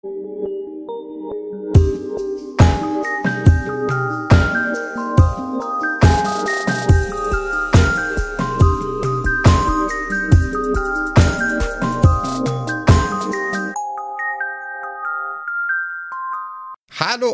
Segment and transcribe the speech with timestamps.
[0.00, 0.10] Hallo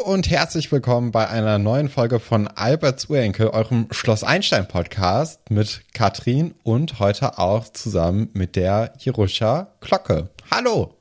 [0.03, 5.83] und herzlich willkommen bei einer neuen Folge von Alberts Urenkel, eurem Schloss Einstein Podcast mit
[5.93, 10.31] Katrin und heute auch zusammen mit der Jeruscha Glocke.
[10.51, 10.94] Hallo.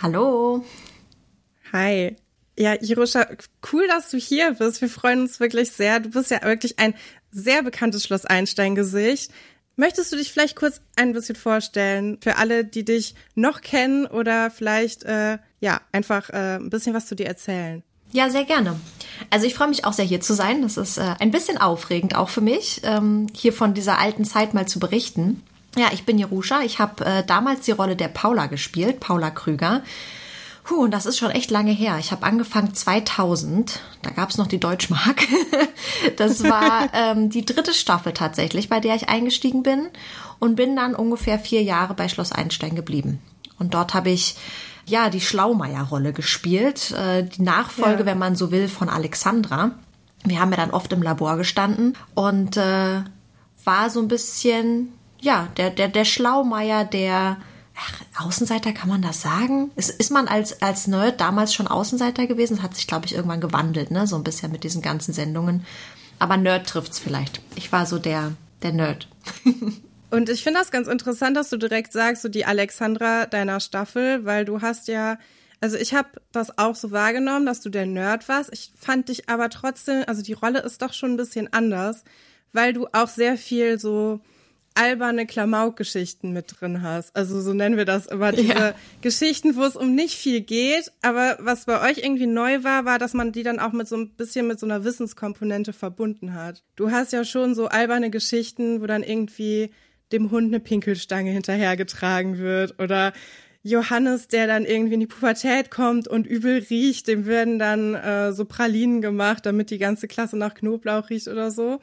[0.00, 0.64] Hallo.
[1.72, 2.14] Hi.
[2.56, 3.26] Ja, Jeruscha,
[3.72, 4.80] cool, dass du hier bist.
[4.80, 5.98] Wir freuen uns wirklich sehr.
[5.98, 6.94] Du bist ja wirklich ein
[7.32, 9.32] sehr bekanntes Schloss Einstein Gesicht.
[9.74, 14.50] Möchtest du dich vielleicht kurz ein bisschen vorstellen für alle, die dich noch kennen oder
[14.52, 17.82] vielleicht äh, ja einfach äh, ein bisschen was zu dir erzählen?
[18.12, 18.78] Ja, sehr gerne.
[19.30, 20.62] Also ich freue mich auch sehr hier zu sein.
[20.62, 24.54] Das ist äh, ein bisschen aufregend auch für mich, ähm, hier von dieser alten Zeit
[24.54, 25.42] mal zu berichten.
[25.76, 26.62] Ja, ich bin Jeruscha.
[26.62, 29.82] Ich habe äh, damals die Rolle der Paula gespielt, Paula Krüger.
[30.64, 31.96] Puh, und das ist schon echt lange her.
[31.98, 35.22] Ich habe angefangen 2000, da gab es noch die Deutschmark.
[36.16, 39.88] das war ähm, die dritte Staffel tatsächlich, bei der ich eingestiegen bin
[40.38, 43.20] und bin dann ungefähr vier Jahre bei Schloss Einstein geblieben.
[43.58, 44.36] Und dort habe ich
[44.84, 48.06] ja die Schlaumeier-Rolle gespielt, äh, die Nachfolge, ja.
[48.06, 49.70] wenn man so will, von Alexandra.
[50.24, 53.02] Wir haben ja dann oft im Labor gestanden und äh,
[53.64, 57.38] war so ein bisschen ja der der der Schlaumeier, der
[57.80, 59.70] Ach, Außenseiter kann man das sagen?
[59.76, 62.56] Ist, ist man als, als Nerd damals schon Außenseiter gewesen?
[62.56, 64.06] Das hat sich, glaube ich, irgendwann gewandelt, ne?
[64.06, 65.64] So ein bisschen mit diesen ganzen Sendungen.
[66.18, 67.40] Aber Nerd trifft's vielleicht.
[67.54, 69.08] Ich war so der, der Nerd.
[70.10, 74.24] Und ich finde das ganz interessant, dass du direkt sagst, so die Alexandra deiner Staffel,
[74.24, 75.18] weil du hast ja,
[75.60, 78.50] also ich habe das auch so wahrgenommen, dass du der Nerd warst.
[78.52, 82.02] Ich fand dich aber trotzdem, also die Rolle ist doch schon ein bisschen anders,
[82.52, 84.20] weil du auch sehr viel so
[84.78, 87.14] alberne Klamauk-Geschichten mit drin hast.
[87.16, 88.74] Also so nennen wir das immer diese ja.
[89.02, 90.92] Geschichten, wo es um nicht viel geht.
[91.02, 93.96] Aber was bei euch irgendwie neu war, war, dass man die dann auch mit so
[93.96, 96.62] ein bisschen mit so einer Wissenskomponente verbunden hat.
[96.76, 99.70] Du hast ja schon so alberne Geschichten, wo dann irgendwie
[100.12, 103.12] dem Hund eine Pinkelstange hinterhergetragen wird oder
[103.62, 108.32] Johannes, der dann irgendwie in die Pubertät kommt und übel riecht, dem werden dann äh,
[108.32, 111.80] so Pralinen gemacht, damit die ganze Klasse nach Knoblauch riecht oder so.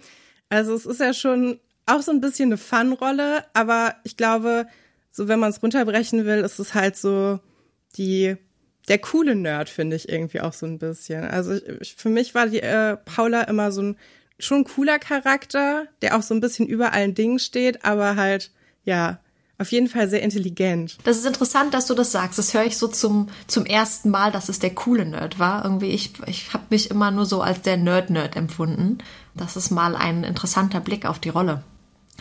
[0.49, 4.67] Also es ist ja schon auch so ein bisschen eine Fun-Rolle, aber ich glaube,
[5.11, 7.39] so wenn man es runterbrechen will, ist es halt so
[7.97, 8.37] die
[8.87, 11.23] der coole Nerd finde ich irgendwie auch so ein bisschen.
[11.23, 13.97] Also ich, für mich war die äh, Paula immer so ein
[14.37, 18.51] schon cooler Charakter, der auch so ein bisschen über allen Dingen steht, aber halt
[18.83, 19.19] ja
[19.57, 20.97] auf jeden Fall sehr intelligent.
[21.05, 22.37] Das ist interessant, dass du das sagst.
[22.37, 25.63] Das höre ich so zum, zum ersten Mal, dass es der coole Nerd war.
[25.63, 28.97] Irgendwie, ich, ich habe mich immer nur so als der Nerd-Nerd empfunden.
[29.33, 31.63] Das ist mal ein interessanter Blick auf die Rolle.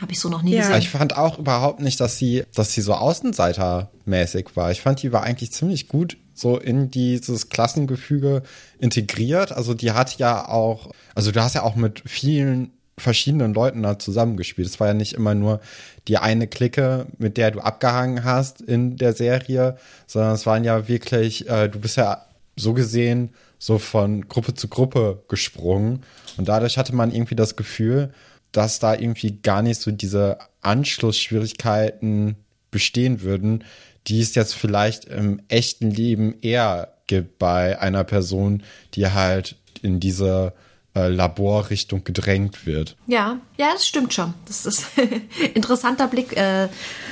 [0.00, 0.62] Habe ich so noch nie ja.
[0.62, 0.78] gesehen.
[0.78, 4.70] Ich fand auch überhaupt nicht, dass sie, dass sie so Außenseitermäßig war.
[4.72, 8.42] Ich fand, die war eigentlich ziemlich gut so in dieses Klassengefüge
[8.78, 9.52] integriert.
[9.52, 13.98] Also die hat ja auch, also du hast ja auch mit vielen verschiedenen Leuten da
[13.98, 14.66] zusammengespielt.
[14.66, 15.60] Es war ja nicht immer nur
[16.06, 19.76] die eine Clique, mit der du abgehangen hast in der Serie,
[20.06, 22.24] sondern es waren ja wirklich, äh, du bist ja
[22.56, 26.02] so gesehen so von Gruppe zu Gruppe gesprungen
[26.36, 28.12] und dadurch hatte man irgendwie das Gefühl,
[28.56, 32.36] dass da irgendwie gar nicht so diese Anschlussschwierigkeiten
[32.70, 33.64] bestehen würden,
[34.06, 38.62] die es jetzt vielleicht im echten Leben eher gibt bei einer Person,
[38.94, 40.52] die halt in diese
[40.94, 42.96] äh, Laborrichtung gedrängt wird.
[43.08, 44.32] Ja, ja, das stimmt schon.
[44.46, 44.86] Das ist
[45.54, 46.36] interessanter Blick.
[46.36, 46.68] Äh,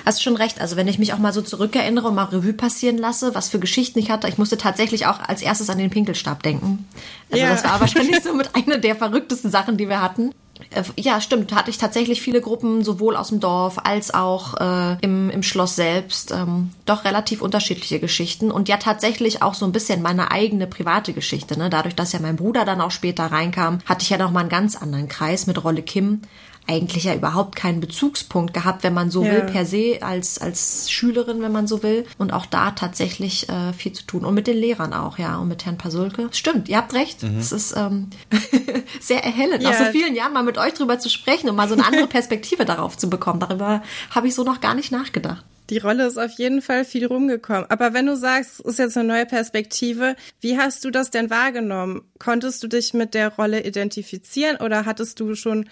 [0.06, 0.60] hast schon recht.
[0.60, 3.58] Also wenn ich mich auch mal so zurückerinnere und mal Revue passieren lasse, was für
[3.58, 6.86] Geschichten ich hatte, ich musste tatsächlich auch als erstes an den Pinkelstab denken.
[7.30, 7.50] Also ja.
[7.50, 10.32] das war wahrscheinlich so mit einer der verrücktesten Sachen, die wir hatten.
[10.70, 11.52] Äh, ja, stimmt.
[11.52, 15.76] Hatte ich tatsächlich viele Gruppen, sowohl aus dem Dorf als auch äh, im, im Schloss
[15.76, 16.30] selbst.
[16.30, 18.50] Ähm, doch relativ unterschiedliche Geschichten.
[18.50, 21.58] Und ja, tatsächlich auch so ein bisschen meine eigene private Geschichte.
[21.58, 21.70] Ne?
[21.70, 24.48] Dadurch, dass ja mein Bruder dann auch später reinkam, hatte ich ja noch mal einen
[24.48, 26.22] ganz anderen Kreis mit Rolle Kim
[26.66, 29.32] eigentlich ja überhaupt keinen Bezugspunkt gehabt, wenn man so ja.
[29.32, 32.06] will, per se, als, als Schülerin, wenn man so will.
[32.18, 34.24] Und auch da tatsächlich äh, viel zu tun.
[34.24, 36.28] Und mit den Lehrern auch, ja, und mit Herrn Pasulke.
[36.32, 37.22] Stimmt, ihr habt recht.
[37.22, 37.56] Es mhm.
[37.56, 38.10] ist ähm,
[39.00, 39.70] sehr erhellend, ja.
[39.70, 42.06] nach so vielen Jahren mal mit euch drüber zu sprechen und mal so eine andere
[42.06, 43.40] Perspektive darauf zu bekommen.
[43.40, 45.44] Darüber habe ich so noch gar nicht nachgedacht.
[45.70, 47.64] Die Rolle ist auf jeden Fall viel rumgekommen.
[47.70, 51.30] Aber wenn du sagst, es ist jetzt eine neue Perspektive, wie hast du das denn
[51.30, 52.02] wahrgenommen?
[52.18, 55.68] Konntest du dich mit der Rolle identifizieren oder hattest du schon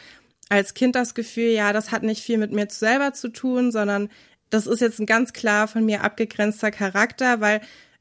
[0.51, 4.11] als Kind das Gefühl, ja, das hat nicht viel mit mir selber zu tun, sondern
[4.51, 7.61] das ist jetzt ein ganz klar von mir abgegrenzter Charakter, weil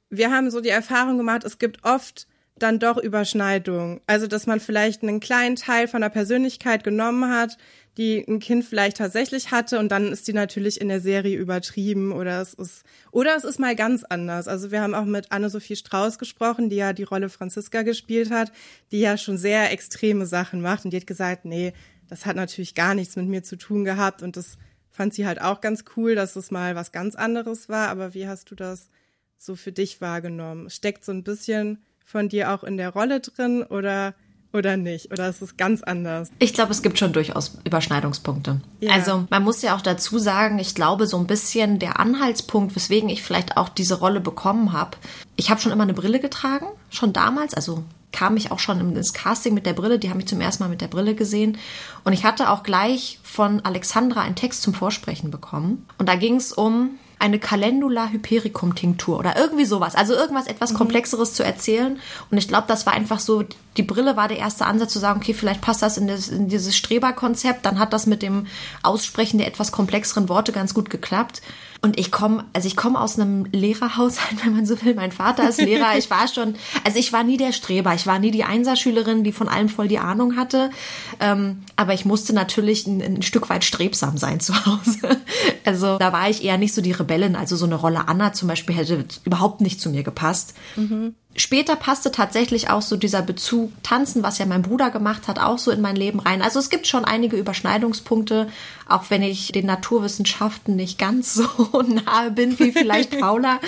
[0.10, 4.01] wir haben so die Erfahrung gemacht, es gibt oft dann doch Überschneidungen.
[4.07, 7.57] Also, dass man vielleicht einen kleinen Teil von der Persönlichkeit genommen hat,
[7.98, 12.12] die ein Kind vielleicht tatsächlich hatte und dann ist die natürlich in der Serie übertrieben
[12.13, 14.48] oder es ist oder es ist mal ganz anders.
[14.48, 18.52] Also wir haben auch mit Anne-Sophie Strauß gesprochen, die ja die Rolle Franziska gespielt hat,
[18.92, 21.74] die ja schon sehr extreme Sachen macht und die hat gesagt, nee,
[22.10, 24.58] das hat natürlich gar nichts mit mir zu tun gehabt und das
[24.90, 27.90] fand sie halt auch ganz cool, dass es mal was ganz anderes war.
[27.90, 28.90] Aber wie hast du das
[29.38, 30.70] so für dich wahrgenommen?
[30.70, 34.16] Steckt so ein bisschen von dir auch in der Rolle drin oder
[34.52, 35.12] oder nicht?
[35.12, 36.32] Oder ist es ganz anders?
[36.40, 38.62] Ich glaube, es gibt schon durchaus Überschneidungspunkte.
[38.80, 38.94] Ja.
[38.94, 43.10] Also man muss ja auch dazu sagen, ich glaube, so ein bisschen der Anhaltspunkt, weswegen
[43.10, 44.98] ich vielleicht auch diese Rolle bekommen habe.
[45.36, 49.14] Ich habe schon immer eine Brille getragen, schon damals, also kam ich auch schon ins
[49.14, 51.58] Casting mit der Brille, die haben mich zum ersten Mal mit der Brille gesehen.
[52.04, 55.86] Und ich hatte auch gleich von Alexandra einen Text zum Vorsprechen bekommen.
[55.98, 59.96] Und da ging es um eine Calendula Hypericum Tinktur oder irgendwie sowas.
[59.96, 60.78] Also irgendwas etwas mhm.
[60.78, 62.00] Komplexeres zu erzählen.
[62.32, 63.44] Und ich glaube, das war einfach so,
[63.76, 66.48] die Brille war der erste Ansatz zu sagen, okay, vielleicht passt das in, das, in
[66.48, 67.66] dieses Streberkonzept.
[67.66, 68.48] Dann hat das mit dem
[68.84, 71.42] Aussprechen der etwas komplexeren Worte ganz gut geklappt.
[71.81, 74.96] Und ich komme, also ich komme aus einem Lehrerhaushalt, wenn man so will.
[74.96, 75.98] Mein Vater ist Lehrer.
[75.98, 77.94] Ich war schon, also ich war nie der Streber.
[77.94, 80.72] Ich war nie die Einserschülerin, die von allem voll die Ahnung hatte.
[81.20, 85.18] Ähm, aber ich musste natürlich ein, ein, Stück weit strebsam sein zu Hause.
[85.66, 87.36] Also da war ich eher nicht so die Rebellin.
[87.36, 90.56] Also so eine Rolle Anna zum Beispiel hätte überhaupt nicht zu mir gepasst.
[90.76, 91.14] Mhm.
[91.40, 95.58] Später passte tatsächlich auch so dieser Bezug Tanzen, was ja mein Bruder gemacht hat, auch
[95.58, 96.42] so in mein Leben rein.
[96.42, 98.50] Also es gibt schon einige Überschneidungspunkte,
[98.90, 101.48] auch wenn ich den Naturwissenschaften nicht ganz so
[101.82, 103.62] nahe bin wie vielleicht Paula.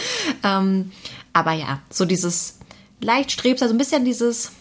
[0.43, 0.91] ähm,
[1.31, 2.59] aber ja, so dieses
[2.99, 4.51] leicht strebs, also ein bisschen dieses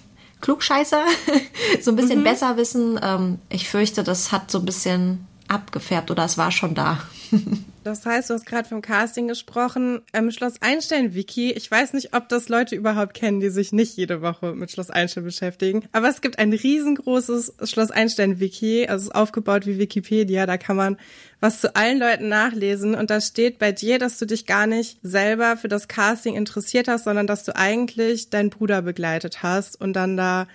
[0.40, 1.02] Klugscheißer,
[1.80, 2.24] so ein bisschen mhm.
[2.24, 3.00] besser wissen.
[3.02, 6.98] Ähm, ich fürchte, das hat so ein bisschen abgefärbt oder es war schon da.
[7.82, 10.02] Das heißt, du hast gerade vom Casting gesprochen.
[10.12, 11.52] Ähm, Schloss Einstein-Wiki.
[11.52, 14.90] Ich weiß nicht, ob das Leute überhaupt kennen, die sich nicht jede Woche mit Schloss
[14.90, 15.84] Einstein beschäftigen.
[15.92, 18.86] Aber es gibt ein riesengroßes Schloss Einstein-Wiki.
[18.86, 20.44] Also es ist aufgebaut wie Wikipedia.
[20.44, 20.98] Da kann man
[21.40, 22.94] was zu allen Leuten nachlesen.
[22.94, 26.86] Und da steht bei dir, dass du dich gar nicht selber für das Casting interessiert
[26.86, 30.48] hast, sondern dass du eigentlich deinen Bruder begleitet hast und dann da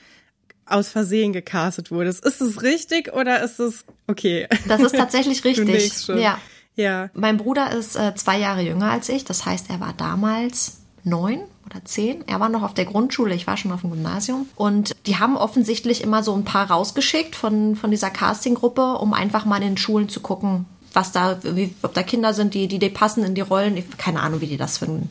[0.66, 2.26] aus Versehen gecastet wurdest.
[2.26, 4.48] Ist es richtig oder ist es okay?
[4.68, 6.08] Das ist tatsächlich richtig.
[6.08, 6.38] Ja.
[6.76, 7.10] Ja.
[7.14, 9.24] Mein Bruder ist äh, zwei Jahre jünger als ich.
[9.24, 12.28] Das heißt, er war damals neun oder zehn.
[12.28, 14.48] Er war noch auf der Grundschule, ich war schon auf dem Gymnasium.
[14.56, 19.46] Und die haben offensichtlich immer so ein paar rausgeschickt von, von dieser Castinggruppe, um einfach
[19.46, 22.80] mal in den Schulen zu gucken, was da, wie, ob da Kinder sind, die, die,
[22.80, 23.78] die passen in die Rollen.
[23.78, 25.10] Ich, keine Ahnung, wie die das ein,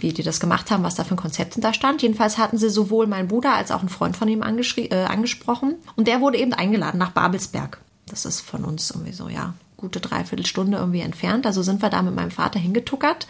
[0.00, 2.02] wie die das gemacht haben, was da für ein Konzept da stand.
[2.02, 5.74] Jedenfalls hatten sie sowohl meinen Bruder als auch einen Freund von ihm äh, angesprochen.
[5.96, 7.80] Und der wurde eben eingeladen nach Babelsberg.
[8.06, 11.46] Das ist von uns irgendwie so, ja, gute Dreiviertelstunde irgendwie entfernt.
[11.46, 13.26] Also sind wir da mit meinem Vater hingetuckert,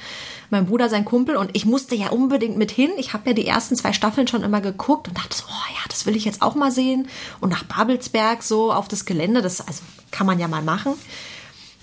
[0.50, 2.90] mein Bruder, sein Kumpel und ich musste ja unbedingt mit hin.
[2.96, 5.80] Ich habe ja die ersten zwei Staffeln schon immer geguckt und dachte so, oh ja,
[5.88, 7.08] das will ich jetzt auch mal sehen.
[7.40, 10.94] Und nach Babelsberg so auf das Gelände, das also kann man ja mal machen.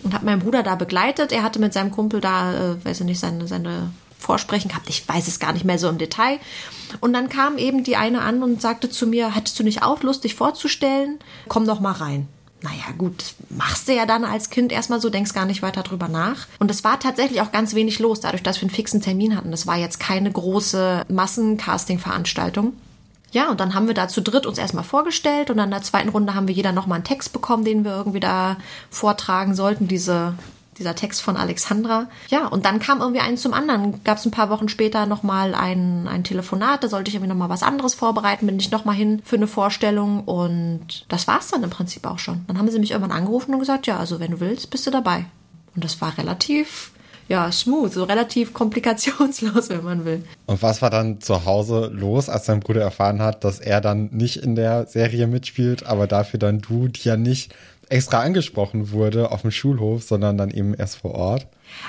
[0.03, 1.31] Und habe meinen Bruder da begleitet.
[1.31, 3.91] Er hatte mit seinem Kumpel da, äh, weiß ich nicht, seine, seine
[4.25, 4.89] Vorsprechen gehabt.
[4.89, 6.39] Ich weiß es gar nicht mehr so im Detail.
[7.01, 10.01] Und dann kam eben die eine an und sagte zu mir, hättest du nicht auch
[10.03, 11.19] Lust, dich vorzustellen?
[11.47, 12.27] Komm doch mal rein
[12.65, 16.07] naja, gut, machst du ja dann als Kind erstmal so, denkst gar nicht weiter drüber
[16.07, 16.47] nach.
[16.57, 19.51] Und es war tatsächlich auch ganz wenig los, dadurch, dass wir einen fixen Termin hatten.
[19.51, 22.73] Das war jetzt keine große Massencasting-Veranstaltung.
[23.31, 25.81] Ja, und dann haben wir da zu dritt uns erstmal vorgestellt und dann in der
[25.83, 28.57] zweiten Runde haben wir jeder nochmal einen Text bekommen, den wir irgendwie da
[28.89, 30.33] vortragen sollten, diese
[30.77, 32.07] dieser Text von Alexandra.
[32.29, 34.03] Ja, und dann kam irgendwie eins zum anderen.
[34.03, 37.49] Gab es ein paar Wochen später nochmal ein, ein Telefonat, da sollte ich irgendwie nochmal
[37.49, 41.69] was anderes vorbereiten, bin ich nochmal hin für eine Vorstellung und das war's dann im
[41.69, 42.45] Prinzip auch schon.
[42.47, 44.91] Dann haben sie mich irgendwann angerufen und gesagt, ja, also wenn du willst, bist du
[44.91, 45.25] dabei.
[45.75, 46.91] Und das war relativ
[47.27, 50.23] ja, smooth, so relativ komplikationslos, wenn man will.
[50.45, 54.09] Und was war dann zu Hause los, als dein Bruder erfahren hat, dass er dann
[54.11, 57.53] nicht in der Serie mitspielt, aber dafür dann du, die ja nicht
[57.89, 61.47] extra angesprochen wurde auf dem Schulhof, sondern dann eben erst vor Ort?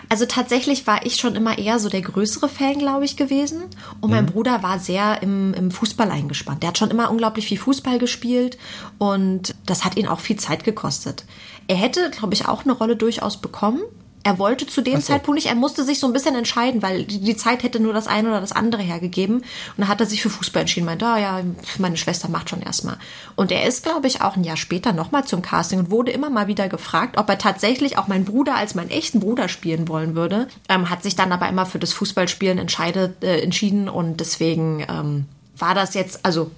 [0.09, 3.65] Also tatsächlich war ich schon immer eher so der größere Fan, glaube ich, gewesen.
[4.01, 4.31] Und mein mhm.
[4.31, 6.63] Bruder war sehr im, im Fußball eingespannt.
[6.63, 8.59] Der hat schon immer unglaublich viel Fußball gespielt
[8.99, 11.25] und das hat ihn auch viel Zeit gekostet.
[11.69, 13.83] Er hätte, glaube ich, auch eine Rolle durchaus bekommen.
[14.27, 15.13] Er wollte zu dem so.
[15.13, 17.93] Zeitpunkt nicht, er musste sich so ein bisschen entscheiden, weil die, die, Zeit hätte nur
[17.93, 19.37] das eine oder das andere hergegeben.
[19.37, 19.45] Und
[19.77, 21.43] dann hat er sich für Fußball entschieden, meinte, oh ja,
[21.79, 22.99] meine Schwester macht schon erstmal.
[23.37, 26.29] Und er ist, glaube ich, auch ein Jahr später nochmal zum Casting und wurde immer
[26.29, 30.17] mal wieder gefragt, ob er tatsächlich auch meinen Bruder als meinen echten Bruder spielen wollen
[30.17, 30.49] würde.
[30.69, 35.27] Ähm, hat sich dann aber immer für das Fußballspielen entscheidet, äh, entschieden und deswegen ähm,
[35.57, 36.51] war das jetzt, also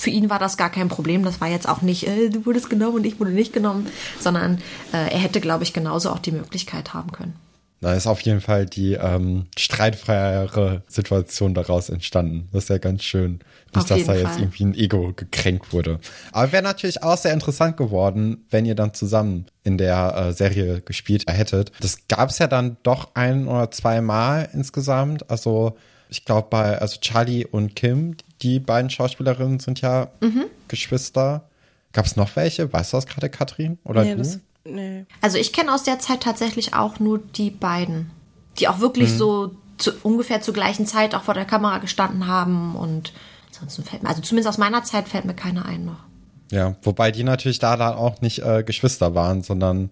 [0.00, 1.24] für ihn war das gar kein Problem.
[1.24, 3.86] Das war jetzt auch nicht, äh, du wurdest genommen und ich wurde nicht genommen,
[4.18, 4.56] sondern
[4.92, 7.34] äh, er hätte, glaube ich, genauso auch die Möglichkeit haben können.
[7.82, 12.48] Da ist auf jeden Fall die ähm, streitfreiere Situation daraus entstanden.
[12.52, 13.40] Das ist ja ganz schön.
[13.74, 14.40] Nicht, dass da jetzt Fall.
[14.40, 16.00] irgendwie ein Ego gekränkt wurde.
[16.32, 20.80] Aber wäre natürlich auch sehr interessant geworden, wenn ihr dann zusammen in der äh, Serie
[20.80, 21.72] gespielt hättet.
[21.80, 25.30] Das gab es ja dann doch ein oder zwei Mal insgesamt.
[25.30, 25.76] Also
[26.08, 30.46] ich glaube bei, also Charlie und Kim, die beiden Schauspielerinnen sind ja mhm.
[30.68, 31.48] Geschwister.
[31.92, 32.72] Gab es noch welche?
[32.72, 33.78] Weißt du das gerade, Katrin?
[33.84, 34.18] Oder nee, du?
[34.18, 35.06] Das, nee.
[35.20, 38.10] Also ich kenne aus der Zeit tatsächlich auch nur die beiden,
[38.58, 39.16] die auch wirklich mhm.
[39.16, 43.12] so zu, ungefähr zur gleichen Zeit auch vor der Kamera gestanden haben und
[43.48, 46.04] ansonsten fällt mir, also zumindest aus meiner Zeit fällt mir keiner ein noch.
[46.52, 49.90] Ja, wobei die natürlich da dann auch nicht äh, Geschwister waren, sondern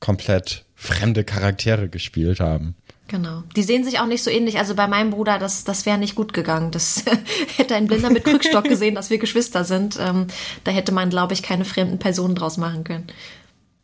[0.00, 2.74] komplett fremde Charaktere gespielt haben.
[3.12, 3.42] Genau.
[3.54, 4.56] Die sehen sich auch nicht so ähnlich.
[4.56, 6.70] Also bei meinem Bruder, das, das wäre nicht gut gegangen.
[6.70, 7.04] Das
[7.58, 9.98] hätte ein Blinder mit Krückstock gesehen, dass wir Geschwister sind.
[10.00, 10.28] Ähm,
[10.64, 13.08] da hätte man, glaube ich, keine fremden Personen draus machen können.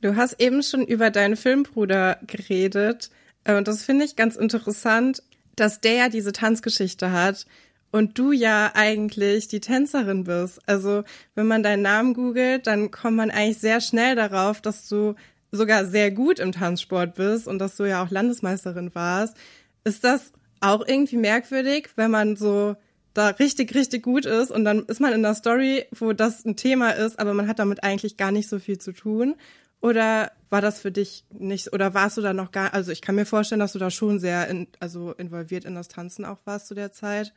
[0.01, 3.11] Du hast eben schon über deinen Filmbruder geredet.
[3.47, 5.23] Und das finde ich ganz interessant,
[5.57, 7.45] dass der ja diese Tanzgeschichte hat
[7.91, 10.67] und du ja eigentlich die Tänzerin bist.
[10.67, 11.05] Also
[11.35, 15.17] wenn man deinen Namen googelt, dann kommt man eigentlich sehr schnell darauf, dass du
[15.51, 19.37] sogar sehr gut im Tanzsport bist und dass du ja auch Landesmeisterin warst.
[19.85, 22.77] Ist das auch irgendwie merkwürdig, wenn man so
[23.15, 26.57] da richtig, richtig gut ist und dann ist man in der Story, wo das ein
[26.57, 29.35] Thema ist, aber man hat damit eigentlich gar nicht so viel zu tun?
[29.81, 33.15] Oder war das für dich nicht, oder warst du da noch gar, also ich kann
[33.15, 36.67] mir vorstellen, dass du da schon sehr in, also involviert in das Tanzen auch warst
[36.67, 37.33] zu der Zeit.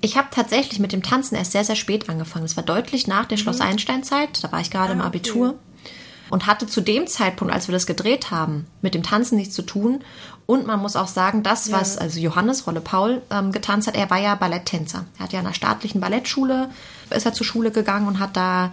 [0.00, 2.44] Ich habe tatsächlich mit dem Tanzen erst sehr, sehr spät angefangen.
[2.44, 3.66] Es war deutlich nach der Schloss mhm.
[3.66, 4.42] Einstein-Zeit.
[4.42, 5.50] Da war ich gerade ah, im Abitur.
[5.50, 5.58] Okay
[6.30, 9.62] und hatte zu dem Zeitpunkt, als wir das gedreht haben, mit dem Tanzen nichts zu
[9.62, 10.02] tun.
[10.46, 12.02] Und man muss auch sagen, das, was ja.
[12.02, 15.04] also Johannes, Rolle Paul, ähm, getanzt hat, er war ja Balletttänzer.
[15.18, 16.70] Er hat ja an einer staatlichen Ballettschule,
[17.10, 18.72] ist er zur Schule gegangen und hat da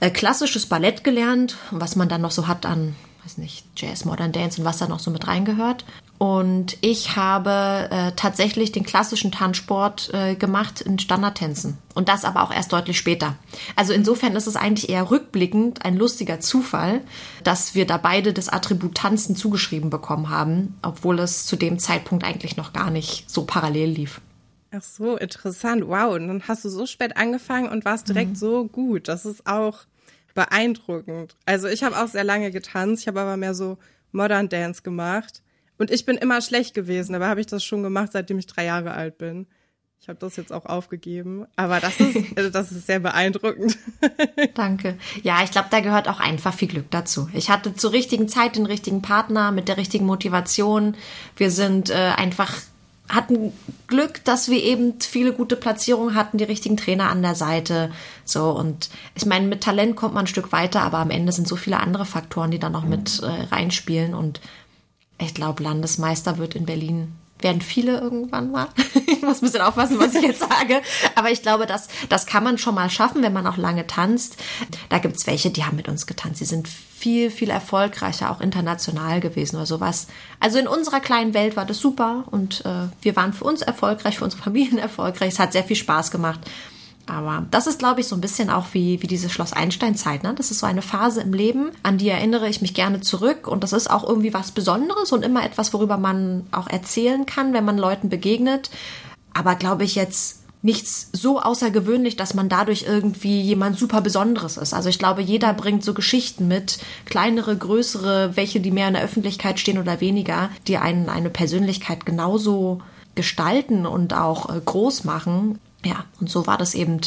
[0.00, 4.32] äh, klassisches Ballett gelernt, was man dann noch so hat an, weiß nicht, Jazz, Modern
[4.32, 5.84] Dance und was da noch so mit reingehört.
[6.18, 11.76] Und ich habe äh, tatsächlich den klassischen Tanzsport äh, gemacht in Standardtänzen.
[11.94, 13.36] Und das aber auch erst deutlich später.
[13.74, 17.02] Also insofern ist es eigentlich eher rückblickend ein lustiger Zufall,
[17.44, 22.24] dass wir da beide das Attribut Tanzen zugeschrieben bekommen haben, obwohl es zu dem Zeitpunkt
[22.24, 24.20] eigentlich noch gar nicht so parallel lief.
[24.72, 25.86] Ach so, interessant.
[25.86, 28.36] Wow, und dann hast du so spät angefangen und warst direkt mhm.
[28.36, 29.08] so gut.
[29.08, 29.80] Das ist auch
[30.34, 31.36] beeindruckend.
[31.46, 33.78] Also ich habe auch sehr lange getanzt, ich habe aber mehr so
[34.12, 35.42] Modern Dance gemacht.
[35.78, 38.64] Und ich bin immer schlecht gewesen, aber habe ich das schon gemacht, seitdem ich drei
[38.64, 39.46] Jahre alt bin.
[40.00, 43.76] Ich habe das jetzt auch aufgegeben, aber das ist, also das ist sehr beeindruckend.
[44.54, 44.98] Danke.
[45.22, 47.28] Ja, ich glaube, da gehört auch einfach viel Glück dazu.
[47.32, 50.96] Ich hatte zur richtigen Zeit den richtigen Partner mit der richtigen Motivation.
[51.36, 52.54] Wir sind äh, einfach
[53.08, 53.52] hatten
[53.86, 57.90] Glück, dass wir eben viele gute Platzierungen hatten, die richtigen Trainer an der Seite.
[58.24, 61.46] So und ich meine, mit Talent kommt man ein Stück weiter, aber am Ende sind
[61.46, 64.40] so viele andere Faktoren, die da noch mit äh, reinspielen und
[65.18, 68.68] ich glaube, Landesmeister wird in Berlin werden viele irgendwann mal.
[69.06, 70.80] ich muss ein bisschen aufpassen, was ich jetzt sage.
[71.14, 74.36] Aber ich glaube, das, das kann man schon mal schaffen, wenn man auch lange tanzt.
[74.88, 76.40] Da gibt's welche, die haben mit uns getanzt.
[76.40, 80.06] Die sind viel, viel erfolgreicher, auch international gewesen oder sowas.
[80.40, 84.18] Also in unserer kleinen Welt war das super und äh, wir waren für uns erfolgreich,
[84.18, 85.34] für unsere Familien erfolgreich.
[85.34, 86.40] Es hat sehr viel Spaß gemacht.
[87.06, 90.24] Aber das ist, glaube ich, so ein bisschen auch wie, wie diese Schloss Einstein-Zeit.
[90.24, 90.34] Ne?
[90.34, 93.46] Das ist so eine Phase im Leben, an die erinnere ich mich gerne zurück.
[93.46, 97.52] Und das ist auch irgendwie was Besonderes und immer etwas, worüber man auch erzählen kann,
[97.52, 98.70] wenn man Leuten begegnet.
[99.32, 104.74] Aber glaube ich jetzt nichts so außergewöhnlich, dass man dadurch irgendwie jemand super Besonderes ist.
[104.74, 109.04] Also ich glaube, jeder bringt so Geschichten mit, kleinere, größere, welche, die mehr in der
[109.04, 112.80] Öffentlichkeit stehen oder weniger, die einen eine Persönlichkeit genauso
[113.14, 115.60] gestalten und auch äh, groß machen.
[115.84, 117.00] Ja, und so war das eben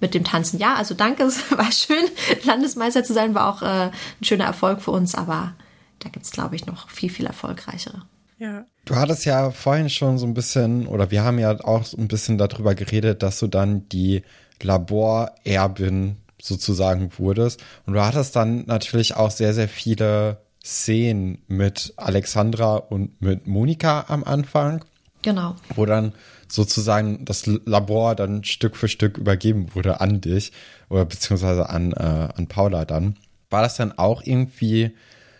[0.00, 0.58] mit dem Tanzen.
[0.58, 2.04] Ja, also danke, es war schön,
[2.44, 5.54] Landesmeister zu sein, war auch äh, ein schöner Erfolg für uns, aber
[6.00, 8.02] da gibt es, glaube ich, noch viel, viel erfolgreichere.
[8.38, 8.66] Ja.
[8.84, 12.08] Du hattest ja vorhin schon so ein bisschen, oder wir haben ja auch so ein
[12.08, 14.22] bisschen darüber geredet, dass du dann die
[14.62, 17.62] Laborerbin sozusagen wurdest.
[17.86, 24.04] Und du hattest dann natürlich auch sehr, sehr viele Szenen mit Alexandra und mit Monika
[24.08, 24.84] am Anfang.
[25.22, 25.56] Genau.
[25.74, 26.12] Wo dann
[26.54, 30.52] sozusagen das Labor dann Stück für Stück übergeben wurde an dich
[30.88, 33.16] oder beziehungsweise an, äh, an Paula dann.
[33.50, 34.92] War das dann auch irgendwie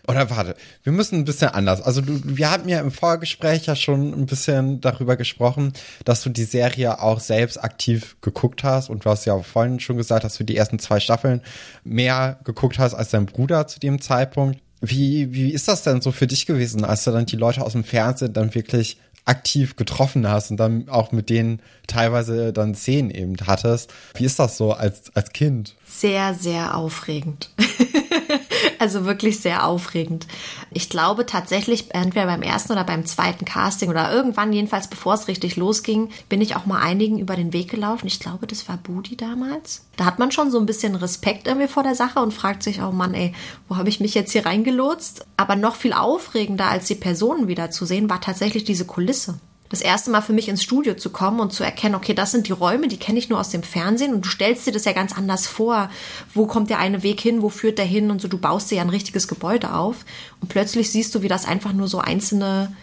[0.07, 1.81] oder warte, wir müssen ein bisschen anders.
[1.81, 6.29] Also du, wir hatten ja im Vorgespräch ja schon ein bisschen darüber gesprochen, dass du
[6.29, 10.37] die Serie auch selbst aktiv geguckt hast und du hast ja vorhin schon gesagt, dass
[10.37, 11.41] du die ersten zwei Staffeln
[11.83, 14.59] mehr geguckt hast als dein Bruder zu dem Zeitpunkt.
[14.81, 17.71] Wie, wie ist das denn so für dich gewesen, als du dann die Leute aus
[17.71, 23.09] dem Fernsehen dann wirklich aktiv getroffen hast und dann auch mit denen teilweise dann Szenen
[23.11, 23.91] eben hattest.
[24.13, 25.75] Wie ist das so als, als Kind?
[25.85, 27.49] Sehr, sehr aufregend.
[28.79, 30.27] Also wirklich sehr aufregend.
[30.71, 35.27] Ich glaube tatsächlich, entweder beim ersten oder beim zweiten Casting oder irgendwann, jedenfalls bevor es
[35.27, 38.07] richtig losging, bin ich auch mal einigen über den Weg gelaufen.
[38.07, 39.85] Ich glaube, das war Budi damals.
[39.95, 42.81] Da hat man schon so ein bisschen Respekt irgendwie vor der Sache und fragt sich,
[42.81, 43.33] oh Mann, ey,
[43.69, 45.25] wo habe ich mich jetzt hier reingelotst?
[45.37, 49.39] Aber noch viel aufregender als die Personen wieder zu sehen, war tatsächlich diese Kulisse
[49.75, 52.47] das erste Mal für mich ins Studio zu kommen und zu erkennen, okay, das sind
[52.47, 54.93] die Räume, die kenne ich nur aus dem Fernsehen und du stellst dir das ja
[54.93, 55.89] ganz anders vor.
[56.33, 58.77] Wo kommt der eine Weg hin, wo führt der hin und so, du baust dir
[58.77, 60.05] ja ein richtiges Gebäude auf
[60.39, 62.73] und plötzlich siehst du, wie das einfach nur so einzelne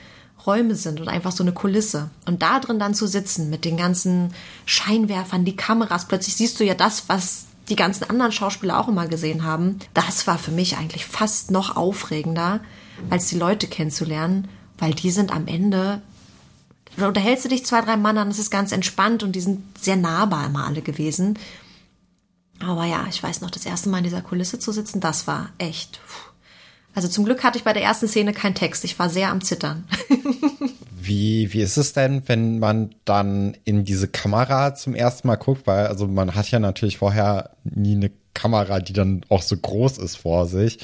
[0.47, 2.11] Räume sind und einfach so eine Kulisse.
[2.27, 4.35] Und da drin dann zu sitzen mit den ganzen
[4.67, 9.07] Scheinwerfern, die Kameras, plötzlich siehst du ja das, was die ganzen anderen Schauspieler auch immer
[9.07, 9.79] gesehen haben.
[9.95, 12.61] Das war für mich eigentlich fast noch aufregender,
[13.09, 16.03] als die Leute kennenzulernen, weil die sind am Ende
[16.97, 19.79] da unterhältst du dich zwei, drei Mann an, es ist ganz entspannt und die sind
[19.79, 21.39] sehr nahbar immer alle gewesen.
[22.61, 25.51] Aber ja, ich weiß noch, das erste Mal in dieser Kulisse zu sitzen, das war
[25.59, 26.01] echt.
[26.95, 28.85] Also zum Glück hatte ich bei der ersten Szene keinen Text.
[28.85, 29.85] Ich war sehr am Zittern.
[30.91, 35.67] wie, wie ist es denn, wenn man dann in diese Kamera zum ersten Mal guckt?
[35.67, 39.99] Weil, also man hat ja natürlich vorher nie eine Kamera, die dann auch so groß
[39.99, 40.79] ist vor sich.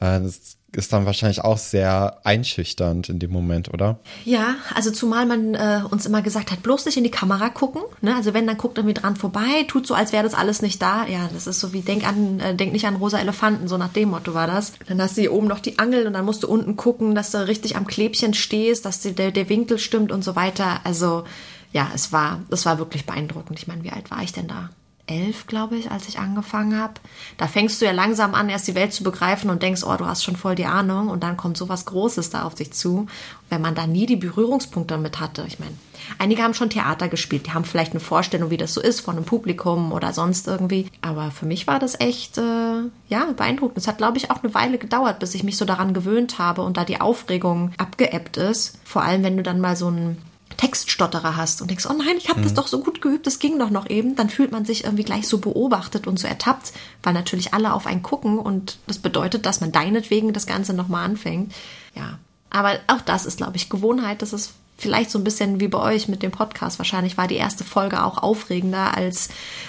[0.00, 3.98] Äh, das ist dann wahrscheinlich auch sehr einschüchternd in dem Moment, oder?
[4.24, 7.82] Ja, also zumal man äh, uns immer gesagt hat, bloß nicht in die Kamera gucken.
[8.02, 8.14] Ne?
[8.14, 11.06] Also wenn, dann guckt irgendwie dran vorbei, tut so, als wäre das alles nicht da.
[11.06, 13.92] Ja, das ist so wie denk an, äh, denk nicht an rosa Elefanten, so nach
[13.92, 14.72] dem Motto war das.
[14.86, 17.32] Dann hast du hier oben noch die Angel und dann musst du unten gucken, dass
[17.32, 20.80] du richtig am Klebchen stehst, dass der, der Winkel stimmt und so weiter.
[20.84, 21.24] Also
[21.72, 23.58] ja, es war, es war wirklich beeindruckend.
[23.58, 24.70] Ich meine, wie alt war ich denn da?
[25.10, 26.94] Elf, glaube ich, als ich angefangen habe.
[27.36, 30.06] Da fängst du ja langsam an, erst die Welt zu begreifen und denkst, oh, du
[30.06, 33.06] hast schon voll die Ahnung und dann kommt so was Großes da auf dich zu.
[33.48, 35.74] wenn man da nie die Berührungspunkte damit hatte, ich meine,
[36.18, 39.16] einige haben schon Theater gespielt, die haben vielleicht eine Vorstellung, wie das so ist von
[39.16, 40.86] einem Publikum oder sonst irgendwie.
[41.02, 43.78] Aber für mich war das echt, äh, ja, beeindruckend.
[43.78, 46.62] Es hat, glaube ich, auch eine Weile gedauert, bis ich mich so daran gewöhnt habe
[46.62, 48.78] und da die Aufregung abgeebbt ist.
[48.84, 50.16] Vor allem, wenn du dann mal so ein
[50.56, 52.44] Textstotterer hast und denkst, oh nein, ich habe mhm.
[52.44, 55.04] das doch so gut geübt, das ging doch noch eben, dann fühlt man sich irgendwie
[55.04, 59.46] gleich so beobachtet und so ertappt, weil natürlich alle auf einen gucken und das bedeutet,
[59.46, 61.52] dass man deinetwegen das Ganze nochmal anfängt.
[61.94, 62.18] Ja,
[62.50, 64.22] aber auch das ist, glaube ich, Gewohnheit.
[64.22, 66.78] Das ist vielleicht so ein bisschen wie bei euch mit dem Podcast.
[66.78, 69.28] Wahrscheinlich war die erste Folge auch aufregender als,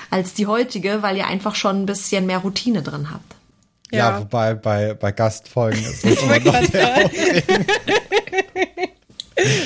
[0.10, 3.36] als die heutige, weil ihr einfach schon ein bisschen mehr Routine drin habt.
[3.92, 7.72] Ja, ja wobei bei, bei Gastfolgen ist es immer noch sehr aufregend.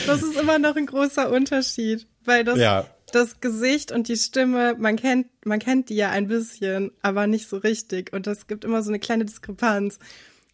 [0.07, 2.85] Das ist immer noch ein großer Unterschied, weil das, ja.
[3.11, 7.47] das Gesicht und die Stimme, man kennt, man kennt die ja ein bisschen, aber nicht
[7.47, 8.13] so richtig.
[8.13, 9.99] Und das gibt immer so eine kleine Diskrepanz.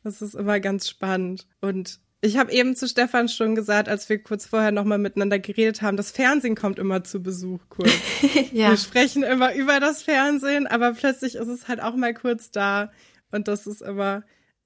[0.03, 1.47] Das ist immer ganz spannend.
[1.59, 5.81] Und ich habe eben zu Stefan schon gesagt, als wir kurz vorher nochmal miteinander geredet
[5.81, 7.91] haben, das Fernsehen kommt immer zu Besuch kurz.
[8.51, 8.69] ja.
[8.69, 12.91] Wir sprechen immer über das Fernsehen, aber plötzlich ist es halt auch mal kurz da.
[13.31, 14.23] Und das ist immer,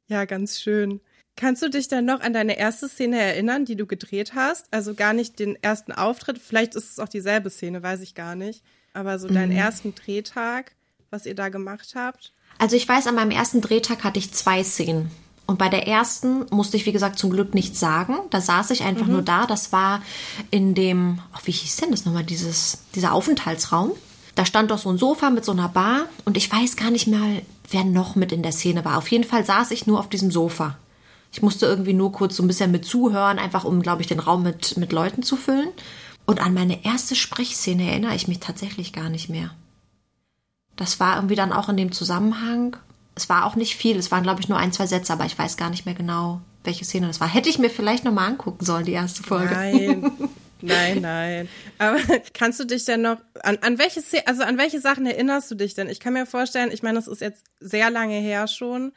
[0.07, 0.99] ja, ganz schön.
[1.37, 4.67] Kannst du dich dann noch an deine erste Szene erinnern, die du gedreht hast?
[4.71, 8.35] Also gar nicht den ersten Auftritt, vielleicht ist es auch dieselbe Szene, weiß ich gar
[8.35, 8.63] nicht.
[8.93, 9.57] Aber so deinen mhm.
[9.57, 10.71] ersten Drehtag,
[11.09, 12.31] was ihr da gemacht habt?
[12.57, 15.11] Also ich weiß, an meinem ersten Drehtag hatte ich zwei Szenen.
[15.45, 18.15] Und bei der ersten musste ich, wie gesagt, zum Glück nichts sagen.
[18.29, 19.11] Da saß ich einfach mhm.
[19.11, 19.45] nur da.
[19.45, 20.01] Das war
[20.51, 23.91] in dem, ach, wie hieß denn das nochmal, dieses, dieser Aufenthaltsraum.
[24.35, 27.07] Da stand doch so ein Sofa mit so einer Bar und ich weiß gar nicht
[27.07, 28.97] mehr, wer noch mit in der Szene war.
[28.97, 30.77] Auf jeden Fall saß ich nur auf diesem Sofa.
[31.35, 34.21] Ich musste irgendwie nur kurz so ein bisschen mit zuhören, einfach um, glaube ich, den
[34.21, 35.67] Raum mit, mit Leuten zu füllen.
[36.25, 39.53] Und an meine erste Sprechszene erinnere ich mich tatsächlich gar nicht mehr.
[40.77, 42.77] Das war irgendwie dann auch in dem Zusammenhang.
[43.15, 45.37] Es war auch nicht viel, es waren, glaube ich, nur ein, zwei Sätze, aber ich
[45.37, 47.27] weiß gar nicht mehr genau, welche Szene das war.
[47.27, 49.53] Hätte ich mir vielleicht nochmal angucken sollen, die erste Folge.
[49.53, 50.11] Nein.
[50.61, 51.49] Nein, nein.
[51.77, 51.99] Aber
[52.33, 55.75] kannst du dich denn noch an, an welche also an welche Sachen erinnerst du dich
[55.75, 55.89] denn?
[55.89, 58.93] Ich kann mir vorstellen, ich meine, das ist jetzt sehr lange her schon.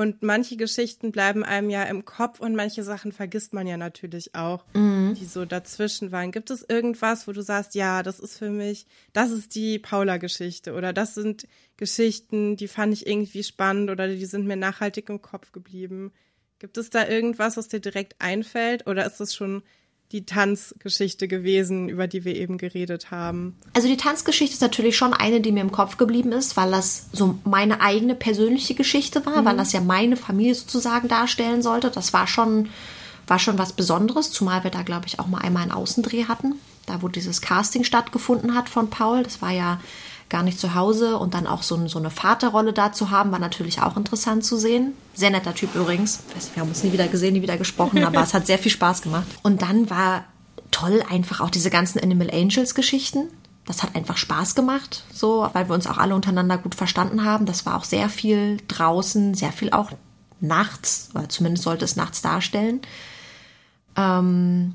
[0.00, 4.34] Und manche Geschichten bleiben einem ja im Kopf und manche Sachen vergisst man ja natürlich
[4.34, 5.14] auch, mhm.
[5.20, 6.32] die so dazwischen waren.
[6.32, 10.72] Gibt es irgendwas, wo du sagst, ja, das ist für mich, das ist die Paula-Geschichte
[10.72, 15.20] oder das sind Geschichten, die fand ich irgendwie spannend oder die sind mir nachhaltig im
[15.20, 16.12] Kopf geblieben?
[16.60, 19.62] Gibt es da irgendwas, was dir direkt einfällt oder ist es schon
[20.12, 23.56] die Tanzgeschichte gewesen, über die wir eben geredet haben?
[23.74, 27.06] Also die Tanzgeschichte ist natürlich schon eine, die mir im Kopf geblieben ist, weil das
[27.12, 29.44] so meine eigene persönliche Geschichte war, mhm.
[29.46, 31.90] weil das ja meine Familie sozusagen darstellen sollte.
[31.90, 32.68] Das war schon,
[33.28, 36.54] war schon was Besonderes, zumal wir da, glaube ich, auch mal einmal einen Außendreh hatten,
[36.86, 39.22] da wo dieses Casting stattgefunden hat von Paul.
[39.22, 39.80] Das war ja
[40.30, 43.38] gar nicht zu Hause und dann auch so, so eine Vaterrolle da zu haben, war
[43.38, 44.94] natürlich auch interessant zu sehen.
[45.12, 46.20] Sehr netter Typ übrigens.
[46.54, 49.02] Wir haben uns nie wieder gesehen, nie wieder gesprochen, aber es hat sehr viel Spaß
[49.02, 49.26] gemacht.
[49.42, 50.24] Und dann war
[50.70, 53.28] toll einfach auch diese ganzen Animal Angels Geschichten.
[53.66, 57.44] Das hat einfach Spaß gemacht, so, weil wir uns auch alle untereinander gut verstanden haben.
[57.44, 59.90] Das war auch sehr viel draußen, sehr viel auch
[60.40, 62.80] nachts, oder zumindest sollte es nachts darstellen.
[63.96, 64.74] Ähm,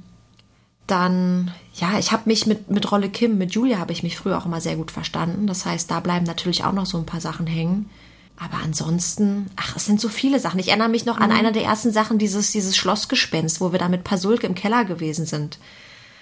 [0.88, 4.38] dann, ja, ich habe mich mit, mit Rolle Kim, mit Julia habe ich mich früher
[4.38, 5.48] auch immer sehr gut verstanden.
[5.48, 7.90] Das heißt, da bleiben natürlich auch noch so ein paar Sachen hängen.
[8.38, 10.60] Aber ansonsten, ach, es sind so viele Sachen.
[10.60, 11.24] Ich erinnere mich noch mhm.
[11.24, 14.86] an einer der ersten Sachen, dieses, dieses Schlossgespenst, wo wir da mit Pasulke im Keller
[14.86, 15.58] gewesen sind.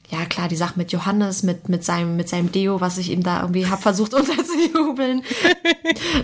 [0.10, 3.24] Ja, klar, die Sache mit Johannes, mit, mit seinem, mit seinem Deo, was ich ihm
[3.24, 5.24] da irgendwie habe versucht unterzujubeln.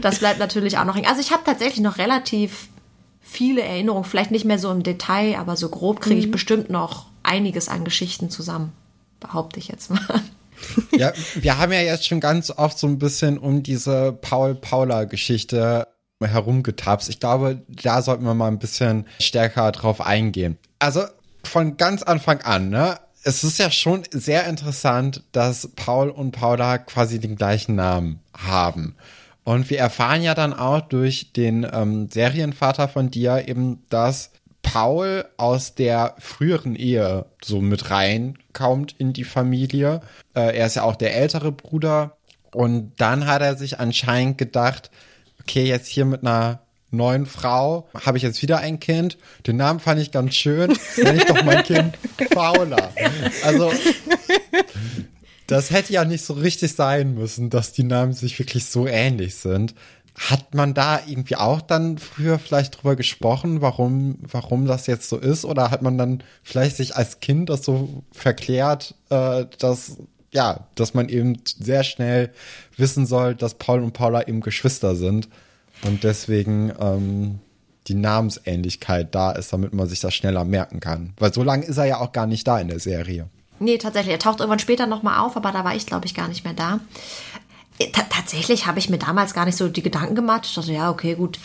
[0.02, 1.08] das bleibt natürlich auch noch hängen.
[1.08, 2.69] Also ich habe tatsächlich noch relativ
[3.21, 6.32] viele Erinnerungen, vielleicht nicht mehr so im Detail, aber so grob kriege ich mhm.
[6.32, 8.74] bestimmt noch einiges an Geschichten zusammen,
[9.20, 10.22] behaupte ich jetzt mal.
[10.92, 15.88] Ja, wir haben ja jetzt schon ganz oft so ein bisschen um diese Paul-Paula-Geschichte
[16.22, 17.08] herumgetapst.
[17.10, 20.58] Ich glaube, da sollten wir mal ein bisschen stärker drauf eingehen.
[20.80, 21.04] Also
[21.44, 23.00] von ganz Anfang an, ne?
[23.24, 28.96] Es ist ja schon sehr interessant, dass Paul und Paula quasi den gleichen Namen haben.
[29.44, 35.26] Und wir erfahren ja dann auch durch den ähm, Serienvater von dir eben, dass Paul
[35.38, 40.02] aus der früheren Ehe so mit reinkommt in die Familie.
[40.36, 42.17] Äh, er ist ja auch der ältere Bruder.
[42.54, 44.91] Und dann hat er sich anscheinend gedacht,
[45.41, 46.60] okay, jetzt hier mit einer
[46.91, 49.17] neuen Frau habe ich jetzt wieder ein Kind.
[49.45, 50.76] Den Namen fand ich ganz schön.
[50.98, 51.98] Nenne ich doch mein Kind
[52.32, 52.91] Paula.
[53.43, 53.72] Also
[55.48, 59.36] das hätte ja nicht so richtig sein müssen, dass die Namen sich wirklich so ähnlich
[59.36, 59.74] sind.
[60.17, 65.17] Hat man da irgendwie auch dann früher vielleicht drüber gesprochen, warum, warum das jetzt so
[65.17, 65.45] ist?
[65.45, 69.98] Oder hat man dann vielleicht sich als Kind das so verklärt, äh, dass,
[70.32, 72.32] ja, dass man eben sehr schnell
[72.76, 75.30] wissen soll, dass Paul und Paula eben Geschwister sind
[75.84, 77.39] und deswegen ähm,
[77.88, 81.13] die Namensähnlichkeit da ist, damit man sich das schneller merken kann.
[81.17, 83.28] Weil so lange ist er ja auch gar nicht da in der Serie.
[83.60, 84.13] Nee, tatsächlich.
[84.13, 86.54] Er taucht irgendwann später nochmal auf, aber da war ich, glaube ich, gar nicht mehr
[86.54, 86.80] da.
[87.80, 90.46] Äh, tatsächlich habe ich mir damals gar nicht so die Gedanken gemacht.
[90.46, 91.39] Ich dachte, ja, okay, gut.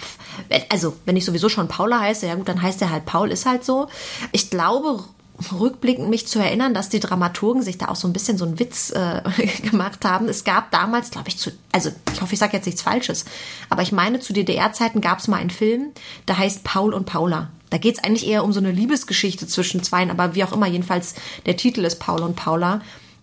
[0.69, 3.47] Also, wenn ich sowieso schon Paula heiße, ja gut, dann heißt er halt Paul, ist
[3.47, 3.89] halt so.
[4.33, 5.05] Ich glaube,
[5.53, 8.59] rückblickend mich zu erinnern, dass die Dramaturgen sich da auch so ein bisschen so einen
[8.59, 9.23] Witz äh,
[9.63, 10.29] gemacht haben.
[10.29, 13.25] Es gab damals, glaube ich, zu, also ich hoffe, ich sage jetzt nichts Falsches,
[13.69, 15.91] aber ich meine, zu DDR-Zeiten gab es mal einen Film,
[16.29, 17.51] der heißt Paul und Paula.
[17.71, 20.69] Da geht es eigentlich eher um so eine Liebesgeschichte zwischen zweien, aber wie auch immer,
[20.69, 21.15] jedenfalls
[21.47, 22.83] der Titel ist Paul und Paula.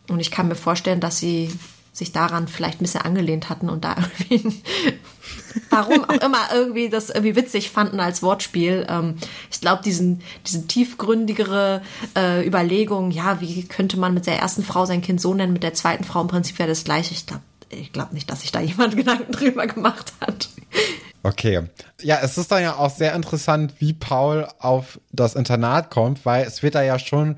[0.10, 1.50] Und ich kann mir vorstellen, dass sie
[1.94, 3.96] sich daran vielleicht ein bisschen angelehnt hatten und da
[4.30, 4.64] irgendwie,
[5.70, 8.86] warum auch immer, irgendwie das irgendwie witzig fanden als Wortspiel.
[8.90, 9.16] Ähm,
[9.52, 11.82] ich glaube, diesen, diese tiefgründigere
[12.16, 15.64] äh, Überlegung, ja, wie könnte man mit der ersten Frau sein Kind so nennen, mit
[15.64, 17.14] der zweiten Frau im Prinzip wäre das gleiche.
[17.14, 20.50] Ich glaube ich glaube nicht, dass sich da jemand Gedanken drüber gemacht hat.
[21.24, 21.62] Okay.
[22.02, 26.46] Ja, es ist dann ja auch sehr interessant, wie Paul auf das Internat kommt, weil
[26.46, 27.38] es wird da ja schon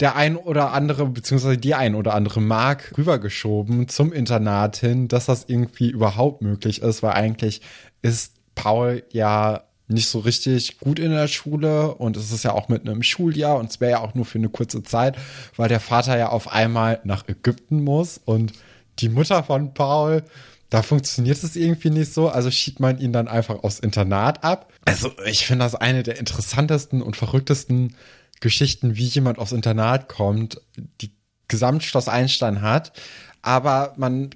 [0.00, 5.26] der ein oder andere, beziehungsweise die ein oder andere Mark rübergeschoben zum Internat hin, dass
[5.26, 7.60] das irgendwie überhaupt möglich ist, weil eigentlich
[8.02, 12.68] ist Paul ja nicht so richtig gut in der Schule und es ist ja auch
[12.68, 15.16] mit einem Schuljahr und es wäre ja auch nur für eine kurze Zeit,
[15.56, 18.52] weil der Vater ja auf einmal nach Ägypten muss und
[18.98, 20.22] die Mutter von Paul,
[20.70, 24.72] da funktioniert es irgendwie nicht so, also schiebt man ihn dann einfach aufs Internat ab.
[24.84, 27.94] Also ich finde das eine der interessantesten und verrücktesten
[28.42, 30.60] Geschichten, wie jemand aufs Internat kommt,
[31.00, 31.12] die
[31.48, 32.92] Gesamtschloss Einstein hat.
[33.40, 34.30] Aber man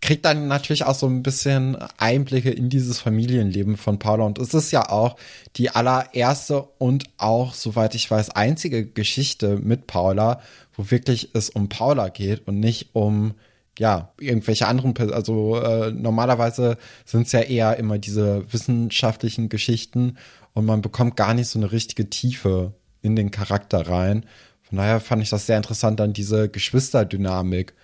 [0.00, 4.24] kriegt dann natürlich auch so ein bisschen Einblicke in dieses Familienleben von Paula.
[4.24, 5.16] Und es ist ja auch
[5.56, 10.40] die allererste und auch, soweit ich weiß, einzige Geschichte mit Paula,
[10.74, 13.34] wo wirklich es um Paula geht und nicht um
[13.78, 20.18] ja, irgendwelche anderen, also äh, normalerweise sind es ja eher immer diese wissenschaftlichen Geschichten
[20.52, 24.24] und man bekommt gar nicht so eine richtige Tiefe in den Charakter rein.
[24.62, 27.74] Von daher fand ich das sehr interessant, dann diese Geschwisterdynamik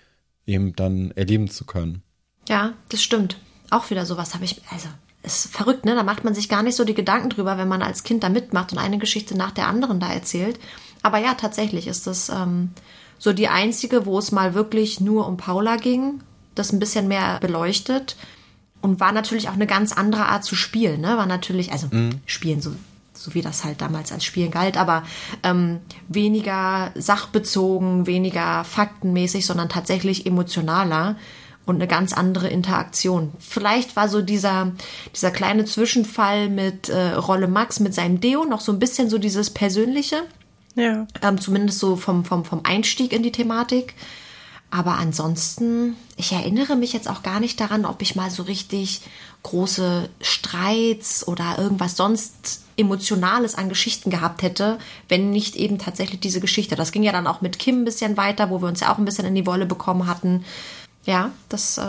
[0.45, 2.01] eben dann erleben zu können.
[2.47, 3.37] Ja, das stimmt.
[3.69, 4.87] Auch wieder sowas habe ich, also
[5.23, 5.95] ist verrückt, ne?
[5.95, 8.29] Da macht man sich gar nicht so die Gedanken drüber, wenn man als Kind da
[8.29, 10.59] mitmacht und eine Geschichte nach der anderen da erzählt.
[11.03, 12.71] Aber ja, tatsächlich ist das ähm,
[13.19, 16.21] so die einzige, wo es mal wirklich nur um Paula ging,
[16.55, 18.15] das ein bisschen mehr beleuchtet
[18.81, 21.17] und war natürlich auch eine ganz andere Art zu spielen, ne?
[21.17, 22.21] War natürlich, also mhm.
[22.25, 22.71] spielen so
[23.23, 25.03] so wie das halt damals als Spielen galt, aber
[25.43, 31.15] ähm, weniger sachbezogen, weniger faktenmäßig, sondern tatsächlich emotionaler
[31.67, 33.33] und eine ganz andere Interaktion.
[33.39, 34.71] Vielleicht war so dieser,
[35.13, 39.17] dieser kleine Zwischenfall mit äh, Rolle Max mit seinem Deo noch so ein bisschen so
[39.17, 40.23] dieses Persönliche.
[40.75, 41.07] Ja.
[41.21, 43.95] Ähm, zumindest so vom, vom, vom Einstieg in die Thematik.
[44.69, 49.01] Aber ansonsten, ich erinnere mich jetzt auch gar nicht daran, ob ich mal so richtig
[49.43, 54.77] große Streits oder irgendwas sonst Emotionales an Geschichten gehabt hätte,
[55.09, 56.75] wenn nicht eben tatsächlich diese Geschichte.
[56.75, 58.97] Das ging ja dann auch mit Kim ein bisschen weiter, wo wir uns ja auch
[58.97, 60.45] ein bisschen in die Wolle bekommen hatten.
[61.05, 61.81] Ja, das äh,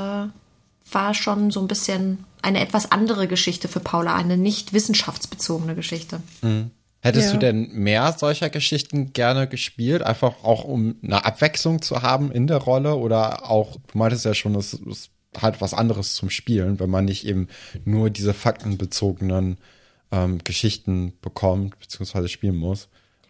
[0.92, 6.20] war schon so ein bisschen eine etwas andere Geschichte für Paula, eine nicht wissenschaftsbezogene Geschichte.
[6.42, 6.70] Mhm.
[7.00, 7.32] Hättest Ja.
[7.34, 12.46] du denn mehr solcher Geschichten gerne gespielt, einfach auch um eine Abwechslung zu haben in
[12.48, 16.80] der Rolle oder auch, du meintest ja schon, es ist halt was anderes zum Spielen,
[16.80, 17.48] wenn man nicht eben
[17.84, 19.58] nur diese faktenbezogenen
[20.10, 22.28] ähm, Geschichten bekommt bzw.
[22.28, 22.88] spielen muss.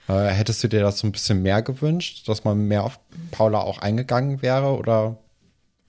[0.09, 2.99] Äh, hättest du dir das so ein bisschen mehr gewünscht, dass man mehr auf
[3.31, 5.19] Paula auch eingegangen wäre oder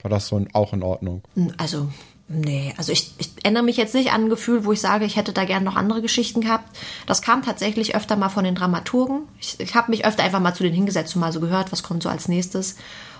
[0.02, 1.22] war das so auch in Ordnung?
[1.56, 1.90] Also,
[2.28, 5.16] nee, also ich, ich erinnere mich jetzt nicht an ein Gefühl, wo ich sage, ich
[5.16, 6.76] hätte da gerne noch andere Geschichten gehabt.
[7.06, 9.22] Das kam tatsächlich öfter mal von den Dramaturgen.
[9.38, 11.82] Ich, ich habe mich öfter einfach mal zu denen hingesetzt und mal so gehört, was
[11.82, 12.76] kommt so als nächstes.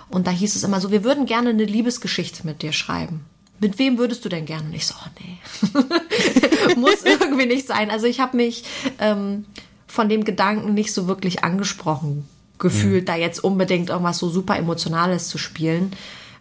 [0.09, 3.25] Und da hieß es immer so, wir würden gerne eine Liebesgeschichte mit dir schreiben.
[3.61, 4.65] Mit wem würdest du denn gerne?
[4.65, 6.75] Und ich so, oh nee.
[6.75, 7.91] Muss irgendwie nicht sein.
[7.91, 8.63] Also ich habe mich
[8.99, 9.45] ähm,
[9.87, 15.29] von dem Gedanken nicht so wirklich angesprochen gefühlt, da jetzt unbedingt irgendwas so super Emotionales
[15.29, 15.93] zu spielen.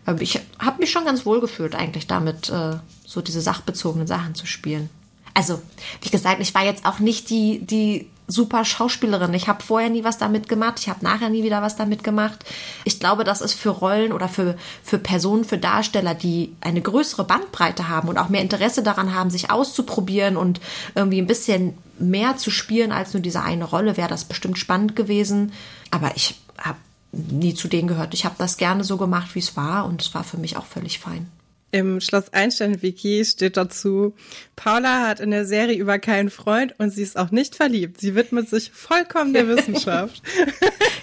[0.06, 4.34] Ähm, Ich habe mich schon ganz wohl gefühlt, eigentlich damit äh, so diese sachbezogenen Sachen
[4.34, 4.88] zu spielen.
[5.34, 5.60] Also,
[6.02, 9.34] wie gesagt, ich war jetzt auch nicht die, die super Schauspielerin.
[9.34, 10.78] Ich habe vorher nie was damit gemacht.
[10.80, 12.44] Ich habe nachher nie wieder was damit gemacht.
[12.84, 17.24] Ich glaube, das ist für Rollen oder für, für Personen, für Darsteller, die eine größere
[17.24, 20.60] Bandbreite haben und auch mehr Interesse daran haben, sich auszuprobieren und
[20.94, 24.96] irgendwie ein bisschen mehr zu spielen als nur diese eine Rolle, wäre das bestimmt spannend
[24.96, 25.52] gewesen.
[25.90, 26.78] Aber ich habe
[27.12, 28.14] nie zu denen gehört.
[28.14, 30.66] Ich habe das gerne so gemacht, wie es war und es war für mich auch
[30.66, 31.30] völlig fein.
[31.72, 34.14] Im Schloss Einstein-Wiki steht dazu,
[34.56, 38.00] Paula hat in der Serie über keinen Freund und sie ist auch nicht verliebt.
[38.00, 40.22] Sie widmet sich vollkommen der Wissenschaft.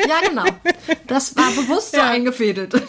[0.07, 0.45] Ja, genau.
[1.07, 2.09] Das war bewusst so Ja.
[2.11, 2.73] eingefädelt.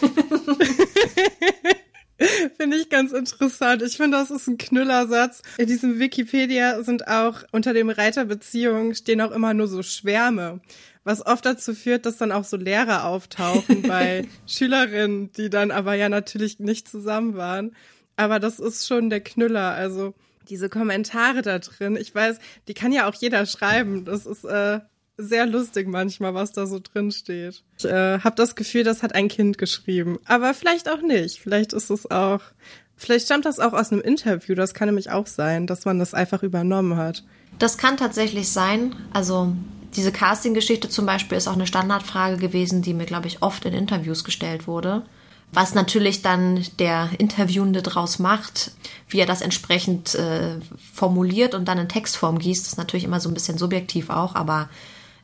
[2.57, 3.81] Finde ich ganz interessant.
[3.81, 5.41] Ich finde, das ist ein Knüllersatz.
[5.57, 10.59] In diesem Wikipedia sind auch unter dem Reiter Beziehungen stehen auch immer nur so Schwärme.
[11.03, 15.93] Was oft dazu führt, dass dann auch so Lehrer auftauchen bei Schülerinnen, die dann aber
[15.95, 17.75] ja natürlich nicht zusammen waren.
[18.15, 19.71] Aber das ist schon der Knüller.
[19.71, 20.13] Also
[20.49, 24.03] diese Kommentare da drin, ich weiß, die kann ja auch jeder schreiben.
[24.03, 24.81] Das ist äh,
[25.19, 27.63] sehr lustig manchmal, was da so drin steht.
[27.77, 30.17] Ich äh, habe das Gefühl, das hat ein Kind geschrieben.
[30.25, 31.39] Aber vielleicht auch nicht.
[31.39, 32.41] Vielleicht ist es auch,
[32.95, 34.55] vielleicht stammt das auch aus einem Interview.
[34.55, 37.23] Das kann nämlich auch sein, dass man das einfach übernommen hat.
[37.59, 38.95] Das kann tatsächlich sein.
[39.13, 39.53] Also
[39.95, 43.73] diese Casting-Geschichte zum Beispiel ist auch eine Standardfrage gewesen, die mir, glaube ich, oft in
[43.73, 45.03] Interviews gestellt wurde.
[45.51, 48.71] Was natürlich dann der Interviewende draus macht,
[49.07, 50.57] wie er das entsprechend äh,
[50.93, 54.69] formuliert und dann in Textform gießt, ist natürlich immer so ein bisschen subjektiv auch, aber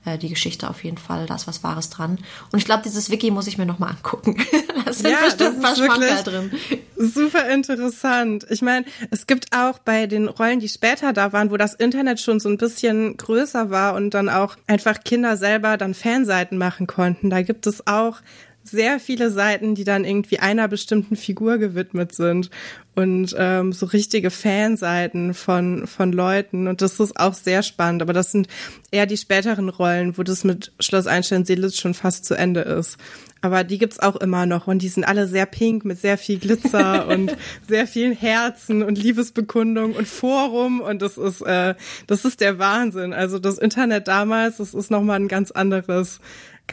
[0.06, 2.20] äh, die Geschichte auf jeden Fall, da ist was Wahres dran.
[2.52, 4.38] Und ich glaube, dieses Wiki muss ich mir nochmal angucken.
[4.86, 6.52] da sind Ja, bestimmt das ist wirklich- Schmankerl drin.
[6.98, 8.46] Super interessant.
[8.50, 12.20] Ich meine, es gibt auch bei den Rollen, die später da waren, wo das Internet
[12.22, 16.88] schon so ein bisschen größer war und dann auch einfach Kinder selber dann Fanseiten machen
[16.88, 17.30] konnten.
[17.30, 18.18] Da gibt es auch
[18.66, 22.50] sehr viele Seiten, die dann irgendwie einer bestimmten Figur gewidmet sind
[22.96, 28.02] und ähm, so richtige Fanseiten von von Leuten und das ist auch sehr spannend.
[28.02, 28.48] Aber das sind
[28.90, 32.98] eher die späteren Rollen, wo das mit Schloss Einstein-Seelitz schon fast zu Ende ist.
[33.42, 36.40] Aber die gibt's auch immer noch und die sind alle sehr pink mit sehr viel
[36.40, 37.36] Glitzer und
[37.68, 41.76] sehr vielen Herzen und Liebesbekundung und Forum und das ist äh,
[42.08, 43.14] das ist der Wahnsinn.
[43.14, 46.20] Also das Internet damals, das ist noch mal ein ganz anderes,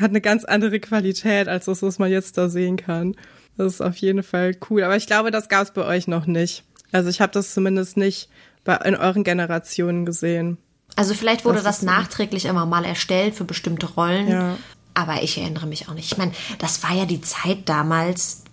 [0.00, 3.14] hat eine ganz andere Qualität als das, was man jetzt da sehen kann.
[3.56, 4.82] Das ist auf jeden Fall cool.
[4.82, 6.64] Aber ich glaube, das gab's bei euch noch nicht.
[6.92, 8.28] Also ich habe das zumindest nicht
[8.64, 10.58] bei in euren Generationen gesehen.
[10.96, 11.86] Also vielleicht wurde Das das, ist so.
[11.86, 14.28] nachträglich immer mal erstellt für bestimmte Rollen.
[14.28, 14.56] Ja.
[14.94, 16.12] Aber ich erinnere mich auch nicht.
[16.12, 18.44] Ich meine, das war ja die Zeit damals.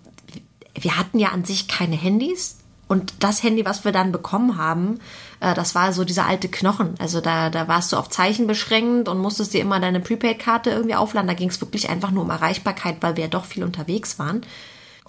[0.79, 2.58] Wir hatten ja an sich keine Handys.
[2.89, 4.99] Und das Handy, was wir dann bekommen haben,
[5.39, 6.95] äh, das war so dieser alte Knochen.
[6.99, 10.95] Also da, da warst du auf Zeichen beschränkt und musstest dir immer deine Prepaid-Karte irgendwie
[10.95, 11.27] aufladen.
[11.27, 14.41] Da ging es wirklich einfach nur um Erreichbarkeit, weil wir ja doch viel unterwegs waren.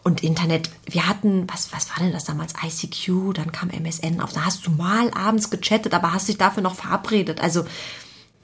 [0.03, 2.53] Und Internet, wir hatten, was, was war denn das damals?
[2.63, 4.33] ICQ, dann kam MSN auf.
[4.35, 7.41] Da hast du mal abends gechattet, aber hast dich dafür noch verabredet.
[7.41, 7.65] Also,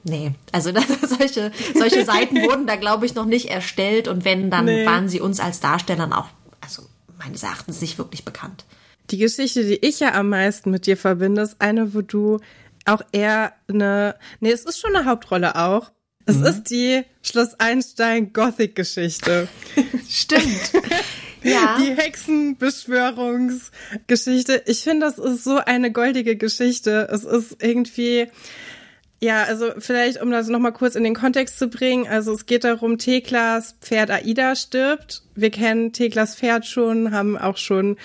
[0.03, 4.07] nee, also das, solche, solche Seiten wurden da, glaube ich, noch nicht erstellt.
[4.07, 4.85] Und wenn, dann Nee.
[4.87, 6.25] waren sie uns als Darstellern auch,
[6.59, 6.81] also
[7.19, 8.65] meines Erachtens nicht wirklich bekannt.
[9.09, 12.39] Die Geschichte, die ich ja am meisten mit dir verbinde, ist eine, wo du
[12.85, 15.91] auch eher eine, nee, es ist schon eine Hauptrolle auch.
[16.25, 19.47] Es ist die Schloss Einstein Gothic Geschichte.
[20.09, 20.73] Stimmt.
[21.43, 21.77] ja.
[21.79, 24.63] Die Hexenbeschwörungsgeschichte.
[24.65, 27.07] Ich finde, das ist so eine goldige Geschichte.
[27.09, 28.27] Es ist irgendwie,
[29.19, 32.07] ja, also vielleicht, um das nochmal kurz in den Kontext zu bringen.
[32.07, 35.23] Also es geht darum, Theklas Pferd Aida stirbt.
[35.33, 37.97] Wir kennen Theklas Pferd schon, haben auch schon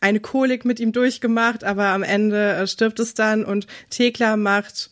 [0.00, 4.90] eine Kolik mit ihm durchgemacht, aber am Ende äh, stirbt es dann und Thekla macht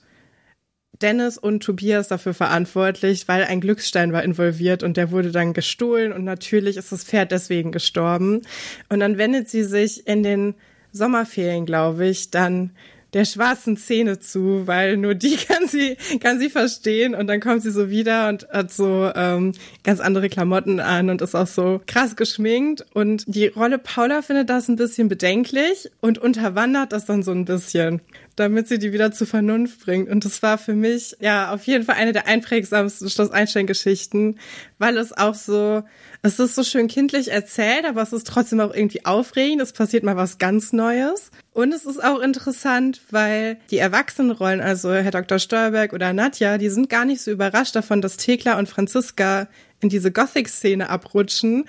[1.01, 6.13] Dennis und Tobias dafür verantwortlich, weil ein Glücksstein war involviert und der wurde dann gestohlen
[6.13, 8.43] und natürlich ist das Pferd deswegen gestorben.
[8.89, 10.55] Und dann wendet sie sich in den
[10.91, 12.73] Sommerferien, glaube ich, dann
[13.13, 17.63] der schwarzen Szene zu, weil nur die kann sie kann sie verstehen und dann kommt
[17.63, 19.53] sie so wieder und hat so ähm,
[19.85, 22.85] ganz andere Klamotten an und ist auch so krass geschminkt.
[22.93, 27.45] Und die Rolle Paula findet das ein bisschen bedenklich und unterwandert das dann so ein
[27.45, 28.01] bisschen
[28.39, 30.09] damit sie die wieder zur Vernunft bringt.
[30.09, 34.39] Und das war für mich ja auf jeden Fall eine der einprägsamsten Schloss Einstein-Geschichten,
[34.79, 35.83] weil es auch so,
[36.23, 39.63] es ist so schön kindlich erzählt, aber es ist trotzdem auch irgendwie aufregend.
[39.63, 41.31] Es passiert mal was ganz Neues.
[41.53, 45.39] Und es ist auch interessant, weil die Erwachsenenrollen, also Herr Dr.
[45.39, 49.49] Steuerberg oder Nadja, die sind gar nicht so überrascht davon, dass Thekla und Franziska
[49.81, 51.65] in diese Gothic-Szene abrutschen.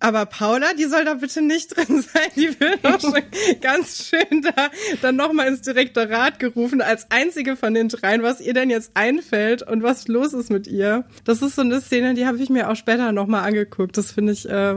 [0.00, 2.30] Aber Paula, die soll da bitte nicht drin sein.
[2.36, 3.22] Die wird auch schon
[3.60, 8.54] ganz schön da dann nochmal ins Direktorat gerufen, als einzige von den dreien, was ihr
[8.54, 11.04] denn jetzt einfällt und was los ist mit ihr.
[11.24, 13.96] Das ist so eine Szene, die habe ich mir auch später nochmal angeguckt.
[13.96, 14.74] Das finde ich, äh,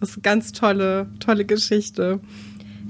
[0.00, 2.20] das ist eine ganz tolle, tolle Geschichte.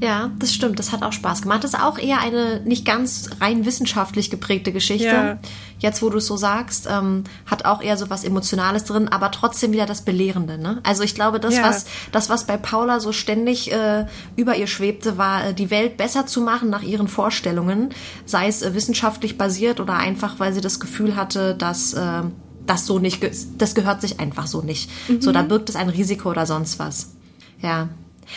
[0.00, 0.78] Ja, das stimmt.
[0.78, 1.64] Das hat auch Spaß gemacht.
[1.64, 5.06] Das ist auch eher eine nicht ganz rein wissenschaftlich geprägte Geschichte.
[5.06, 5.38] Ja.
[5.80, 9.30] Jetzt, wo du es so sagst, ähm, hat auch eher so was Emotionales drin, aber
[9.32, 10.56] trotzdem wieder das Belehrende.
[10.56, 10.80] Ne?
[10.84, 11.64] Also ich glaube, das, ja.
[11.64, 14.06] was, das, was bei Paula so ständig äh,
[14.36, 17.90] über ihr schwebte, war, äh, die Welt besser zu machen nach ihren Vorstellungen,
[18.24, 22.22] sei es äh, wissenschaftlich basiert oder einfach, weil sie das Gefühl hatte, dass äh,
[22.66, 23.20] das so nicht,
[23.58, 24.90] das gehört sich einfach so nicht.
[25.08, 25.22] Mhm.
[25.22, 27.14] So, da birgt es ein Risiko oder sonst was.
[27.60, 27.88] Ja,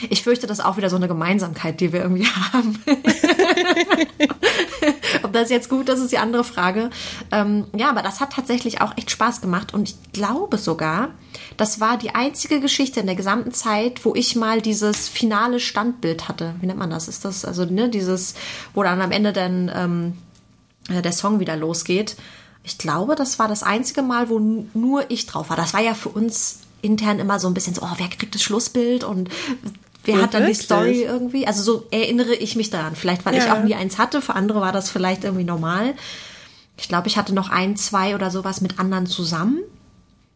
[0.10, 2.82] ich fürchte, das ist auch wieder so eine Gemeinsamkeit, die wir irgendwie haben.
[5.24, 6.90] Ob das jetzt gut ist, ist die andere Frage.
[7.32, 11.10] Ähm, ja, aber das hat tatsächlich auch echt Spaß gemacht und ich glaube sogar,
[11.58, 16.28] das war die einzige Geschichte in der gesamten Zeit, wo ich mal dieses finale Standbild
[16.28, 16.56] hatte.
[16.62, 17.08] Wie nennt man das?
[17.08, 18.36] Ist das also ne dieses,
[18.74, 20.18] wo dann am Ende dann ähm,
[20.90, 22.16] der Song wieder losgeht?
[22.64, 25.58] Ich glaube, das war das einzige Mal, wo nur ich drauf war.
[25.58, 28.44] Das war ja für uns intern immer so ein bisschen so, oh, wer kriegt das
[28.44, 29.30] Schlussbild und
[30.04, 30.60] wer hat dann wirklich?
[30.60, 31.48] die Story irgendwie?
[31.48, 32.96] Also so erinnere ich mich daran.
[32.96, 33.44] Vielleicht, weil ja.
[33.44, 35.94] ich auch nie eins hatte, für andere war das vielleicht irgendwie normal.
[36.78, 39.60] Ich glaube, ich hatte noch ein, zwei oder sowas mit anderen zusammen.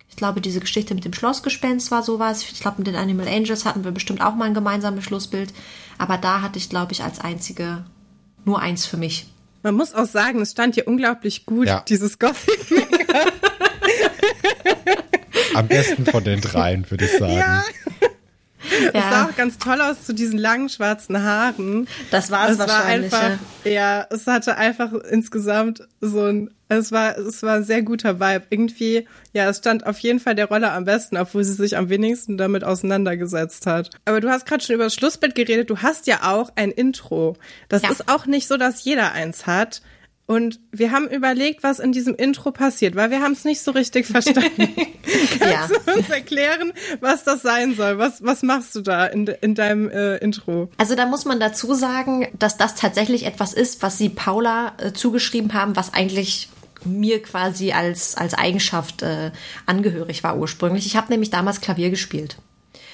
[0.10, 2.44] Ich glaube, diese Geschichte mit dem Schlossgespenst war sowas.
[2.44, 5.54] Ich glaube, mit den Animal Angels hatten wir bestimmt auch mal ein gemeinsames Schlussbild.
[5.98, 7.84] Aber da hatte ich, glaube ich, als einzige
[8.46, 9.28] nur eins für mich.
[9.64, 11.84] Man muss auch sagen, es stand hier unglaublich gut, ja.
[11.88, 12.68] dieses Gothic.
[15.56, 17.34] Am besten von den dreien, würde ich sagen.
[17.34, 17.64] Ja.
[18.70, 19.10] Es ja.
[19.10, 21.88] sah auch ganz toll aus zu diesen langen schwarzen Haaren.
[22.12, 23.12] Das war es wahrscheinlich.
[23.12, 27.84] War einfach, ja, es hatte einfach insgesamt so ein, es war, es war ein sehr
[27.84, 28.46] guter Vibe.
[28.50, 31.90] Irgendwie, ja, es stand auf jeden Fall der Rolle am besten, obwohl sie sich am
[31.90, 33.92] wenigsten damit auseinandergesetzt hat.
[34.06, 35.70] Aber du hast gerade schon über das Schlussbett geredet.
[35.70, 37.38] Du hast ja auch ein Intro.
[37.70, 37.92] Das ja.
[37.92, 39.82] ist auch nicht so, dass jeder eins hat.
[40.28, 43.72] Und wir haben überlegt, was in diesem Intro passiert, weil wir haben es nicht so
[43.72, 44.74] richtig verstanden.
[45.40, 45.68] Kannst ja.
[45.86, 48.00] du uns erklären, was das sein soll?
[48.00, 50.70] Was, was machst du da in, in deinem äh, Intro?
[50.78, 54.94] Also da muss man dazu sagen, dass das tatsächlich etwas ist, was sie Paula äh,
[54.94, 56.50] zugeschrieben haben, was eigentlich
[56.84, 59.32] mir quasi als, als Eigenschaft äh,
[59.68, 60.88] angehörig war ursprünglich.
[60.88, 62.38] Ich habe nämlich damals Klavier gespielt.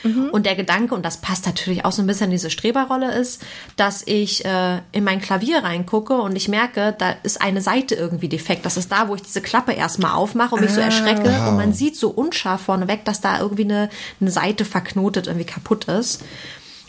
[0.04, 0.30] Mhm.
[0.32, 3.42] Und der Gedanke, und das passt natürlich auch so ein bisschen in diese Streberrolle, ist,
[3.76, 8.30] dass ich äh, in mein Klavier reingucke und ich merke, da ist eine Seite irgendwie
[8.30, 8.66] defekt.
[8.66, 10.76] Das ist da, wo ich diese Klappe erstmal aufmache und mich ah.
[10.76, 11.30] so erschrecke.
[11.30, 11.50] Wow.
[11.50, 15.86] Und man sieht so unscharf vorneweg, dass da irgendwie eine, eine Seite verknotet, irgendwie kaputt
[15.86, 16.24] ist.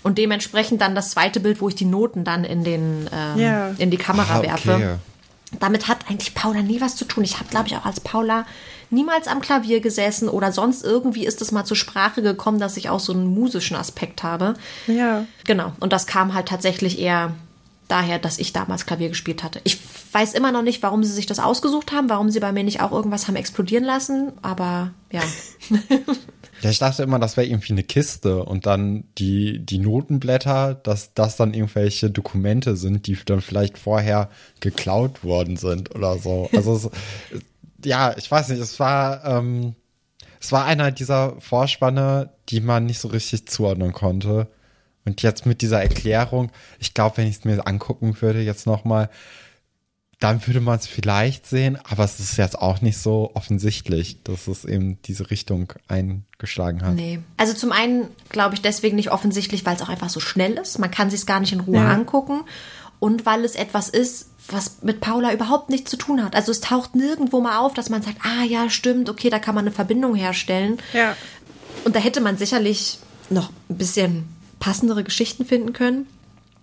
[0.03, 3.75] Und dementsprechend dann das zweite Bild, wo ich die Noten dann in den ähm, yeah.
[3.79, 4.49] in die Kamera ah, okay.
[4.49, 4.99] werfe.
[5.61, 7.25] Damit hat eigentlich Paula nie was zu tun.
[7.25, 8.47] Ich habe, glaube ich, auch als Paula
[8.93, 12.89] niemals am Klavier gesessen oder sonst irgendwie ist es mal zur Sprache gekommen, dass ich
[12.89, 14.55] auch so einen musischen Aspekt habe.
[14.87, 15.27] Ja.
[15.45, 15.73] Genau.
[15.81, 17.35] Und das kam halt tatsächlich eher
[17.89, 19.61] daher, dass ich damals Klavier gespielt hatte.
[19.65, 19.79] Ich
[20.13, 22.81] weiß immer noch nicht, warum sie sich das ausgesucht haben, warum sie bei mir nicht
[22.81, 25.23] auch irgendwas haben explodieren lassen, aber ja.
[26.63, 31.13] Ja, ich dachte immer, das wäre irgendwie eine Kiste und dann die, die Notenblätter, dass
[31.13, 36.49] das dann irgendwelche Dokumente sind, die dann vielleicht vorher geklaut worden sind oder so.
[36.55, 36.91] Also es,
[37.85, 39.75] ja, ich weiß nicht, es war, ähm,
[40.41, 44.49] es war einer dieser Vorspanne, die man nicht so richtig zuordnen konnte.
[45.05, 49.11] Und jetzt mit dieser Erklärung, ich glaube, wenn ich es mir angucken würde jetzt nochmal,
[50.23, 54.47] dann würde man es vielleicht sehen, aber es ist jetzt auch nicht so offensichtlich, dass
[54.47, 56.95] es eben diese Richtung eingeschlagen hat.
[56.95, 57.19] Nee.
[57.37, 60.79] Also zum einen glaube ich deswegen nicht offensichtlich, weil es auch einfach so schnell ist.
[60.79, 61.93] Man kann sich es gar nicht in Ruhe ja.
[61.93, 62.43] angucken.
[63.01, 66.35] Und weil es etwas ist, was mit Paula überhaupt nichts zu tun hat.
[66.35, 69.55] Also es taucht nirgendwo mal auf, dass man sagt, ah ja, stimmt, okay, da kann
[69.55, 70.79] man eine Verbindung herstellen.
[70.93, 71.17] Ja.
[71.85, 72.99] Und da hätte man sicherlich
[73.31, 74.29] noch ein bisschen
[74.61, 76.07] passendere Geschichten finden können.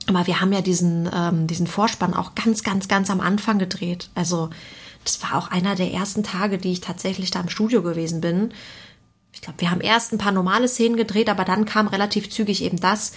[0.07, 4.09] Aber wir haben ja diesen, ähm, diesen Vorspann auch ganz, ganz, ganz am Anfang gedreht.
[4.15, 4.49] Also
[5.03, 8.51] das war auch einer der ersten Tage, die ich tatsächlich da im Studio gewesen bin.
[9.33, 12.63] Ich glaube, wir haben erst ein paar normale Szenen gedreht, aber dann kam relativ zügig
[12.63, 13.13] eben das.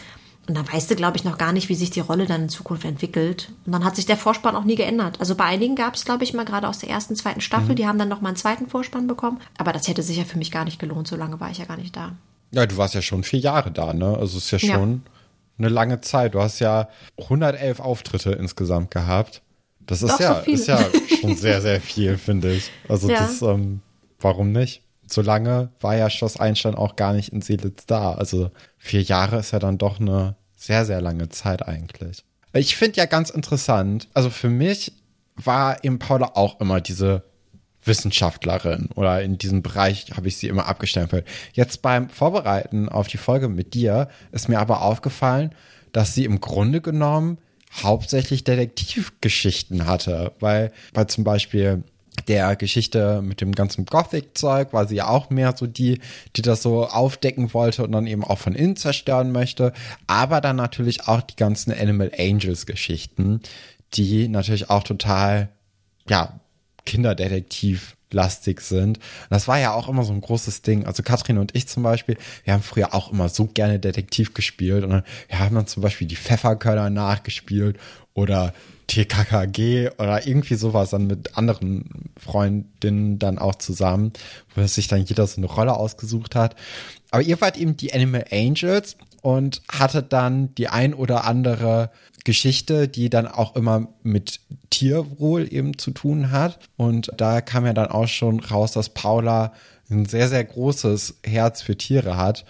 [0.49, 2.49] Und dann weißt du, glaube ich, noch gar nicht, wie sich die Rolle dann in
[2.49, 3.53] Zukunft entwickelt.
[3.65, 5.21] Und dann hat sich der Vorspann auch nie geändert.
[5.21, 7.77] Also bei einigen gab es, glaube ich, mal gerade aus der ersten, zweiten Staffel, mhm.
[7.77, 9.41] die haben dann noch mal einen zweiten Vorspann bekommen.
[9.57, 11.65] Aber das hätte sich ja für mich gar nicht gelohnt, so lange war ich ja
[11.65, 12.13] gar nicht da.
[12.51, 14.17] Ja, du warst ja schon vier Jahre da, ne?
[14.19, 15.11] Also es ist ja schon ja.
[15.59, 16.35] eine lange Zeit.
[16.35, 16.89] Du hast ja
[17.19, 19.43] 111 Auftritte insgesamt gehabt.
[19.87, 20.79] Das ist Doch, ja, so ist ja
[21.21, 22.71] schon sehr, sehr viel, finde ich.
[22.89, 23.21] Also ja.
[23.21, 23.81] das, ähm,
[24.21, 24.83] warum nicht?
[25.13, 28.15] So lange war ja Schloss Einstein auch gar nicht in Seelitz da.
[28.15, 32.25] Also vier Jahre ist ja dann doch eine sehr, sehr lange Zeit eigentlich.
[32.53, 34.93] Ich finde ja ganz interessant, also für mich
[35.37, 37.25] war eben Paula auch immer diese
[37.85, 41.27] Wissenschaftlerin oder in diesem Bereich habe ich sie immer abgestempelt.
[41.53, 45.55] Jetzt beim Vorbereiten auf die Folge mit dir ist mir aber aufgefallen,
[45.93, 47.39] dass sie im Grunde genommen
[47.83, 51.83] hauptsächlich Detektivgeschichten hatte, weil, weil zum Beispiel
[52.29, 56.01] der Geschichte mit dem ganzen Gothic-Zeug war sie ja auch mehr so die,
[56.37, 59.73] die das so aufdecken wollte und dann eben auch von innen zerstören möchte.
[60.07, 63.41] Aber dann natürlich auch die ganzen Animal Angels-Geschichten,
[63.95, 65.49] die natürlich auch total,
[66.09, 66.41] ja,
[66.85, 68.99] Kinderdetektiv lastig sind.
[69.31, 70.85] Das war ja auch immer so ein großes Ding.
[70.87, 74.85] Also Katrin und ich zum Beispiel, wir haben früher auch immer so gerne Detektiv gespielt
[74.85, 77.79] und dann, wir haben dann zum Beispiel die Pfefferkörner nachgespielt
[78.15, 78.53] oder
[78.87, 84.13] TKKG oder irgendwie sowas dann mit anderen Freundinnen dann auch zusammen,
[84.55, 86.57] wo sich dann jeder so eine Rolle ausgesucht hat.
[87.11, 91.91] Aber ihr wart eben die Animal Angels und hattet dann die ein oder andere
[92.25, 96.59] Geschichte, die dann auch immer mit Tierwohl eben zu tun hat.
[96.77, 99.53] Und da kam ja dann auch schon raus, dass Paula
[99.91, 102.45] ein sehr, sehr großes Herz für Tiere hat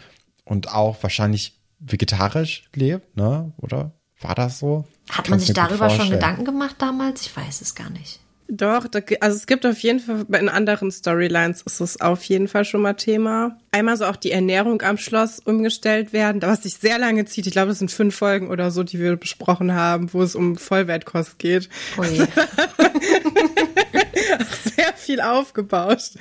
[0.44, 3.52] und auch wahrscheinlich vegetarisch lebt, ne?
[3.58, 3.92] Oder?
[4.20, 4.86] War das so?
[5.12, 7.22] Hat man sich darüber schon Gedanken gemacht damals?
[7.22, 8.18] Ich weiß es gar nicht.
[8.48, 12.48] Doch, da, also es gibt auf jeden Fall, in anderen Storylines ist es auf jeden
[12.48, 13.56] Fall schon mal Thema.
[13.70, 17.46] Einmal so auch die Ernährung am Schloss umgestellt werden, was sich sehr lange zieht.
[17.46, 20.56] Ich glaube, das sind fünf Folgen oder so, die wir besprochen haben, wo es um
[20.56, 21.68] Vollwertkost geht.
[21.96, 22.26] Oh je.
[24.76, 26.16] sehr viel aufgebauscht.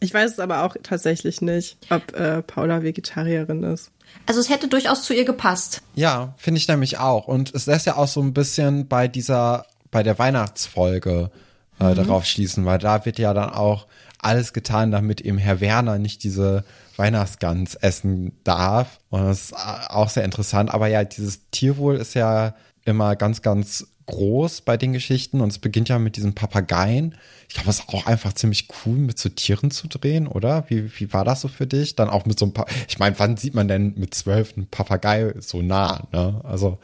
[0.00, 3.90] Ich weiß es aber auch tatsächlich nicht, ob äh, Paula Vegetarierin ist.
[4.30, 5.82] Also es hätte durchaus zu ihr gepasst.
[5.96, 7.26] Ja, finde ich nämlich auch.
[7.26, 11.32] Und es lässt ja auch so ein bisschen bei dieser, bei der Weihnachtsfolge
[11.80, 11.94] äh, mhm.
[11.96, 13.88] darauf schließen, weil da wird ja dann auch
[14.20, 16.62] alles getan, damit eben Herr Werner nicht diese
[16.96, 19.00] Weihnachtsgans essen darf.
[19.08, 20.72] Und das ist auch sehr interessant.
[20.72, 22.54] Aber ja, dieses Tierwohl ist ja
[22.84, 27.14] immer ganz, ganz groß bei den Geschichten und es beginnt ja mit diesen Papageien.
[27.48, 30.64] Ich glaube, es ist auch einfach ziemlich cool, mit so Tieren zu drehen, oder?
[30.68, 31.96] Wie, wie war das so für dich?
[31.96, 34.66] Dann auch mit so ein paar, ich meine, wann sieht man denn mit zwölf einen
[34.66, 36.40] Papagei so nah, ne?
[36.44, 36.78] Also.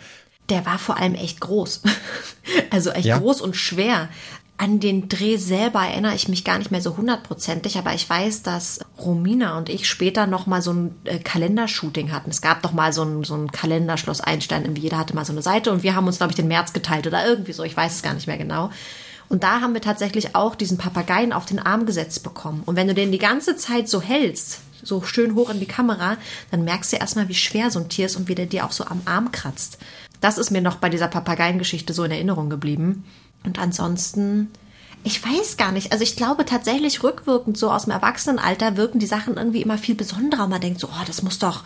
[0.48, 1.82] Der war vor allem echt groß.
[2.70, 3.18] Also echt ja.
[3.18, 4.08] groß und schwer.
[4.58, 8.42] An den Dreh selber erinnere ich mich gar nicht mehr so hundertprozentig, aber ich weiß,
[8.42, 12.30] dass Romina und ich später noch mal so ein äh, Kalendershooting hatten.
[12.30, 15.32] Es gab doch mal so ein, so ein Kalenderschloss Einstein, irgendwie jeder hatte mal so
[15.32, 17.76] eine Seite und wir haben uns, glaube ich, den März geteilt oder irgendwie so, ich
[17.76, 18.70] weiß es gar nicht mehr genau.
[19.28, 22.62] Und da haben wir tatsächlich auch diesen Papageien auf den Arm gesetzt bekommen.
[22.64, 26.16] Und wenn du den die ganze Zeit so hältst, so schön hoch in die Kamera,
[26.50, 28.72] dann merkst du erstmal, wie schwer so ein Tier ist und wie der dir auch
[28.72, 29.78] so am Arm kratzt.
[30.20, 33.04] Das ist mir noch bei dieser Papageiengeschichte so in Erinnerung geblieben.
[33.44, 34.50] Und ansonsten,
[35.04, 35.92] ich weiß gar nicht.
[35.92, 39.94] Also ich glaube tatsächlich rückwirkend so aus dem Erwachsenenalter wirken die Sachen irgendwie immer viel
[39.94, 40.48] besonderer.
[40.48, 41.64] Man denkt so, oh, das muss doch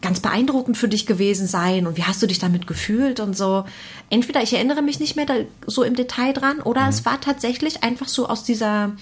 [0.00, 3.64] ganz beeindruckend für dich gewesen sein und wie hast du dich damit gefühlt und so.
[4.08, 5.26] Entweder ich erinnere mich nicht mehr
[5.66, 6.88] so im Detail dran oder mhm.
[6.88, 8.92] es war tatsächlich einfach so aus dieser,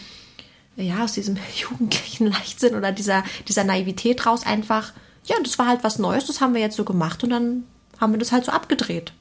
[0.76, 4.92] ja, aus diesem jugendlichen Leichtsinn oder dieser, dieser Naivität raus einfach,
[5.24, 7.64] ja, das war halt was Neues, das haben wir jetzt so gemacht und dann
[8.00, 9.12] haben wir das halt so abgedreht.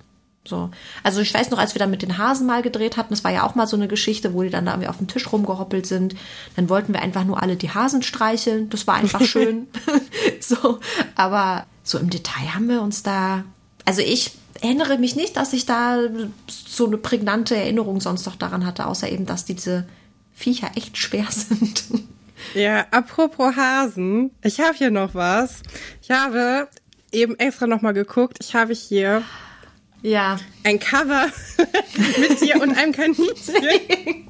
[0.47, 0.69] So.
[1.03, 3.31] Also ich weiß noch, als wir dann mit den Hasen mal gedreht hatten, das war
[3.31, 5.85] ja auch mal so eine Geschichte, wo die dann da irgendwie auf dem Tisch rumgehoppelt
[5.85, 6.15] sind.
[6.55, 8.69] Dann wollten wir einfach nur alle die Hasen streicheln.
[8.69, 9.67] Das war einfach schön.
[10.39, 10.79] so.
[11.15, 13.43] Aber so im Detail haben wir uns da,
[13.85, 14.31] also ich
[14.61, 15.99] erinnere mich nicht, dass ich da
[16.47, 19.87] so eine prägnante Erinnerung sonst noch daran hatte, außer eben, dass diese
[20.33, 21.85] Viecher echt schwer sind.
[22.53, 25.63] Ja, apropos Hasen, ich habe hier noch was.
[26.01, 26.67] Ich habe
[27.11, 28.37] eben extra noch mal geguckt.
[28.41, 29.23] Ich habe hier
[30.01, 30.39] ja.
[30.63, 31.27] Ein Cover
[32.19, 34.27] mit dir und einem Kaninchen.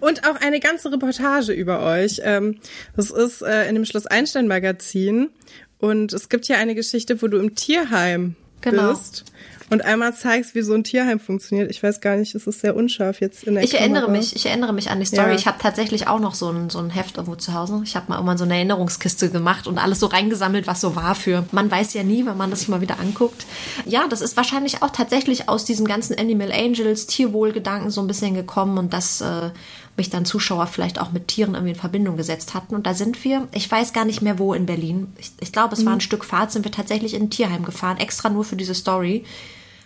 [0.00, 2.20] und auch eine ganze Reportage über euch.
[2.22, 2.58] Ähm,
[2.94, 5.30] das ist äh, in dem Schloss Einstein Magazin.
[5.78, 8.90] Und es gibt hier eine Geschichte, wo du im Tierheim genau.
[8.90, 9.24] bist
[9.70, 11.70] und einmal zeigst, wie so ein Tierheim funktioniert.
[11.70, 13.82] Ich weiß gar nicht, es ist sehr unscharf jetzt in der Ich Kamera.
[13.84, 15.30] erinnere mich, ich erinnere mich an die Story.
[15.30, 15.34] Ja.
[15.34, 17.80] Ich habe tatsächlich auch noch so ein, so ein Heft irgendwo zu Hause.
[17.84, 21.14] Ich habe mal irgendwann so eine Erinnerungskiste gemacht und alles so reingesammelt, was so war
[21.14, 21.44] für.
[21.52, 23.44] Man weiß ja nie, wenn man das sich mal wieder anguckt.
[23.84, 28.34] Ja, das ist wahrscheinlich auch tatsächlich aus diesem ganzen Animal Angels Tierwohlgedanken so ein bisschen
[28.34, 29.50] gekommen und das äh,
[29.96, 32.74] mich dann Zuschauer vielleicht auch mit Tieren irgendwie in Verbindung gesetzt hatten.
[32.74, 35.12] Und da sind wir, ich weiß gar nicht mehr wo in Berlin.
[35.18, 37.96] Ich, ich glaube, es war ein Stück Fahrt, sind wir tatsächlich in ein Tierheim gefahren,
[37.98, 39.24] extra nur für diese Story.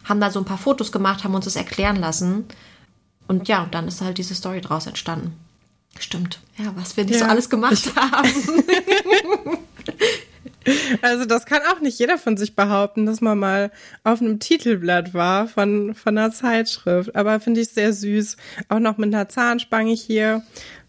[0.04, 2.44] Haben da so ein paar Fotos gemacht, haben uns das erklären lassen.
[3.28, 5.34] Und ja, und dann ist halt diese Story draus entstanden.
[5.98, 6.40] Stimmt.
[6.56, 7.20] Ja, was wir nicht Ja.
[7.20, 8.28] so alles gemacht haben.
[11.02, 13.70] Also das kann auch nicht jeder von sich behaupten, dass man mal
[14.04, 17.14] auf einem Titelblatt war von, von einer Zeitschrift.
[17.16, 18.36] Aber finde ich sehr süß.
[18.68, 20.42] Auch noch mit einer Zahnspange hier.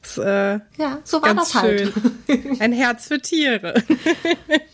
[0.04, 1.94] Ist, äh, Ja, so war ganz das halt.
[2.28, 2.58] schön.
[2.60, 3.76] Ein Herz für Tiere.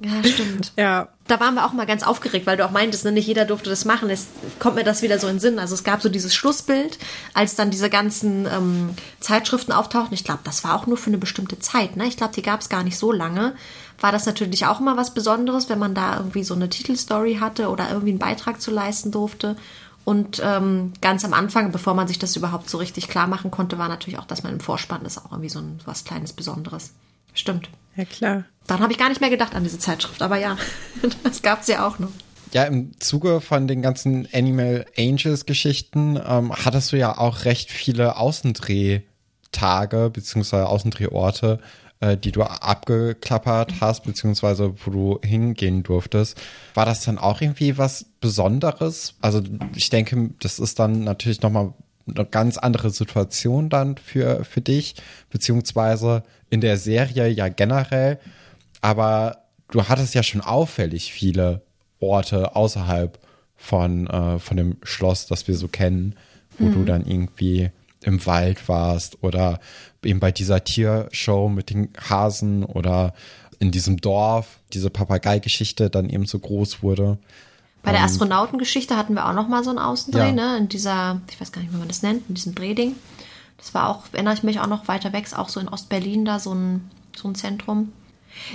[0.00, 0.72] Ja, stimmt.
[0.78, 1.08] ja.
[1.26, 3.68] Da waren wir auch mal ganz aufgeregt, weil du auch meintest, ne, nicht jeder durfte
[3.68, 4.08] das machen.
[4.08, 4.28] Es
[4.58, 5.58] kommt mir das wieder so in den Sinn.
[5.58, 6.98] Also es gab so dieses Schlussbild,
[7.34, 8.90] als dann diese ganzen ähm,
[9.20, 10.14] Zeitschriften auftauchten.
[10.14, 11.96] Ich glaube, das war auch nur für eine bestimmte Zeit.
[11.96, 12.06] Ne?
[12.06, 13.54] Ich glaube, die gab es gar nicht so lange.
[14.00, 17.68] War das natürlich auch immer was Besonderes, wenn man da irgendwie so eine Titelstory hatte
[17.68, 19.56] oder irgendwie einen Beitrag zu leisten durfte.
[20.04, 23.76] Und ähm, ganz am Anfang, bevor man sich das überhaupt so richtig klar machen konnte,
[23.76, 26.92] war natürlich auch, dass man im Vorspann ist, auch irgendwie so ein was kleines Besonderes.
[27.34, 27.68] Stimmt.
[27.94, 28.44] Ja, klar.
[28.68, 30.56] Dann habe ich gar nicht mehr gedacht an diese Zeitschrift, aber ja,
[31.24, 32.10] das gab es ja auch noch.
[32.52, 37.70] Ja, im Zuge von den ganzen Animal Angels Geschichten ähm, hattest du ja auch recht
[37.70, 41.58] viele Außendrehtage beziehungsweise Außendrehorte,
[42.00, 46.40] äh, die du abgeklappert hast, beziehungsweise wo du hingehen durftest.
[46.72, 49.14] War das dann auch irgendwie was Besonderes?
[49.20, 49.42] Also
[49.74, 51.74] ich denke, das ist dann natürlich nochmal
[52.06, 54.94] eine ganz andere Situation dann für, für dich,
[55.30, 58.18] beziehungsweise in der Serie ja generell.
[58.80, 61.62] Aber du hattest ja schon auffällig viele
[62.00, 63.18] Orte außerhalb
[63.56, 66.14] von, äh, von dem Schloss, das wir so kennen,
[66.58, 67.70] wo du dann irgendwie
[68.02, 69.60] im Wald warst oder
[70.04, 73.14] eben bei dieser Tiershow mit den Hasen oder
[73.58, 77.18] in diesem Dorf, diese Papagei-Geschichte dann eben so groß wurde.
[77.82, 80.32] Bei der Astronautengeschichte hatten wir auch noch mal so einen Außendreh, Ja.
[80.32, 80.56] ne?
[80.58, 82.94] In dieser, ich weiß gar nicht, wie man das nennt, in diesem Drehding.
[83.56, 86.38] Das war auch, erinnere ich mich auch noch weiter weg, auch so in Ostberlin da
[86.38, 87.92] so ein, so ein Zentrum.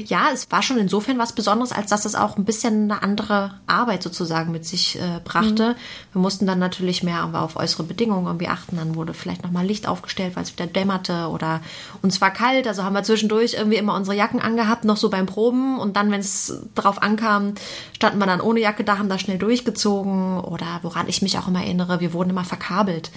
[0.05, 3.55] Ja, es war schon insofern was Besonderes, als dass es auch ein bisschen eine andere
[3.67, 5.75] Arbeit sozusagen mit sich äh, brachte.
[6.11, 8.77] Wir mussten dann natürlich mehr auf äußere Bedingungen irgendwie achten.
[8.77, 11.61] Dann wurde vielleicht nochmal Licht aufgestellt, weil es wieder dämmerte oder
[12.01, 12.67] uns war kalt.
[12.67, 15.79] Also haben wir zwischendurch irgendwie immer unsere Jacken angehabt, noch so beim Proben.
[15.79, 17.53] Und dann, wenn es drauf ankam,
[17.95, 20.39] standen wir dann ohne Jacke da, haben da schnell durchgezogen.
[20.39, 23.11] Oder woran ich mich auch immer erinnere, wir wurden immer verkabelt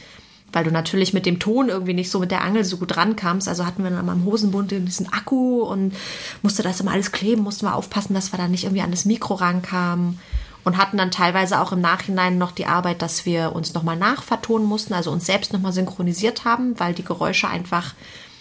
[0.52, 3.48] weil du natürlich mit dem Ton irgendwie nicht so mit der Angel so gut rankamst.
[3.48, 5.94] Also hatten wir dann am Hosenbund diesen Akku und
[6.42, 9.04] musste das immer alles kleben, mussten wir aufpassen, dass wir da nicht irgendwie an das
[9.04, 10.18] Mikro rankamen.
[10.64, 14.66] Und hatten dann teilweise auch im Nachhinein noch die Arbeit, dass wir uns nochmal nachvertonen
[14.66, 17.94] mussten, also uns selbst nochmal synchronisiert haben, weil die Geräusche einfach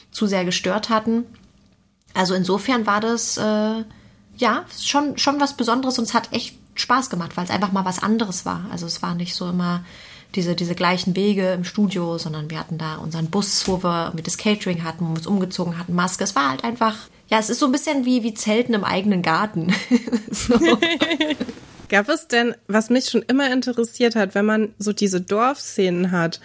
[0.09, 1.25] zu sehr gestört hatten.
[2.15, 3.83] Also insofern war das äh,
[4.37, 7.85] ja schon, schon was Besonderes und es hat echt Spaß gemacht, weil es einfach mal
[7.85, 8.65] was anderes war.
[8.71, 9.83] Also es war nicht so immer
[10.35, 14.27] diese, diese gleichen Wege im Studio, sondern wir hatten da unseren Bus, wo wir mit
[14.27, 16.23] das Catering hatten, wo wir uns umgezogen hatten, Maske.
[16.23, 16.95] Es war halt einfach,
[17.29, 19.73] ja, es ist so ein bisschen wie, wie Zelten im eigenen Garten.
[21.89, 26.39] Gab es denn, was mich schon immer interessiert hat, wenn man so diese Dorfszenen hat,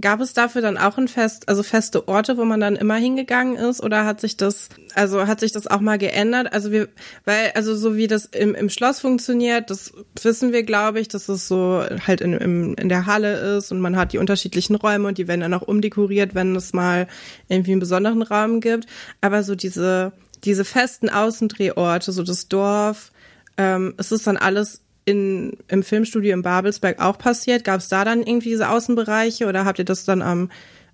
[0.00, 3.56] gab es dafür dann auch ein Fest, also feste Orte, wo man dann immer hingegangen
[3.56, 6.52] ist, oder hat sich das, also hat sich das auch mal geändert?
[6.52, 6.88] Also wir,
[7.24, 9.92] weil, also so wie das im, im Schloss funktioniert, das
[10.22, 13.80] wissen wir, glaube ich, dass es so halt in, im, in der Halle ist und
[13.80, 17.06] man hat die unterschiedlichen Räume und die werden dann auch umdekoriert, wenn es mal
[17.48, 18.86] irgendwie einen besonderen Raum gibt.
[19.20, 20.12] Aber so diese,
[20.44, 23.12] diese festen Außendrehorte, so das Dorf,
[23.56, 27.64] ähm, ist es dann alles in, im Filmstudio in Babelsberg auch passiert?
[27.64, 30.50] Gab es da dann irgendwie diese Außenbereiche oder habt ihr das dann am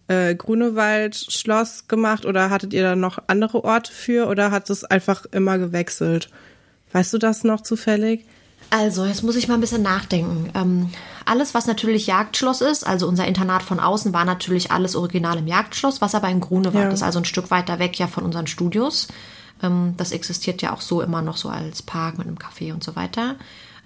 [0.07, 5.25] äh, Grunewald-Schloss gemacht oder hattet ihr da noch andere Orte für oder hat es einfach
[5.33, 6.29] immer gewechselt?
[6.93, 8.25] Weißt du das noch zufällig?
[8.71, 10.51] Also, jetzt muss ich mal ein bisschen nachdenken.
[10.55, 10.91] Ähm,
[11.25, 15.47] alles, was natürlich Jagdschloss ist, also unser Internat von außen, war natürlich alles original im
[15.47, 16.91] Jagdschloss, was aber in Grunewald Ja.
[16.91, 19.09] ist, also ein Stück weiter weg ja von unseren Studios.
[19.63, 22.83] Ähm, das existiert ja auch so immer noch so als Park mit einem Café und
[22.83, 23.37] so weiter.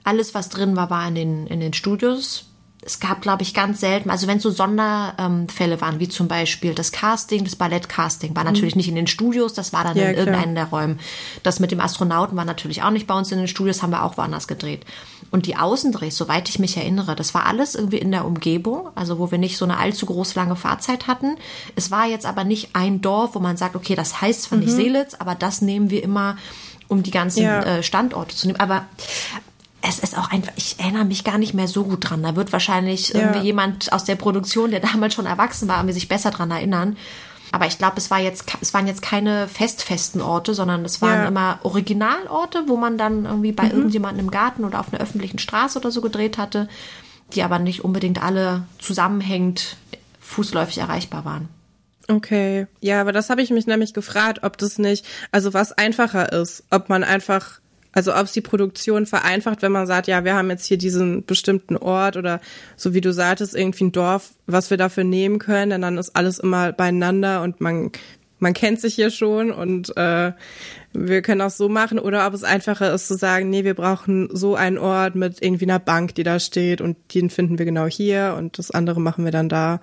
[0.07, 2.45] Alles, was drin war, war in den, in den Studios.
[2.83, 6.73] Es gab, glaube ich, ganz selten, also wenn es so Sonderfälle waren, wie zum Beispiel
[6.73, 10.03] das Casting, das Ballettcasting, war natürlich nicht in den Studios, das war dann Mhm.
[10.03, 10.27] Ja, in klar.
[10.27, 11.01] irgendeinem der Räumen.
[11.43, 14.05] Das mit dem Astronauten war natürlich auch nicht bei uns in den Studios, haben wir
[14.05, 14.85] auch woanders gedreht.
[15.33, 19.19] Und die Außendrehs, soweit ich mich erinnere, das war alles irgendwie in der Umgebung, also
[19.19, 21.37] wo wir nicht so eine allzu groß lange Fahrzeit hatten.
[21.75, 24.71] Es war jetzt aber nicht ein Dorf, wo man sagt, okay, das heißt zwar nicht
[24.71, 26.37] Seelitz, aber das nehmen wir immer,
[26.87, 27.63] um die ganzen Ja.
[27.65, 28.61] äh, Standorte zu nehmen.
[28.61, 28.85] Aber
[29.89, 32.23] es ist auch einfach, ich erinnere mich gar nicht mehr so gut dran.
[32.23, 33.21] Da wird wahrscheinlich Ja.
[33.21, 36.97] irgendwie jemand aus der Produktion, der damals schon erwachsen war, irgendwie sich besser dran erinnern.
[37.53, 41.13] Aber ich glaube, es war jetzt, es waren jetzt keine festfesten Orte, sondern es waren
[41.15, 41.21] Ja.
[41.23, 41.29] Mhm.
[41.29, 45.79] immer Originalorte, wo man dann irgendwie bei irgendjemandem im Garten oder auf einer öffentlichen Straße
[45.79, 46.69] oder so gedreht hatte,
[47.35, 49.77] die aber nicht unbedingt alle zusammenhängend
[50.21, 51.49] fußläufig erreichbar waren.
[52.09, 56.33] Okay, ja, aber das habe ich mich nämlich gefragt, ob das nicht, also was einfacher
[56.33, 57.61] ist, ob man einfach,
[57.97, 61.25] also ob es die Produktion vereinfacht, wenn man sagt, ja, wir haben jetzt hier diesen
[61.25, 62.43] bestimmten Ort oder
[62.77, 66.15] so wie du sagtest, irgendwie ein Dorf, was wir dafür nehmen können, denn dann ist
[66.15, 67.91] alles immer beieinander und man
[68.39, 70.33] man kennt sich hier schon und äh,
[70.93, 74.29] wir können auch so machen oder ob es einfacher ist zu sagen, nee, wir brauchen
[74.31, 77.87] so einen Ort mit irgendwie einer Bank, die da steht und den finden wir genau
[77.87, 79.81] hier und das andere machen wir dann da.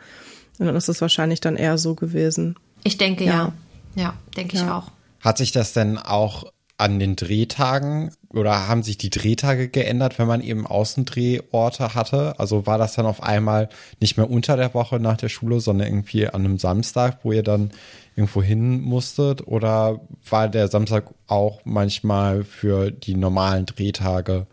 [0.59, 2.57] Und dann ist es wahrscheinlich dann eher so gewesen.
[2.83, 3.53] Ich denke ja.
[3.95, 4.63] Ja, ja denke ja.
[4.63, 4.91] ich auch.
[5.19, 10.27] Hat sich das denn auch an den Drehtagen oder haben sich die Drehtage geändert, wenn
[10.27, 12.39] man eben Außendrehorte hatte?
[12.39, 13.69] Also war das dann auf einmal
[13.99, 17.43] nicht mehr unter der Woche nach der Schule, sondern irgendwie an einem Samstag, wo ihr
[17.43, 17.71] dann
[18.15, 19.47] irgendwo hin musstet?
[19.47, 24.47] Oder war der Samstag auch manchmal für die normalen Drehtage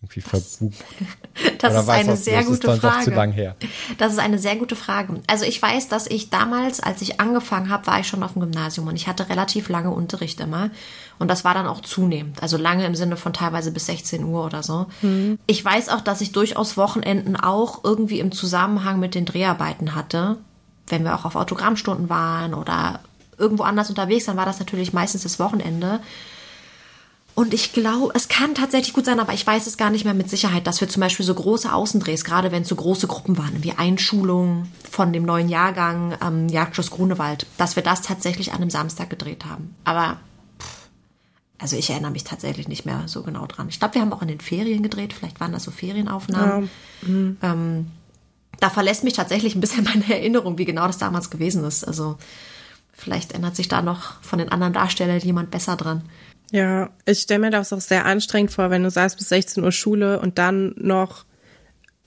[0.00, 0.84] irgendwie verbucht?
[1.58, 3.54] Das Oder ist eine das, sehr gute ist Frage.
[3.98, 5.20] Das ist eine sehr gute Frage.
[5.26, 8.40] Also ich weiß, dass ich damals, als ich angefangen habe, war ich schon auf dem
[8.40, 10.70] Gymnasium und ich hatte relativ lange Unterricht immer.
[11.18, 12.42] Und das war dann auch zunehmend.
[12.42, 14.86] Also lange im Sinne von teilweise bis 16 Uhr oder so.
[15.02, 15.38] Mhm.
[15.46, 20.36] Ich weiß auch, dass ich durchaus Wochenenden auch irgendwie im Zusammenhang mit den Dreharbeiten hatte.
[20.88, 23.00] Wenn wir auch auf Autogrammstunden waren oder
[23.38, 26.00] irgendwo anders unterwegs, dann war das natürlich meistens das Wochenende.
[27.36, 30.14] Und ich glaube, es kann tatsächlich gut sein, aber ich weiß es gar nicht mehr
[30.14, 33.36] mit Sicherheit, dass wir zum Beispiel so große Außendrehs, gerade wenn es so große Gruppen
[33.36, 38.62] waren, wie Einschulung von dem neuen Jahrgang am Jagdschloss Grunewald, dass wir das tatsächlich an
[38.62, 39.74] einem Samstag gedreht haben.
[39.84, 40.16] Aber
[41.58, 43.68] also ich erinnere mich tatsächlich nicht mehr so genau dran.
[43.68, 46.70] Ich glaube, wir haben auch in den Ferien gedreht, vielleicht waren das so Ferienaufnahmen.
[47.02, 47.08] Ja.
[47.08, 47.36] Mhm.
[47.42, 47.86] Ähm,
[48.60, 51.84] da verlässt mich tatsächlich ein bisschen meine Erinnerung, wie genau das damals gewesen ist.
[51.84, 52.18] Also
[52.92, 56.02] vielleicht ändert sich da noch von den anderen Darstellern jemand besser dran.
[56.52, 59.72] Ja, ich stelle mir das auch sehr anstrengend vor, wenn du sagst, bis 16 Uhr
[59.72, 61.24] Schule und dann noch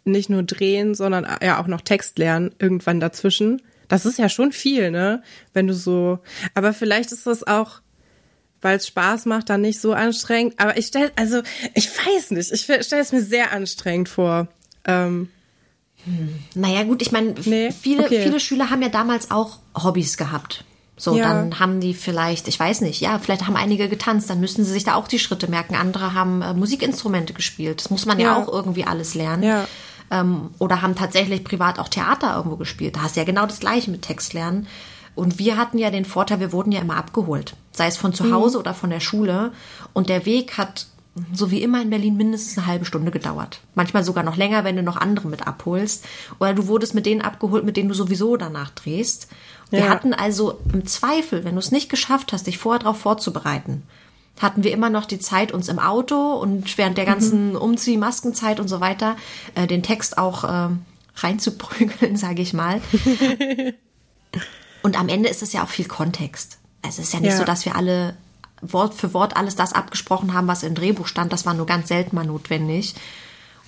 [0.05, 3.61] nicht nur drehen, sondern ja auch noch Text lernen irgendwann dazwischen.
[3.89, 5.23] Das ist ja schon viel, ne?
[5.53, 6.19] Wenn du so,
[6.53, 7.81] aber vielleicht ist das auch,
[8.61, 10.55] weil es Spaß macht, dann nicht so anstrengend.
[10.57, 11.41] Aber ich stelle, also
[11.73, 14.47] ich weiß nicht, ich stelle es mir sehr anstrengend vor.
[14.85, 15.29] Ähm,
[16.05, 16.39] hm.
[16.55, 17.71] Naja, gut, ich meine, nee?
[17.71, 18.21] viele, okay.
[18.23, 20.63] viele Schüler haben ja damals auch Hobbys gehabt.
[20.99, 21.29] So, ja.
[21.29, 24.71] dann haben die vielleicht, ich weiß nicht, ja, vielleicht haben einige getanzt, dann müssen sie
[24.71, 25.75] sich da auch die Schritte merken.
[25.75, 27.79] Andere haben äh, Musikinstrumente gespielt.
[27.79, 29.43] Das muss man ja, ja auch irgendwie alles lernen.
[29.43, 29.65] Ja.
[30.11, 32.97] Ähm, oder haben tatsächlich privat auch Theater irgendwo gespielt.
[32.97, 34.67] Da hast du ja genau das Gleiche mit Text lernen.
[35.19, 37.57] Und wir hatten ja den Vorteil, wir wurden ja immer abgeholt.
[37.73, 38.33] Sei es von zu mhm.
[38.33, 38.61] Hause mhm.
[38.61, 39.51] oder von der Schule.
[39.91, 40.87] Und der Weg hat,
[41.33, 43.59] so wie immer in Berlin, mindestens eine halbe Stunde gedauert.
[43.75, 46.05] Manchmal sogar noch länger, wenn du noch andere mit abholst.
[46.39, 49.27] Oder du wurdest mit denen abgeholt, mit denen du sowieso danach drehst.
[49.71, 49.89] Wir ja.
[49.89, 53.83] hatten also im Zweifel, wenn du es nicht geschafft hast, dich vorher darauf vorzubereiten,
[54.39, 57.57] hatten wir immer noch die Zeit, uns im Auto und während der ganzen mhm.
[57.57, 59.17] Umzieh-, Maskenzeit und so weiter
[59.55, 60.69] äh, den Text auch äh,
[61.15, 62.79] reinzuprügeln, sage ich mal.
[64.81, 66.57] und am Ende ist es ja auch viel Kontext.
[66.81, 67.37] Also es ist ja nicht ja.
[67.37, 68.15] so, dass wir alle
[68.61, 71.33] Wort für Wort alles das abgesprochen haben, was im Drehbuch stand.
[71.33, 72.95] Das war nur ganz selten mal notwendig.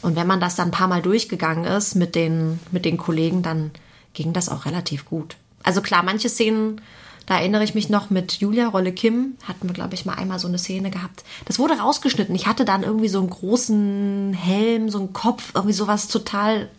[0.02, 3.44] Und wenn man das dann ein paar Mal durchgegangen ist mit den, mit den Kollegen,
[3.44, 3.72] dann
[4.14, 5.38] ging das auch relativ gut.
[5.64, 6.82] Also klar, manche Szenen,
[7.28, 10.40] da erinnere ich mich noch mit Julia Rolle Kim, hatten wir, glaube ich, mal einmal
[10.40, 11.24] so eine Szene gehabt.
[11.46, 12.36] Das wurde rausgeschnitten.
[12.36, 16.70] Ich hatte dann irgendwie so einen großen Helm, so einen Kopf, irgendwie sowas total,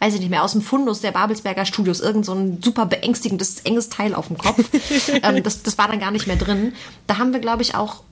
[0.00, 3.60] weiß ich nicht mehr, aus dem Fundus der Babelsberger Studios, irgend so ein super beängstigendes,
[3.60, 4.64] enges Teil auf dem Kopf.
[5.22, 6.72] ähm, das, das war dann gar nicht mehr drin.
[7.06, 8.02] Da haben wir, glaube ich, auch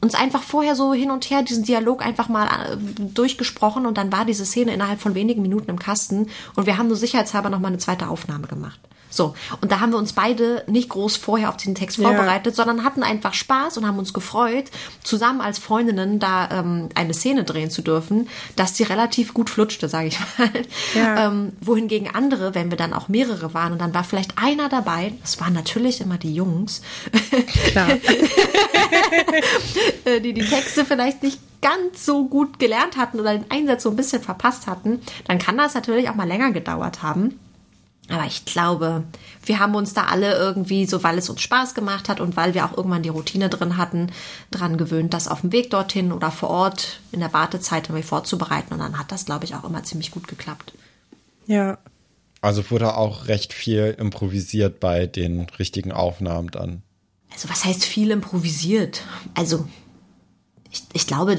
[0.00, 4.12] uns einfach vorher so hin und her diesen Dialog einfach mal äh, durchgesprochen und dann
[4.12, 7.58] war diese Szene innerhalb von wenigen Minuten im Kasten und wir haben nur sicherheitshalber noch
[7.58, 8.78] mal eine zweite Aufnahme gemacht.
[9.14, 9.34] So.
[9.60, 12.64] Und da haben wir uns beide nicht groß vorher auf diesen Text vorbereitet, ja.
[12.64, 14.64] sondern hatten einfach Spaß und haben uns gefreut,
[15.02, 19.88] zusammen als Freundinnen da ähm, eine Szene drehen zu dürfen, dass die relativ gut flutschte,
[19.88, 20.50] sage ich mal.
[20.94, 21.14] Ja.
[21.24, 25.12] Ähm, wohingegen andere, wenn wir dann auch mehrere waren und dann war vielleicht einer dabei,
[25.22, 26.82] das waren natürlich immer die Jungs,
[30.04, 33.90] äh, die die Texte vielleicht nicht ganz so gut gelernt hatten oder den Einsatz so
[33.90, 37.38] ein bisschen verpasst hatten, dann kann das natürlich auch mal länger gedauert haben.
[38.08, 39.04] Aber ich glaube,
[39.46, 42.52] wir haben uns da alle irgendwie, so weil es uns Spaß gemacht hat und weil
[42.52, 44.12] wir auch irgendwann die Routine drin hatten,
[44.50, 48.74] dran gewöhnt, das auf dem Weg dorthin oder vor Ort in der Wartezeit irgendwie vorzubereiten.
[48.74, 50.74] Und dann hat das, glaube ich, auch immer ziemlich gut geklappt.
[51.46, 51.78] Ja.
[52.42, 56.82] Also wurde auch recht viel improvisiert bei den richtigen Aufnahmen dann.
[57.32, 59.02] Also was heißt viel improvisiert?
[59.32, 59.66] Also
[60.70, 61.38] ich, ich glaube,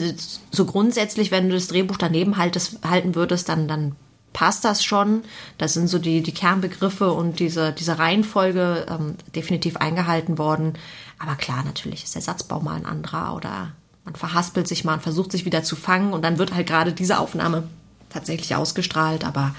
[0.50, 3.96] so grundsätzlich, wenn du das Drehbuch daneben haltest, halten würdest, dann, dann
[4.36, 5.24] passt das schon.
[5.58, 10.74] Das sind so die, die Kernbegriffe und diese, diese Reihenfolge ähm, definitiv eingehalten worden.
[11.18, 13.72] Aber klar, natürlich ist der Satzbau mal ein anderer oder
[14.04, 16.92] man verhaspelt sich mal und versucht sich wieder zu fangen und dann wird halt gerade
[16.92, 17.64] diese Aufnahme
[18.10, 19.24] tatsächlich ausgestrahlt.
[19.24, 19.56] Aber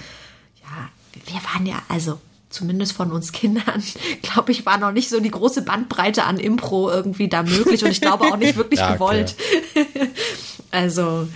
[0.61, 0.91] ja,
[1.25, 2.21] wir waren ja, also
[2.51, 3.83] zumindest von uns Kindern,
[4.23, 7.93] glaube ich, war noch nicht so die große Bandbreite an Impro irgendwie da möglich und
[7.93, 9.37] ich glaube auch nicht wirklich ja, gewollt.
[10.71, 11.27] also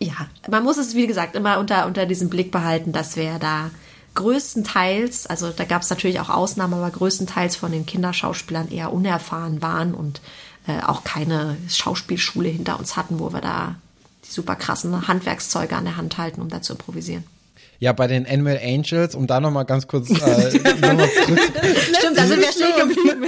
[0.00, 3.70] ja, man muss es, wie gesagt, immer unter, unter diesem Blick behalten, dass wir da
[4.14, 9.62] größtenteils, also da gab es natürlich auch Ausnahmen, aber größtenteils von den Kinderschauspielern eher unerfahren
[9.62, 10.20] waren und
[10.66, 13.76] äh, auch keine Schauspielschule hinter uns hatten, wo wir da
[14.24, 17.24] die super krassen Handwerkszeuge an der Hand halten, um da zu improvisieren.
[17.78, 20.14] Ja, bei den Animal Angels, um da nochmal ganz kurz äh.
[20.50, 20.68] Stimmt,
[22.16, 23.24] da sind wir stehen geblieben.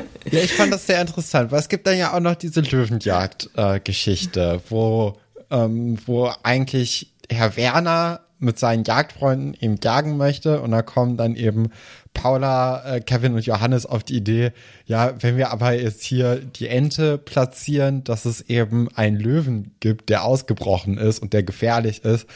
[0.30, 4.60] ja, ich fand das sehr interessant, weil es gibt dann ja auch noch diese Löwenjagd-Geschichte,
[4.68, 5.14] wo,
[5.50, 11.36] ähm, wo eigentlich Herr Werner mit seinen Jagdfreunden eben jagen möchte und da kommen dann
[11.36, 11.70] eben
[12.14, 14.52] Paula, äh, Kevin und Johannes auf die Idee,
[14.86, 20.08] ja, wenn wir aber jetzt hier die Ente platzieren, dass es eben einen Löwen gibt,
[20.08, 22.26] der ausgebrochen ist und der gefährlich ist,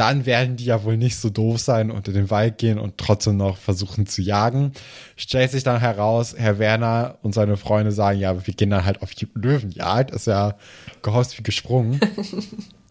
[0.00, 2.96] dann werden die ja wohl nicht so doof sein und in den Wald gehen und
[2.96, 4.72] trotzdem noch versuchen zu jagen.
[5.14, 9.02] Stellt sich dann heraus, Herr Werner und seine Freunde sagen, ja, wir gehen dann halt
[9.02, 10.10] auf die Löwenjagd.
[10.12, 10.56] Ist ja
[11.02, 12.00] gehorst wie gesprungen.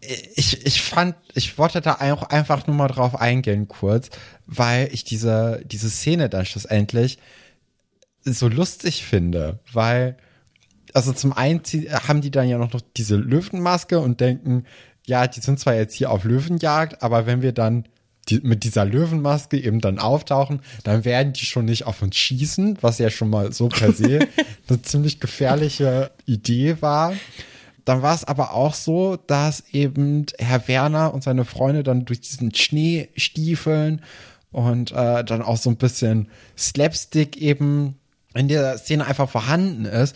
[0.36, 4.10] ich, ich fand, ich wollte da auch einfach nur mal drauf eingehen kurz,
[4.46, 7.18] weil ich diese, diese Szene dann schlussendlich
[8.22, 10.16] so lustig finde, weil,
[10.94, 11.60] also zum einen
[12.06, 14.64] haben die dann ja noch diese Löwenmaske und denken,
[15.10, 17.84] ja, die sind zwar jetzt hier auf Löwenjagd, aber wenn wir dann
[18.28, 22.78] die, mit dieser Löwenmaske eben dann auftauchen, dann werden die schon nicht auf uns schießen,
[22.80, 24.20] was ja schon mal so per se
[24.68, 27.12] eine ziemlich gefährliche Idee war.
[27.84, 32.20] Dann war es aber auch so, dass eben Herr Werner und seine Freunde dann durch
[32.20, 34.02] diesen Schnee stiefeln
[34.52, 37.96] und äh, dann auch so ein bisschen Slapstick eben
[38.34, 40.14] in der Szene einfach vorhanden ist.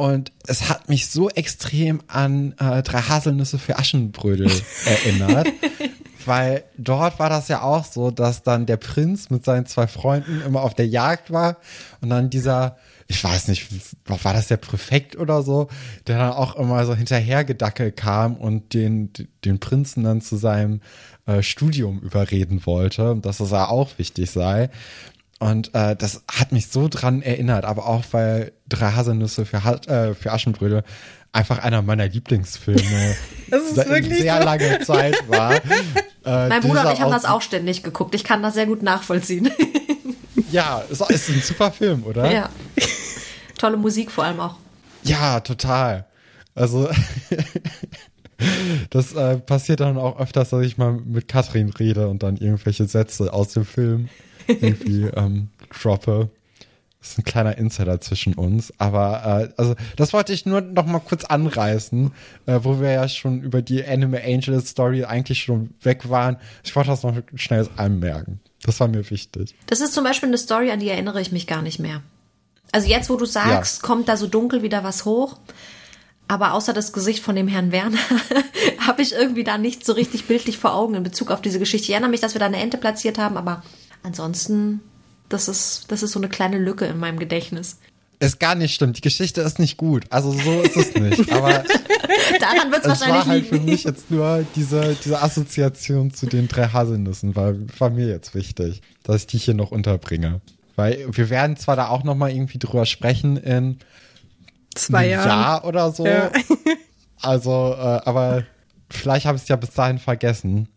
[0.00, 4.50] Und es hat mich so extrem an äh, drei Haselnüsse für Aschenbrödel
[4.86, 5.48] erinnert.
[6.24, 10.40] weil dort war das ja auch so, dass dann der Prinz mit seinen zwei Freunden
[10.40, 11.58] immer auf der Jagd war
[12.00, 12.78] und dann dieser
[13.08, 13.66] ich weiß nicht,
[14.06, 15.66] war das der Präfekt oder so,
[16.06, 19.10] der dann auch immer so hinterhergedackelt kam und den,
[19.44, 20.80] den Prinzen dann zu seinem
[21.26, 24.70] äh, Studium überreden wollte, dass es ja auch wichtig sei.
[25.40, 30.14] Und äh, das hat mich so dran erinnert, aber auch weil Drei Haselnüsse für, äh,
[30.14, 30.84] für Aschenbrödel
[31.32, 33.16] einfach einer meiner Lieblingsfilme
[33.74, 34.44] seit sehr so.
[34.44, 35.54] lange Zeit war.
[36.22, 38.14] Äh, mein Bruder und ich haben das auch ständig geguckt.
[38.14, 39.50] Ich kann das sehr gut nachvollziehen.
[40.52, 42.30] ja, es ist ein super Film, oder?
[42.30, 42.50] Ja.
[43.56, 44.56] Tolle Musik vor allem auch.
[45.02, 46.04] Ja, total.
[46.54, 46.90] Also
[48.90, 52.84] das äh, passiert dann auch öfters, dass ich mal mit Katrin rede und dann irgendwelche
[52.84, 54.10] Sätze aus dem Film
[54.60, 56.30] irgendwie ähm, droppe.
[57.00, 58.72] Das ist ein kleiner Insider zwischen uns.
[58.78, 62.12] Aber äh, also das wollte ich nur noch mal kurz anreißen,
[62.46, 66.36] äh, wo wir ja schon über die Anime Angel Story eigentlich schon weg waren.
[66.62, 68.40] Ich wollte das noch schnell anmerken.
[68.62, 69.54] Das war mir wichtig.
[69.66, 72.02] Das ist zum Beispiel eine Story, an die erinnere ich mich gar nicht mehr.
[72.72, 73.86] Also jetzt, wo du sagst, ja.
[73.86, 75.38] kommt da so dunkel wieder was hoch.
[76.28, 77.98] Aber außer das Gesicht von dem Herrn Werner
[78.78, 81.86] habe ich irgendwie da nicht so richtig bildlich vor Augen in Bezug auf diese Geschichte.
[81.86, 83.64] Ich erinnere mich, dass wir da eine Ente platziert haben, aber
[84.02, 84.80] ansonsten,
[85.28, 87.78] das ist, das ist so eine kleine Lücke in meinem Gedächtnis.
[88.22, 88.98] Ist gar nicht stimmt.
[88.98, 90.04] Die Geschichte ist nicht gut.
[90.10, 91.32] Also so ist es nicht.
[91.32, 91.52] Aber
[92.40, 93.56] daran wird es wahrscheinlich war halt liegen.
[93.56, 98.34] für mich jetzt nur diese, diese Assoziation zu den drei Haselnüssen, war, war mir jetzt
[98.34, 100.42] wichtig, dass ich die hier noch unterbringe.
[100.76, 103.78] Weil wir werden zwar da auch noch mal irgendwie drüber sprechen in
[104.74, 106.06] zwei Jahren Jahr oder so.
[106.06, 106.30] Ja.
[107.22, 108.44] Also, äh, aber
[108.90, 110.68] vielleicht habe ich es ja bis dahin vergessen.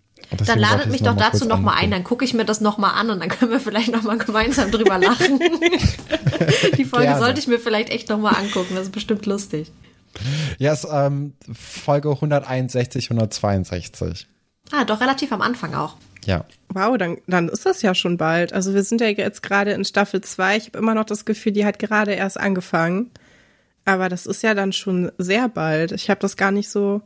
[0.45, 2.91] Dann ladet mich doch dazu noch mal ein, dann gucke ich mir das noch mal
[2.91, 5.39] an und dann können wir vielleicht noch mal gemeinsam drüber lachen.
[6.78, 7.19] Die Folge Gerne.
[7.19, 9.71] sollte ich mir vielleicht echt noch mal angucken, das ist bestimmt lustig.
[10.57, 14.28] Ja, es ist ähm, Folge 161, 162.
[14.71, 15.95] Ah, doch relativ am Anfang auch.
[16.26, 16.45] Ja.
[16.69, 18.53] Wow, dann, dann ist das ja schon bald.
[18.53, 20.57] Also wir sind ja jetzt gerade in Staffel 2.
[20.57, 23.11] Ich habe immer noch das Gefühl, die hat gerade erst angefangen.
[23.86, 25.91] Aber das ist ja dann schon sehr bald.
[25.91, 27.01] Ich habe das gar nicht so.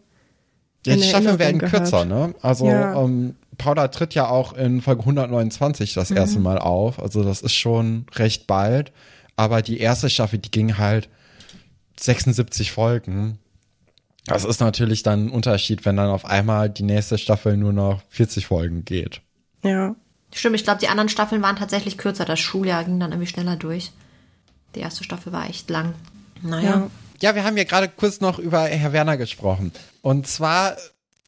[0.86, 1.84] Ja, die Staffeln werden gehört.
[1.84, 2.34] kürzer, ne?
[2.42, 3.04] Also ja.
[3.04, 6.18] ähm, Paula tritt ja auch in Folge 129 das mhm.
[6.18, 7.02] erste Mal auf.
[7.02, 8.92] Also das ist schon recht bald.
[9.36, 11.10] Aber die erste Staffel, die ging halt
[12.00, 13.40] 76 Folgen.
[14.26, 18.02] Das ist natürlich dann ein Unterschied, wenn dann auf einmal die nächste Staffel nur noch
[18.10, 19.22] 40 Folgen geht.
[19.64, 19.96] Ja.
[20.34, 22.26] Stimmt, ich glaube, die anderen Staffeln waren tatsächlich kürzer.
[22.26, 23.92] Das Schuljahr ging dann irgendwie schneller durch.
[24.76, 25.94] Die erste Staffel war echt lang.
[26.42, 26.70] Naja.
[26.70, 26.90] Ja,
[27.22, 29.72] ja wir haben ja gerade kurz noch über Herr Werner gesprochen.
[30.08, 30.78] Und zwar,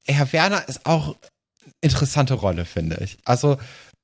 [0.05, 3.17] Herr Werner ist auch eine interessante Rolle, finde ich.
[3.25, 3.57] Also,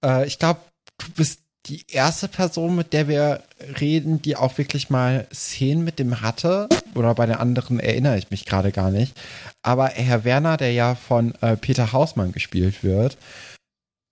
[0.03, 0.59] äh, ich glaube,
[0.97, 3.41] du bist die erste Person, mit der wir
[3.79, 6.67] reden, die auch wirklich mal Szenen mit dem hatte.
[6.93, 9.15] Oder bei den anderen erinnere ich mich gerade gar nicht.
[9.61, 13.17] Aber Herr Werner, der ja von äh, Peter Hausmann gespielt wird,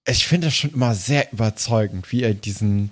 [0.08, 2.90] ich finde es schon immer sehr überzeugend, wie er diesen,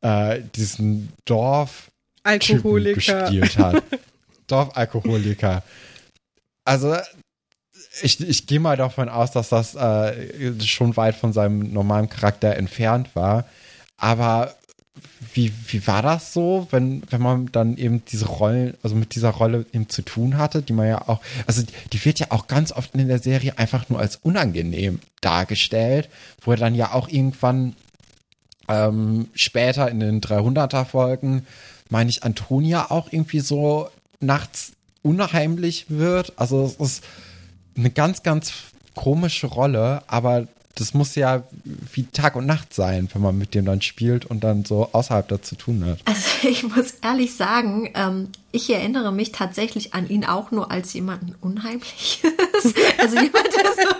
[0.00, 1.90] äh, diesen Dorf
[2.22, 3.82] Alkoholiker gespielt hat.
[4.46, 5.62] Dorfalkoholiker.
[6.64, 6.96] Also
[8.02, 12.56] ich, ich gehe mal davon aus, dass das äh, schon weit von seinem normalen Charakter
[12.56, 13.46] entfernt war.
[13.96, 14.54] Aber
[15.32, 19.30] wie, wie war das so, wenn, wenn man dann eben diese Rollen, also mit dieser
[19.30, 22.72] Rolle eben zu tun hatte, die man ja auch, also die wird ja auch ganz
[22.72, 26.08] oft in der Serie einfach nur als unangenehm dargestellt,
[26.42, 27.74] wo er dann ja auch irgendwann
[28.68, 31.46] ähm, später in den 300er Folgen,
[31.88, 33.88] meine ich, Antonia auch irgendwie so
[34.20, 34.72] nachts
[35.02, 36.32] unheimlich wird.
[36.36, 37.04] Also es ist
[37.76, 38.52] eine ganz, ganz
[38.94, 41.42] komische Rolle, aber das muss ja
[41.92, 45.28] wie Tag und Nacht sein, wenn man mit dem dann spielt und dann so außerhalb
[45.28, 45.98] da zu tun hat.
[46.04, 50.92] Also ich muss ehrlich sagen, ähm, ich erinnere mich tatsächlich an ihn auch nur als
[50.94, 52.22] jemanden Unheimliches.
[52.98, 53.94] also jemand, der so,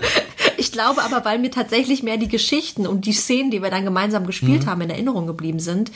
[0.56, 3.84] ich glaube aber, weil mir tatsächlich mehr die Geschichten und die Szenen, die wir dann
[3.84, 4.66] gemeinsam gespielt mhm.
[4.66, 5.90] haben, in Erinnerung geblieben sind.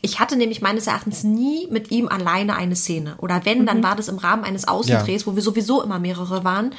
[0.00, 3.16] Ich hatte nämlich meines Erachtens nie mit ihm alleine eine Szene.
[3.18, 3.66] Oder wenn, mhm.
[3.66, 5.26] dann war das im Rahmen eines Außendrehs, ja.
[5.26, 6.72] wo wir sowieso immer mehrere waren.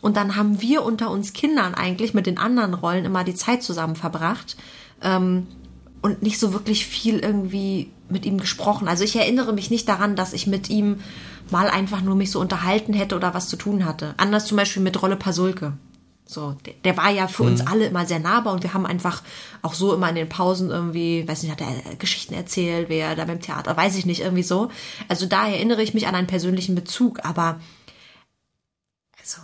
[0.00, 3.62] Und dann haben wir unter uns Kindern eigentlich mit den anderen Rollen immer die Zeit
[3.62, 4.56] zusammen verbracht
[5.02, 5.46] ähm,
[6.02, 8.86] und nicht so wirklich viel irgendwie mit ihm gesprochen.
[8.86, 11.00] Also ich erinnere mich nicht daran, dass ich mit ihm
[11.50, 14.14] mal einfach nur mich so unterhalten hätte oder was zu tun hatte.
[14.18, 15.72] Anders zum Beispiel mit Rolle Pasulke.
[16.26, 17.50] So, der, der war ja für mhm.
[17.50, 19.22] uns alle immer sehr nahbar und wir haben einfach
[19.62, 23.26] auch so immer in den Pausen irgendwie, weiß nicht, hat er Geschichten erzählt, wer da
[23.26, 24.70] beim Theater, weiß ich nicht, irgendwie so.
[25.08, 27.60] Also da erinnere ich mich an einen persönlichen Bezug, aber
[29.18, 29.42] also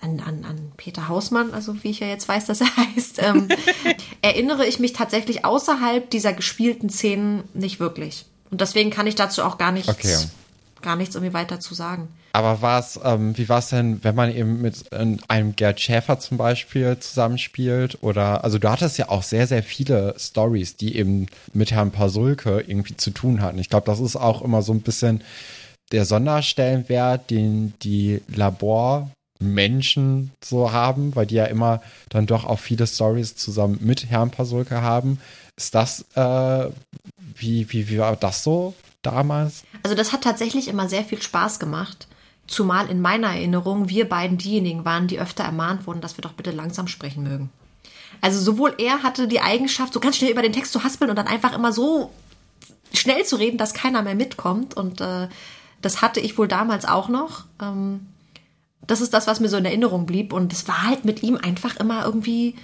[0.00, 3.48] an, an, an Peter Hausmann, also wie ich ja jetzt weiß, dass er heißt, ähm,
[4.22, 8.24] erinnere ich mich tatsächlich außerhalb dieser gespielten Szenen nicht wirklich.
[8.50, 10.16] Und deswegen kann ich dazu auch gar nichts, okay.
[10.82, 12.08] Gar nichts irgendwie weiter zu sagen.
[12.32, 16.36] Aber war's, ähm, wie war es denn, wenn man eben mit einem Gerd Schäfer zum
[16.36, 17.98] Beispiel zusammenspielt?
[18.02, 22.60] Oder, also du hattest ja auch sehr, sehr viele Stories, die eben mit Herrn Pasulke
[22.66, 23.58] irgendwie zu tun hatten.
[23.58, 25.22] Ich glaube, das ist auch immer so ein bisschen
[25.90, 29.10] der Sonderstellenwert, den die Labor
[29.40, 34.30] Menschen so haben, weil die ja immer dann doch auch viele Stories zusammen mit Herrn
[34.30, 35.20] Pasulke haben.
[35.56, 36.68] Ist das, äh,
[37.36, 39.64] wie, wie, wie war das so damals?
[39.82, 42.08] Also das hat tatsächlich immer sehr viel Spaß gemacht.
[42.46, 46.32] Zumal in meiner Erinnerung wir beiden diejenigen waren, die öfter ermahnt wurden, dass wir doch
[46.32, 47.50] bitte langsam sprechen mögen.
[48.20, 51.16] Also sowohl er hatte die Eigenschaft, so ganz schnell über den Text zu haspeln und
[51.16, 52.10] dann einfach immer so
[52.92, 54.74] schnell zu reden, dass keiner mehr mitkommt.
[54.74, 55.28] Und äh,
[55.82, 57.44] das hatte ich wohl damals auch noch.
[57.60, 58.06] Ähm,
[58.86, 60.32] das ist das, was mir so in Erinnerung blieb.
[60.32, 62.56] Und es war halt mit ihm einfach immer irgendwie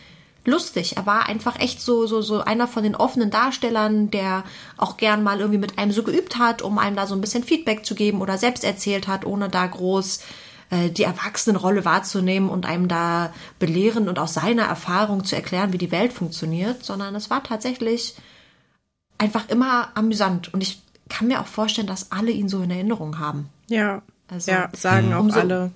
[0.45, 0.97] lustig.
[0.97, 4.45] Er war einfach echt so, so, so einer von den offenen Darstellern, der
[4.76, 7.45] auch gern mal irgendwie mit einem so geübt hat, um einem da so ein bisschen
[7.45, 10.20] Feedback zu geben oder selbst erzählt hat, ohne da groß
[10.70, 15.78] äh, die Erwachsenenrolle wahrzunehmen und einem da belehren und aus seiner Erfahrung zu erklären, wie
[15.78, 18.16] die Welt funktioniert, sondern es war tatsächlich
[19.18, 20.53] einfach immer amüsant.
[20.53, 23.49] Und ich kann mir auch vorstellen, dass alle ihn so in Erinnerung haben.
[23.68, 24.03] Ja.
[24.28, 25.70] Also, ja, sagen auch umso, alle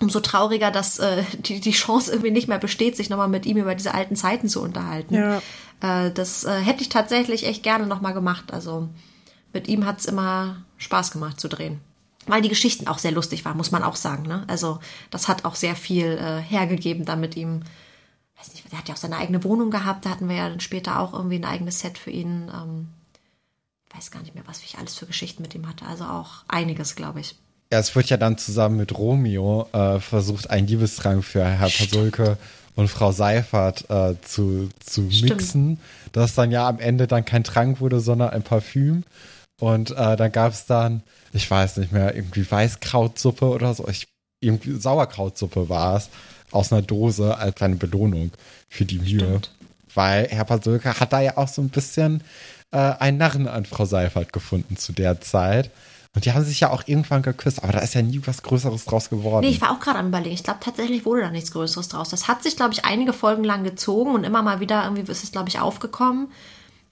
[0.00, 3.56] umso trauriger, dass äh, die, die Chance irgendwie nicht mehr besteht, sich nochmal mit ihm
[3.56, 5.14] über diese alten Zeiten zu unterhalten.
[5.14, 5.42] Ja.
[5.80, 8.52] Äh, das äh, hätte ich tatsächlich echt gerne nochmal gemacht.
[8.52, 8.88] Also
[9.52, 11.80] mit ihm hat's immer Spaß gemacht zu drehen.
[12.26, 14.24] Weil die Geschichten auch sehr lustig waren, muss man auch sagen.
[14.24, 14.44] Ne?
[14.48, 14.80] Also
[15.10, 17.62] das hat auch sehr viel äh, hergegeben, da mit ihm,
[18.38, 20.60] weiß nicht, der hat ja auch seine eigene Wohnung gehabt, da hatten wir ja dann
[20.60, 22.50] später auch irgendwie ein eigenes Set für ihn.
[22.54, 22.88] Ähm,
[23.94, 25.86] weiß gar nicht mehr, was ich alles für Geschichten mit ihm hatte.
[25.86, 27.36] Also auch einiges, glaube ich.
[27.72, 32.38] Ja, es wird ja dann zusammen mit Romeo äh, versucht, einen Liebesdrang für Herr Pasulke
[32.76, 35.78] und Frau Seifert äh, zu, zu mixen.
[36.12, 39.04] Das dann ja am Ende dann kein Trank wurde, sondern ein Parfüm.
[39.60, 41.02] Und äh, dann gab es dann,
[41.32, 43.86] ich weiß nicht mehr, irgendwie Weißkrautsuppe oder so.
[43.88, 44.06] Ich,
[44.40, 46.08] irgendwie Sauerkrautsuppe war es
[46.52, 48.30] aus einer Dose als kleine Belohnung
[48.68, 49.18] für die Mühe.
[49.18, 49.50] Stimmt.
[49.94, 52.22] Weil Herr Pasulke hat da ja auch so ein bisschen
[52.70, 55.70] äh, einen Narren an Frau Seifert gefunden zu der Zeit.
[56.14, 58.86] Und die haben sich ja auch irgendwann geküsst, aber da ist ja nie was Größeres
[58.86, 59.44] draus geworden.
[59.44, 60.34] Nee, ich war auch gerade am überlegen.
[60.34, 62.08] Ich glaube, tatsächlich wurde da nichts Größeres draus.
[62.08, 65.22] Das hat sich, glaube ich, einige Folgen lang gezogen und immer mal wieder irgendwie ist
[65.22, 66.28] es, glaube ich, aufgekommen.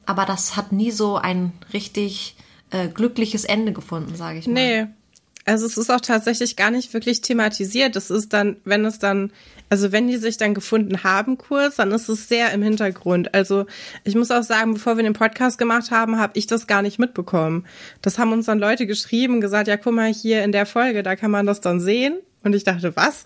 [0.05, 2.37] Aber das hat nie so ein richtig
[2.71, 4.55] äh, glückliches Ende gefunden, sage ich mal.
[4.55, 4.87] Nee,
[5.47, 7.97] also es ist auch tatsächlich gar nicht wirklich thematisiert.
[7.97, 9.33] Das ist dann, wenn es dann,
[9.69, 13.35] also wenn die sich dann gefunden haben kurz, dann ist es sehr im Hintergrund.
[13.35, 13.67] Also
[14.05, 16.99] ich muss auch sagen, bevor wir den Podcast gemacht haben, habe ich das gar nicht
[16.99, 17.67] mitbekommen.
[18.03, 21.17] Das haben uns dann Leute geschrieben, gesagt, ja, guck mal hier in der Folge, da
[21.17, 22.19] kann man das dann sehen.
[22.45, 23.25] Und ich dachte, was?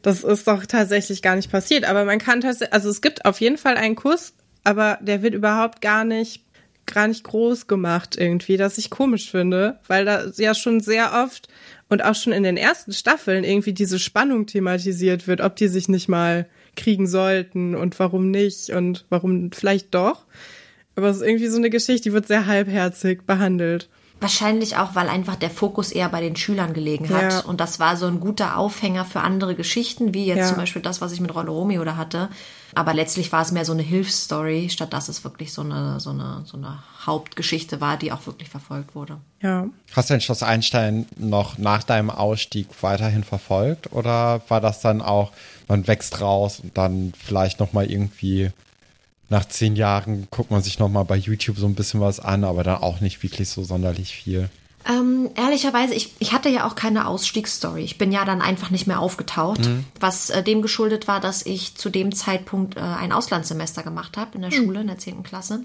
[0.00, 1.84] Das ist doch tatsächlich gar nicht passiert.
[1.84, 4.32] Aber man kann tatsächlich, also es gibt auf jeden Fall einen Kuss,
[4.64, 6.42] aber der wird überhaupt gar nicht
[6.86, 11.48] gar nicht groß gemacht irgendwie, dass ich komisch finde, weil da ja schon sehr oft
[11.92, 15.90] und auch schon in den ersten Staffeln irgendwie diese Spannung thematisiert wird, ob die sich
[15.90, 20.24] nicht mal kriegen sollten und warum nicht und warum vielleicht doch.
[20.96, 23.90] Aber es ist irgendwie so eine Geschichte, die wird sehr halbherzig behandelt.
[24.22, 27.32] Wahrscheinlich auch, weil einfach der Fokus eher bei den Schülern gelegen hat.
[27.32, 27.40] Ja.
[27.40, 30.48] Und das war so ein guter Aufhänger für andere Geschichten, wie jetzt Ja.
[30.48, 32.28] zum Beispiel das, was ich mit Rollo Romeo da hatte.
[32.74, 36.10] Aber letztlich war es mehr so eine Hilfsstory, statt dass es wirklich so eine, so
[36.10, 39.18] eine, so eine Hauptgeschichte war, die auch wirklich verfolgt wurde.
[39.42, 39.66] Ja.
[39.94, 43.92] Hast du denn Schloss Einstein noch nach deinem Ausstieg weiterhin verfolgt?
[43.92, 45.32] Oder war das dann auch,
[45.68, 48.50] man wächst raus und dann vielleicht nochmal irgendwie
[49.32, 52.62] nach zehn Jahren guckt man sich nochmal bei YouTube so ein bisschen was an, aber
[52.62, 54.50] dann auch nicht wirklich so sonderlich viel?
[54.86, 57.82] Ähm, ehrlicherweise, ich, ich hatte ja auch keine Ausstiegsstory.
[57.82, 59.60] Ich bin ja dann einfach nicht mehr aufgetaucht,
[59.98, 64.34] was äh, dem geschuldet war, dass ich zu dem Zeitpunkt äh, ein Auslandssemester gemacht habe
[64.34, 65.22] in der Schule, in der 10.
[65.22, 65.60] Klasse.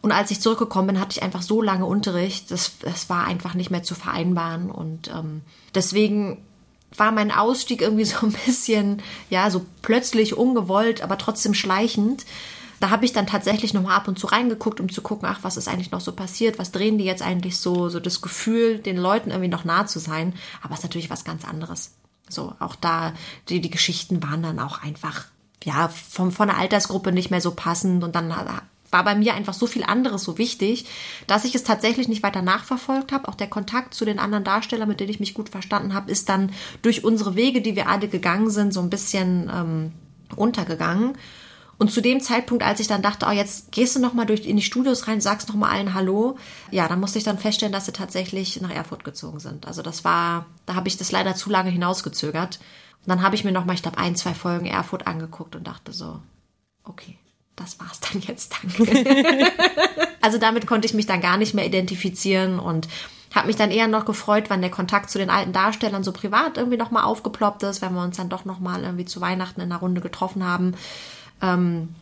[0.00, 3.54] Und als ich zurückgekommen bin, hatte ich einfach so lange Unterricht, das, das war einfach
[3.54, 4.70] nicht mehr zu vereinbaren.
[4.70, 5.42] Und ähm,
[5.74, 6.38] deswegen
[6.96, 12.24] war mein Ausstieg irgendwie so ein bisschen, ja, so plötzlich ungewollt, aber trotzdem schleichend.
[12.80, 15.40] Da habe ich dann tatsächlich noch mal ab und zu reingeguckt, um zu gucken, ach,
[15.42, 18.78] was ist eigentlich noch so passiert, was drehen die jetzt eigentlich so, so das Gefühl,
[18.78, 20.34] den Leuten irgendwie noch nah zu sein.
[20.62, 21.92] Aber es ist natürlich was ganz anderes.
[22.28, 23.14] So, auch da,
[23.48, 25.26] die, die Geschichten waren dann auch einfach,
[25.64, 28.32] ja, vom, von der Altersgruppe nicht mehr so passend und dann
[28.90, 30.86] war bei mir einfach so viel anderes so wichtig,
[31.26, 33.28] dass ich es tatsächlich nicht weiter nachverfolgt habe.
[33.28, 36.28] Auch der Kontakt zu den anderen Darstellern, mit denen ich mich gut verstanden habe, ist
[36.28, 36.52] dann
[36.82, 39.92] durch unsere Wege, die wir alle gegangen sind, so ein bisschen ähm,
[40.34, 41.16] untergegangen.
[41.78, 44.46] Und zu dem Zeitpunkt, als ich dann dachte, oh, jetzt gehst du noch mal durch
[44.46, 46.38] in die Studios rein, sagst noch mal allen Hallo,
[46.70, 49.66] ja, dann musste ich dann feststellen, dass sie tatsächlich nach Erfurt gezogen sind.
[49.66, 52.58] Also das war, da habe ich das leider zu lange hinausgezögert.
[53.02, 55.66] Und dann habe ich mir noch mal, ich glaube, ein, zwei Folgen Erfurt angeguckt und
[55.66, 56.20] dachte so,
[56.84, 57.18] okay,
[57.56, 59.46] das war's dann jetzt, danke.
[60.22, 62.88] also damit konnte ich mich dann gar nicht mehr identifizieren und
[63.34, 66.56] habe mich dann eher noch gefreut, wann der Kontakt zu den alten Darstellern so privat
[66.56, 69.60] irgendwie noch mal aufgeploppt ist, wenn wir uns dann doch noch mal irgendwie zu Weihnachten
[69.60, 70.74] in einer Runde getroffen haben.
[71.42, 71.94] Ähm,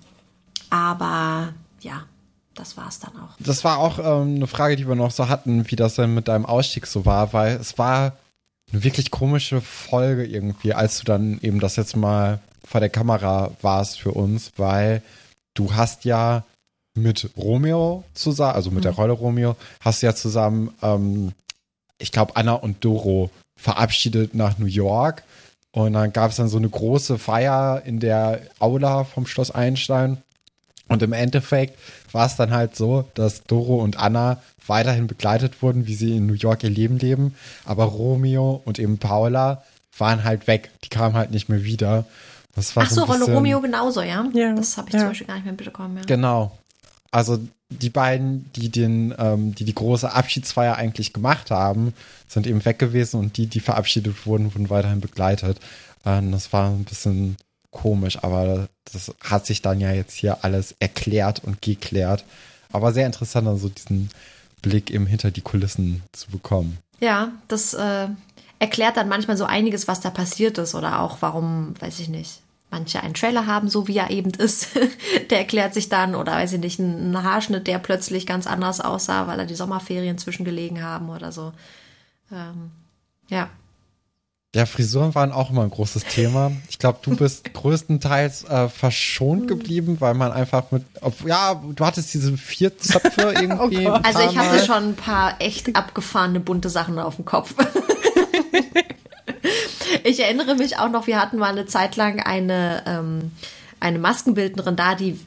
[0.71, 2.05] aber ja,
[2.55, 3.37] das war's dann auch.
[3.39, 6.29] Das war auch ähm, eine Frage, die wir noch so hatten, wie das denn mit
[6.29, 8.17] deinem Ausstieg so war, weil es war
[8.73, 13.51] eine wirklich komische Folge irgendwie, als du dann eben das jetzt mal vor der Kamera
[13.61, 15.03] warst für uns, weil
[15.55, 16.45] du hast ja
[16.97, 21.33] mit Romeo zusammen, also mit der Rolle Romeo, hast du ja zusammen, ähm,
[21.99, 25.23] ich glaube, Anna und Doro verabschiedet nach New York.
[25.75, 30.19] Und dann gab es dann so eine große Feier in der Aula vom Schloss Einstein.
[30.89, 31.77] Und im Endeffekt
[32.13, 36.27] war es dann halt so, dass Doro und Anna weiterhin begleitet wurden, wie sie in
[36.27, 37.35] New York ihr Leben leben.
[37.65, 39.65] Aber Romeo und eben Paula
[39.99, 40.71] waren halt weg.
[40.85, 42.05] Die kamen halt nicht mehr wieder.
[42.55, 44.25] Das war Ach so, ein Rolle bisschen- Romeo genauso, ja?
[44.33, 45.01] Ja, Das habe ich ja.
[45.01, 46.03] zum Beispiel gar nicht mehr mitbekommen, ja.
[46.05, 46.57] Genau.
[47.11, 47.41] Also
[47.75, 51.95] die beiden, die den, ähm, die die große Abschiedsfeier eigentlich gemacht haben,
[52.29, 55.59] sind eben weg gewesen und die, die verabschiedet wurden, wurden weiterhin begleitet.
[56.05, 57.37] Ähm, das war ein bisschen
[57.71, 62.25] komisch, aber das hat sich dann ja jetzt hier alles erklärt und geklärt.
[62.73, 64.11] Aber sehr interessant, also diesen
[64.63, 66.79] Blick eben hinter die Kulissen zu bekommen.
[67.01, 68.09] Ja, das äh,
[68.59, 72.41] erklärt dann manchmal so einiges, was da passiert ist oder auch warum, weiß ich nicht,
[72.75, 74.71] manche einen Trailer haben, so wie er eben ist.
[75.31, 79.29] der erklärt sich dann oder weiß ich nicht, ein Haarschnitt, der plötzlich ganz anders aussah,
[79.29, 81.53] weil er die Sommerferien zwischengelegen haben oder so.
[82.33, 82.73] Ähm,
[83.29, 83.49] ja.
[84.57, 86.53] Ja, Frisuren waren auch immer ein großes Thema.
[86.69, 91.85] Ich glaube, du bist größtenteils äh, verschont geblieben, weil man einfach mit, ob, ja, du
[91.85, 93.87] hattest diese vier Zöpfe irgendwie.
[93.87, 94.65] ein Also ich hatte Mal.
[94.65, 97.55] schon ein paar echt abgefahrene bunte Sachen auf dem Kopf.
[100.05, 103.33] ich erinnere mich auch noch, wir hatten mal eine Zeit lang eine, ähm,
[103.81, 105.19] eine Maskenbildnerin da, die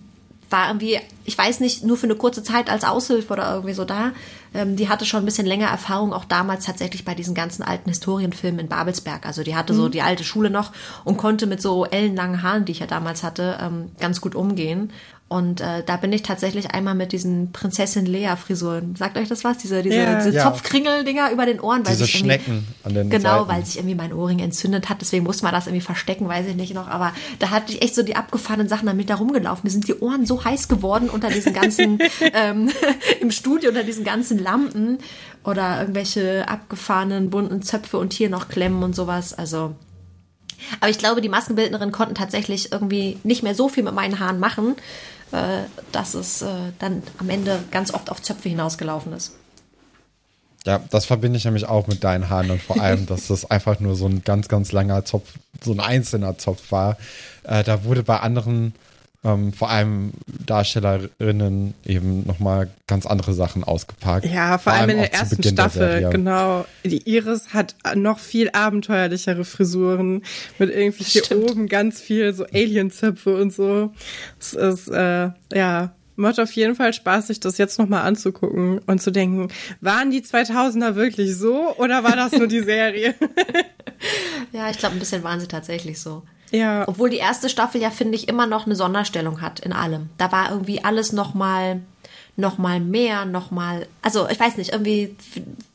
[0.49, 3.85] war irgendwie, ich weiß nicht, nur für eine kurze Zeit als Aushilfe oder irgendwie so
[3.85, 4.13] da.
[4.53, 7.89] Ähm, die hatte schon ein bisschen länger Erfahrung, auch damals tatsächlich bei diesen ganzen alten
[7.89, 9.25] Historienfilmen in Babelsberg.
[9.25, 10.71] Also die hatte so die alte Schule noch
[11.03, 14.91] und konnte mit so ellenlangen Haaren, die ich ja damals hatte, ähm, ganz gut umgehen.
[15.29, 18.95] Und äh, da bin ich tatsächlich einmal mit diesen Prinzessin Lea-Frisuren.
[18.95, 19.57] Sagt euch das was?
[19.57, 20.15] Diese, diese, Ja.
[20.23, 20.43] diese Ja.
[20.43, 21.85] Zopfkringel-Dinger über den Ohren.
[21.85, 23.49] Weil Diese Schnecken an den Genau, Seiten.
[23.49, 25.01] weil sich irgendwie mein Ohrring entzündet hat.
[25.01, 26.87] Deswegen musste man das irgendwie verstecken, weiß ich nicht noch.
[26.87, 29.63] Aber da hatte ich echt so die abgefahrenen Sachen damit da rumgelaufen.
[29.65, 31.99] Mir sind die Ohren so heiß geworden unter diesen ganzen,
[32.33, 32.69] ähm,
[33.19, 34.99] im Studio, unter diesen ganzen Lampen.
[35.43, 39.33] Oder irgendwelche abgefahrenen bunten Zöpfe und hier noch Klemmen und sowas.
[39.33, 39.75] Also
[40.79, 44.39] aber ich glaube, die Maskenbildnerinnen konnten tatsächlich irgendwie nicht mehr so viel mit meinen Haaren
[44.39, 44.81] machen, äh,
[45.91, 49.33] dass es äh, dann am Ende ganz oft auf Zöpfe hinausgelaufen ist.
[50.65, 53.79] Ja, das verbinde ich nämlich auch mit deinen Haaren und vor allem, dass das einfach
[53.79, 56.97] nur so ein ganz, ganz langer Zopf, so ein einzelner Zopf war.
[57.43, 58.73] Äh, da wurde bei anderen
[59.27, 60.11] ähm, vor allem
[60.45, 64.25] Darstellerinnen eben nochmal ganz andere Sachen ausgepackt.
[64.25, 66.65] Ja, vor, vor allem in der ersten Staffel, der genau.
[66.85, 70.23] Die Iris hat noch viel abenteuerlichere Frisuren
[70.57, 73.91] mit irgendwie hier oben ganz viel so Alienzöpfe und so.
[74.39, 79.01] Es ist, äh, ja, macht auf jeden Fall Spaß, sich das jetzt nochmal anzugucken und
[79.01, 79.49] zu denken,
[79.81, 83.13] waren die 2000er wirklich so oder war das nur die Serie?
[84.53, 86.23] ja, ich glaube, ein bisschen waren sie tatsächlich so.
[86.51, 86.87] Ja.
[86.87, 90.09] Obwohl die erste Staffel ja, finde ich, immer noch eine Sonderstellung hat in allem.
[90.17, 91.81] Da war irgendwie alles nochmal
[92.37, 95.15] noch mal mehr, noch mal, also ich weiß nicht, irgendwie,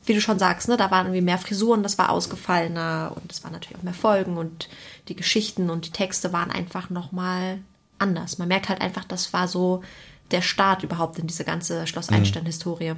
[0.06, 3.42] wie du schon sagst, ne, da waren irgendwie mehr Frisuren, das war ausgefallener und es
[3.42, 4.68] waren natürlich auch mehr Folgen und
[5.08, 7.58] die Geschichten und die Texte waren einfach noch mal
[7.98, 8.38] anders.
[8.38, 9.82] Man merkt halt einfach, das war so
[10.30, 12.18] der Start überhaupt in diese ganze Schloss mhm.
[12.18, 12.94] Einstein-Historie.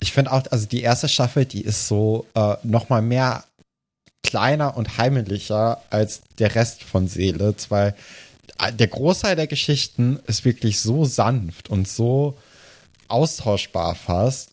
[0.00, 3.44] Ich finde auch, also die erste Staffel, die ist so äh, noch mal mehr
[4.30, 7.94] kleiner und heimlicher als der Rest von Seele, weil
[8.72, 12.38] der Großteil der Geschichten ist wirklich so sanft und so
[13.08, 14.50] austauschbar fast,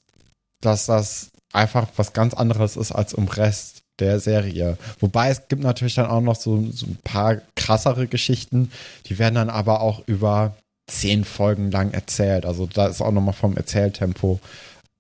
[0.61, 4.78] dass das einfach was ganz anderes ist als im Rest der Serie.
[4.99, 8.71] Wobei es gibt natürlich dann auch noch so, so ein paar krassere Geschichten,
[9.05, 10.55] die werden dann aber auch über
[10.88, 12.45] zehn Folgen lang erzählt.
[12.45, 14.39] Also da ist auch nochmal vom Erzähltempo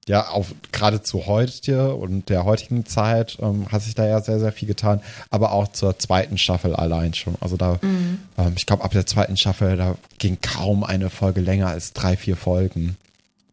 [0.07, 4.39] ja, auch gerade zu heute und der heutigen Zeit ähm, hat sich da ja sehr,
[4.39, 7.35] sehr viel getan, aber auch zur zweiten Staffel allein schon.
[7.41, 8.19] Also da, mhm.
[8.37, 12.15] ähm, ich glaube, ab der zweiten Staffel, da ging kaum eine Folge länger als drei,
[12.15, 12.95] vier Folgen.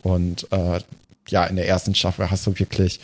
[0.03, 0.81] Und äh,
[1.29, 3.01] ja, in der ersten Staffel hast du wirklich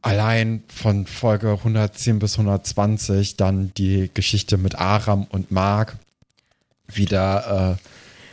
[0.00, 5.96] allein von Folge 110 bis 120 dann die Geschichte mit Aram und Mark
[6.86, 7.88] wieder, äh,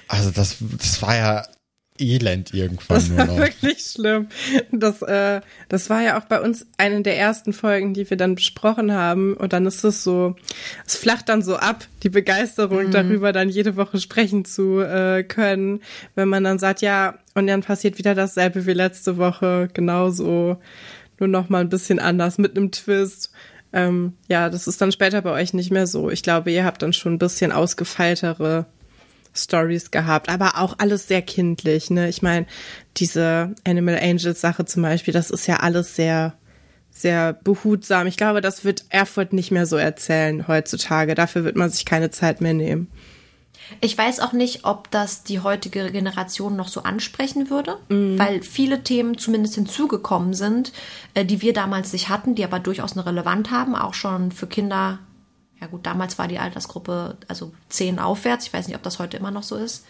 [0.07, 1.45] also das, das war ja
[1.99, 2.97] Elend irgendwann.
[2.97, 4.27] Das war wirklich schlimm.
[4.71, 8.35] Das, äh, das war ja auch bei uns eine der ersten Folgen, die wir dann
[8.35, 9.33] besprochen haben.
[9.35, 10.35] Und dann ist es so,
[10.85, 12.91] es flacht dann so ab, die Begeisterung mhm.
[12.91, 15.81] darüber, dann jede Woche sprechen zu äh, können.
[16.15, 20.57] Wenn man dann sagt, ja, und dann passiert wieder dasselbe wie letzte Woche, genauso,
[21.19, 23.31] nur noch mal ein bisschen anders mit einem Twist.
[23.71, 26.09] Ähm, ja, das ist dann später bei euch nicht mehr so.
[26.09, 28.65] Ich glaube, ihr habt dann schon ein bisschen ausgefeiltere
[29.43, 31.89] Stories gehabt, aber auch alles sehr kindlich.
[31.89, 32.09] Ne?
[32.09, 32.45] Ich meine,
[32.97, 36.33] diese Animal Angels Sache zum Beispiel, das ist ja alles sehr,
[36.91, 38.07] sehr behutsam.
[38.07, 41.15] Ich glaube, das wird Erfurt nicht mehr so erzählen heutzutage.
[41.15, 42.87] Dafür wird man sich keine Zeit mehr nehmen.
[43.81, 48.17] Ich weiß auch nicht, ob das die heutige Generation noch so ansprechen würde, mm.
[48.17, 50.73] weil viele Themen zumindest hinzugekommen sind,
[51.13, 54.47] äh, die wir damals nicht hatten, die aber durchaus eine Relevanz haben, auch schon für
[54.47, 54.99] Kinder
[55.61, 58.47] ja gut, damals war die Altersgruppe also zehn aufwärts.
[58.47, 59.85] Ich weiß nicht, ob das heute immer noch so ist.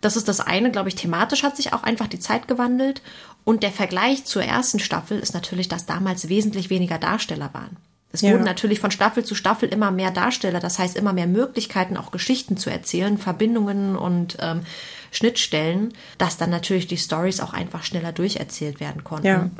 [0.00, 3.02] Das ist das eine, glaube ich, thematisch hat sich auch einfach die Zeit gewandelt.
[3.44, 7.76] Und der Vergleich zur ersten Staffel ist natürlich, dass damals wesentlich weniger Darsteller waren.
[8.10, 8.32] Es ja.
[8.32, 12.10] wurden natürlich von Staffel zu Staffel immer mehr Darsteller, das heißt immer mehr Möglichkeiten, auch
[12.10, 14.62] Geschichten zu erzählen, Verbindungen und ähm,
[15.10, 19.26] Schnittstellen, dass dann natürlich die Stories auch einfach schneller durcherzählt werden konnten.
[19.26, 19.50] Ja.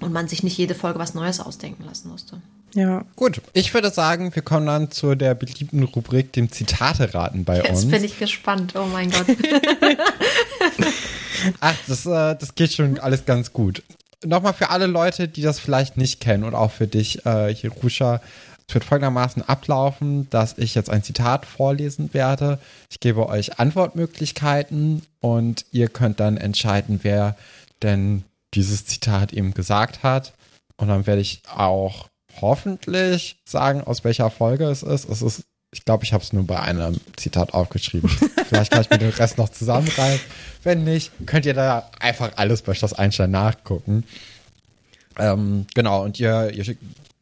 [0.00, 2.40] Und man sich nicht jede Folge was Neues ausdenken lassen musste.
[2.74, 3.04] Ja.
[3.16, 7.56] Gut, ich würde sagen, wir kommen dann zu der beliebten Rubrik, dem Zitate raten bei
[7.56, 7.82] Jetzt uns.
[7.82, 9.26] Jetzt bin ich gespannt, oh mein Gott.
[11.60, 13.82] Ach, das, äh, das geht schon alles ganz gut.
[14.24, 18.20] Nochmal für alle Leute, die das vielleicht nicht kennen und auch für dich, äh, Jerusha,
[18.66, 22.58] es wird folgendermaßen ablaufen, dass ich jetzt ein Zitat vorlesen werde.
[22.90, 27.34] Ich gebe euch Antwortmöglichkeiten und ihr könnt dann entscheiden, wer
[27.82, 30.34] denn dieses Zitat eben gesagt hat.
[30.76, 32.08] Und dann werde ich auch
[32.40, 35.08] hoffentlich sagen, aus welcher Folge es ist.
[35.08, 38.10] Es ist, ich glaube, ich habe es nur bei einem Zitat aufgeschrieben.
[38.48, 40.26] Vielleicht kann ich mir den Rest noch zusammenreißen.
[40.62, 44.04] Wenn nicht, könnt ihr da einfach alles bei Schloss Einstein nachgucken.
[45.18, 46.76] Ähm, genau, und ihr, ihr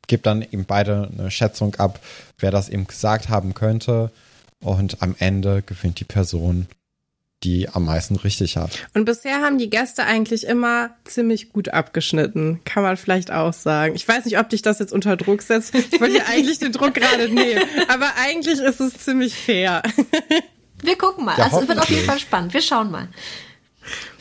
[0.06, 2.00] gebt dann eben beide eine Schätzung ab,
[2.38, 4.10] wer das eben gesagt haben könnte.
[4.60, 6.66] Und am Ende gewinnt die Person,
[7.42, 8.86] die am meisten richtig hat.
[8.94, 13.94] Und bisher haben die Gäste eigentlich immer ziemlich gut abgeschnitten, kann man vielleicht auch sagen.
[13.94, 15.74] Ich weiß nicht, ob dich das jetzt unter Druck setzt.
[15.74, 19.82] Ich wollte ja eigentlich den Druck gerade nehmen, aber eigentlich ist es ziemlich fair.
[20.82, 21.36] Wir gucken mal.
[21.38, 22.54] Ja, also es wird auf jeden Fall spannend.
[22.54, 23.08] Wir schauen mal.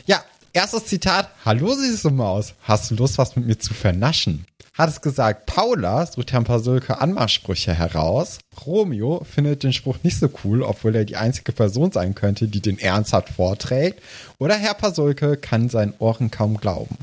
[0.04, 0.22] Ja,
[0.52, 1.30] erstes Zitat.
[1.44, 2.54] Hallo, süße Maus.
[2.62, 4.46] Hast du Lust, was mit mir zu vernaschen?
[4.76, 8.38] Hat es gesagt, Paula sucht Herrn Pasulke Anmachsprüche heraus.
[8.66, 12.60] Romeo findet den Spruch nicht so cool, obwohl er die einzige Person sein könnte, die
[12.60, 14.02] den ernsthaft vorträgt.
[14.38, 16.98] Oder Herr Pasulke kann seinen Ohren kaum glauben.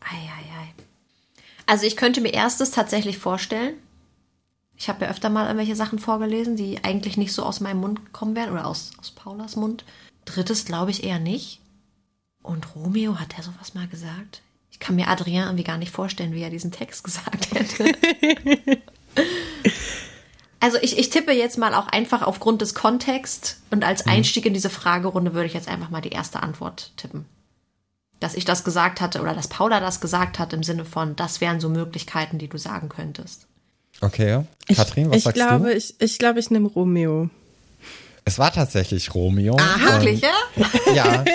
[0.00, 0.74] Eieiei.
[1.66, 3.74] Also ich könnte mir erstes tatsächlich vorstellen.
[4.76, 8.12] Ich habe ja öfter mal irgendwelche Sachen vorgelesen, die eigentlich nicht so aus meinem Mund
[8.12, 9.84] kommen werden oder aus, aus Paulas Mund.
[10.24, 11.60] Drittes glaube ich eher nicht.
[12.42, 14.42] Und Romeo, hat er sowas mal gesagt?
[14.80, 17.94] Ich kann mir Adrien irgendwie gar nicht vorstellen, wie er diesen Text gesagt hätte.
[20.58, 24.12] Also ich, ich tippe jetzt mal auch einfach aufgrund des Kontexts und als Mhm.
[24.12, 27.24] Einstieg in diese Fragerunde würde ich jetzt einfach mal die erste Antwort tippen.
[28.20, 31.40] Dass ich das gesagt hatte oder dass Paula das gesagt hat im Sinne von, das
[31.40, 33.46] wären so Möglichkeiten, die du sagen könntest.
[34.02, 34.44] Okay.
[34.74, 35.74] Katrin, was ich sagst glaube, du?
[35.76, 37.28] Ich, ich glaube, ich nehme Romeo.
[38.26, 39.56] Es war tatsächlich Romeo.
[39.58, 40.34] Wirklich, ja?
[40.94, 41.24] Ja.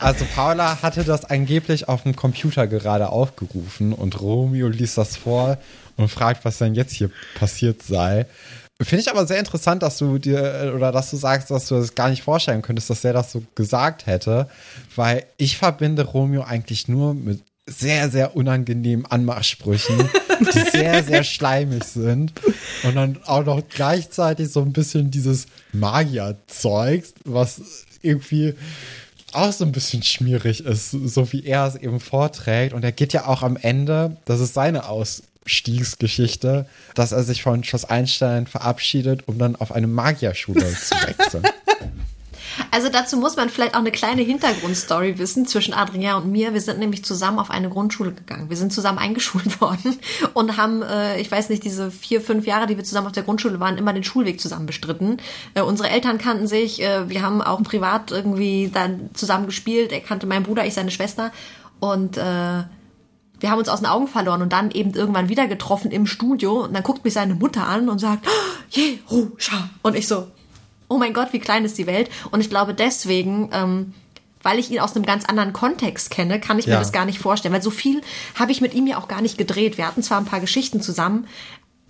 [0.00, 5.58] Also Paula hatte das angeblich auf dem Computer gerade aufgerufen und Romeo liest das vor
[5.96, 8.26] und fragt, was denn jetzt hier passiert sei.
[8.80, 11.94] Finde ich aber sehr interessant, dass du dir oder dass du sagst, dass du das
[11.94, 14.48] gar nicht vorstellen könntest, dass er das so gesagt hätte,
[14.96, 20.08] weil ich verbinde Romeo eigentlich nur mit sehr, sehr unangenehmen Anmachsprüchen,
[20.54, 22.32] die sehr, sehr schleimig sind
[22.84, 27.60] und dann auch noch gleichzeitig so ein bisschen dieses Magier-Zeugs, was
[28.00, 28.54] irgendwie
[29.34, 32.74] auch so ein bisschen schmierig ist, so wie er es eben vorträgt.
[32.74, 37.64] Und er geht ja auch am Ende, das ist seine Ausstiegsgeschichte, dass er sich von
[37.64, 41.44] Schloss Einstein verabschiedet, um dann auf eine Magierschule zu wechseln.
[42.70, 46.54] Also dazu muss man vielleicht auch eine kleine Hintergrundstory wissen zwischen Adrien und mir.
[46.54, 48.50] Wir sind nämlich zusammen auf eine Grundschule gegangen.
[48.50, 49.98] Wir sind zusammen eingeschult worden
[50.34, 53.22] und haben, äh, ich weiß nicht, diese vier, fünf Jahre, die wir zusammen auf der
[53.22, 55.18] Grundschule waren, immer den Schulweg zusammen bestritten.
[55.54, 59.92] Äh, unsere Eltern kannten sich, äh, wir haben auch privat irgendwie dann zusammen gespielt.
[59.92, 61.32] Er kannte meinen Bruder, ich seine Schwester.
[61.80, 62.62] Und äh,
[63.40, 66.64] wir haben uns aus den Augen verloren und dann eben irgendwann wieder getroffen im Studio.
[66.64, 68.30] Und dann guckt mich seine Mutter an und sagt, "Ah,
[68.70, 69.70] Jerusha.
[69.82, 70.28] Und ich so,
[70.90, 72.10] oh mein Gott, wie klein ist die Welt.
[72.30, 73.94] Und ich glaube deswegen, ähm,
[74.42, 76.78] weil ich ihn aus einem ganz anderen Kontext kenne, kann ich mir Ja.
[76.78, 77.54] das gar nicht vorstellen.
[77.54, 78.02] Weil so viel
[78.38, 79.78] habe ich mit ihm ja auch gar nicht gedreht.
[79.78, 81.26] Wir hatten zwar ein paar Geschichten zusammen,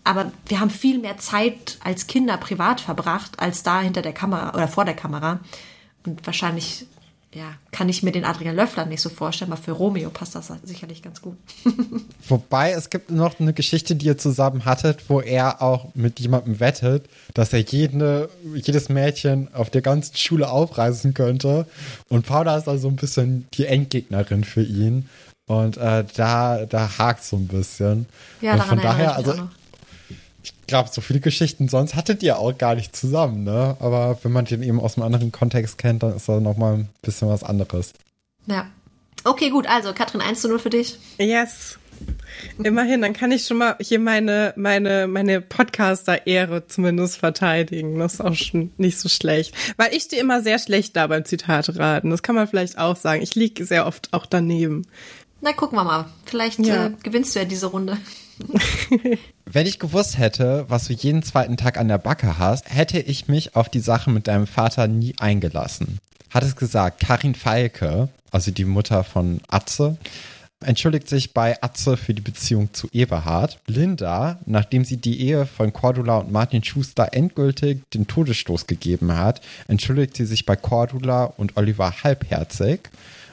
[0.04, 4.54] aber wir haben viel mehr Zeit als Kinder privat verbracht, als da hinter der Kamera
[4.54, 5.40] oder vor der Kamera.
[6.04, 6.86] Und wahrscheinlich,
[7.32, 10.52] ja, kann ich mir den Adrian Löffler nicht so vorstellen, aber für Romeo passt das
[10.64, 11.36] sicherlich ganz gut.
[12.28, 16.58] Wobei es gibt noch eine Geschichte, die ihr zusammen hattet, wo er auch mit jemandem
[16.58, 21.66] wettet, dass er jede, jedes Mädchen auf der ganzen Schule aufreißen könnte.
[22.08, 25.08] Und Paula ist also ein bisschen die Endgegnerin für ihn.
[25.46, 28.06] Und äh, da, da hakt so ein bisschen.
[28.40, 29.48] Ja, Und von daher, also auch noch.
[29.52, 29.59] ich
[30.70, 33.76] glaube, so viele Geschichten sonst hattet ihr auch gar nicht zusammen, ne?
[33.80, 36.88] Aber wenn man den eben aus einem anderen Kontext kennt, dann ist das nochmal ein
[37.02, 37.92] bisschen was anderes.
[38.46, 38.66] Ja.
[39.24, 40.98] Okay, gut, also Katrin 1 zu 0 für dich.
[41.18, 41.78] Yes.
[42.62, 47.98] Immerhin, dann kann ich schon mal hier meine, meine, meine Podcaster-Ehre zumindest verteidigen.
[47.98, 49.54] Das ist auch schon nicht so schlecht.
[49.76, 52.08] Weil ich stehe immer sehr schlecht da beim Zitate raten.
[52.08, 53.20] Das kann man vielleicht auch sagen.
[53.20, 54.86] Ich liege sehr oft auch daneben.
[55.42, 56.06] Na, gucken wir mal.
[56.24, 56.86] Vielleicht Ja.
[56.86, 57.98] äh, gewinnst du ja diese Runde.
[59.44, 63.28] Wenn ich gewusst hätte, was du jeden zweiten Tag an der Backe hast, hätte ich
[63.28, 65.98] mich auf die Sache mit deinem Vater nie eingelassen.
[66.30, 69.96] Hat es gesagt, Karin Falke, also die Mutter von Atze,
[70.64, 73.58] entschuldigt sich bei Atze für die Beziehung zu Eberhard.
[73.66, 79.40] Linda, nachdem sie die Ehe von Cordula und Martin Schuster endgültig den Todesstoß gegeben hat,
[79.68, 82.90] entschuldigt sie sich bei Cordula und Oliver halbherzig.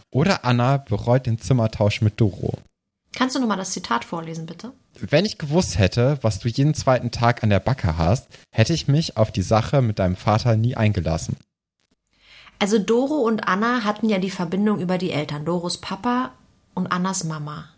[0.09, 2.57] Oder Anna bereut den Zimmertausch mit Doro.
[3.13, 4.71] Kannst du nochmal das Zitat vorlesen, bitte?
[4.99, 8.88] Wenn ich gewusst hätte, was du jeden zweiten Tag an der Backe hast, hätte ich
[8.88, 11.38] mich auf die Sache mit deinem Vater nie eingelassen.
[12.60, 15.45] Also Doro und Anna hatten ja die Verbindung über die Eltern.
[15.45, 16.32] Doros Papa
[16.74, 17.69] und Annas Mama.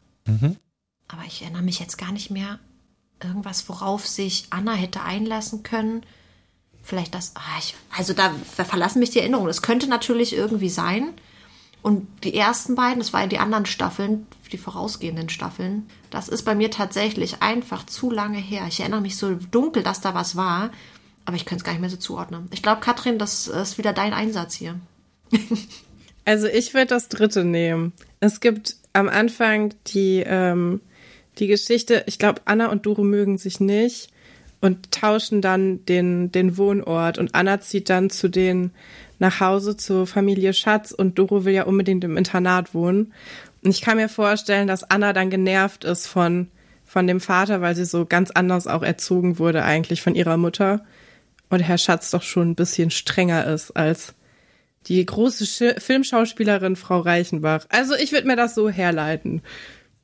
[1.10, 2.60] Aber ich erinnere mich jetzt gar nicht mehr.
[3.22, 6.04] Irgendwas, worauf sich Anna hätte einlassen können.
[6.82, 7.34] Vielleicht das.
[7.36, 7.60] Ah,
[7.98, 9.50] also da verlassen mich die Erinnerungen.
[9.50, 11.14] Es könnte natürlich irgendwie sein.
[11.82, 16.56] Und die ersten beiden, das waren die anderen Staffeln, die vorausgehenden Staffeln, das ist bei
[16.56, 18.66] mir tatsächlich einfach zu lange her.
[18.68, 20.72] Ich erinnere mich so dunkel, dass da was war,
[21.26, 22.50] aber ich könnte es gar nicht mehr so zuordnen.
[22.52, 24.80] Ich glaube, Katrin, das ist wieder dein Einsatz hier.
[26.26, 27.92] Also ich würde das dritte nehmen.
[28.20, 30.80] Es gibt am Anfang die, ähm,
[31.40, 34.12] die Geschichte, ich glaube, Anna und Doro mögen sich nicht
[34.62, 38.76] und tauschen dann den, den Wohnort und Anna zieht dann zu denen
[39.20, 43.14] nach Hause zur Familie Schatz und Doro will ja unbedingt im Internat wohnen.
[43.64, 46.50] Und ich kann mir vorstellen, dass Anna dann genervt ist von,
[46.86, 50.86] von dem Vater, weil sie so ganz anders auch erzogen wurde eigentlich von ihrer Mutter.
[51.50, 54.14] Und Herr Schatz doch schon ein bisschen strenger ist als
[54.88, 57.66] die große Sch Filmschauspielerin Frau Reichenbach.
[57.70, 59.42] Also ich würde mir das so herleiten.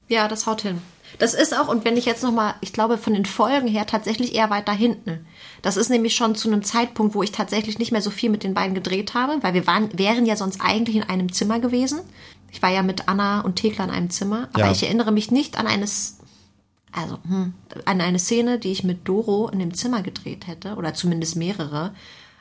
[0.08, 0.82] Ja, das haut hin.
[1.20, 4.36] Das ist auch, und wenn ich jetzt nochmal, ich glaube, von den Folgen her tatsächlich
[4.36, 5.26] eher weiter hinten.
[5.62, 8.44] Das ist nämlich schon zu einem Zeitpunkt, wo ich tatsächlich nicht mehr so viel mit
[8.44, 12.02] den beiden gedreht habe, weil wir waren, wären ja sonst eigentlich in einem Zimmer gewesen.
[12.52, 14.72] Ich war ja mit Anna und Thekla in einem Zimmer, aber Ja.
[14.72, 16.20] ich erinnere mich nicht an eines,
[16.92, 17.54] also, hm,
[17.86, 21.94] an eine Szene, die ich mit Doro in dem Zimmer gedreht hätte, oder zumindest mehrere.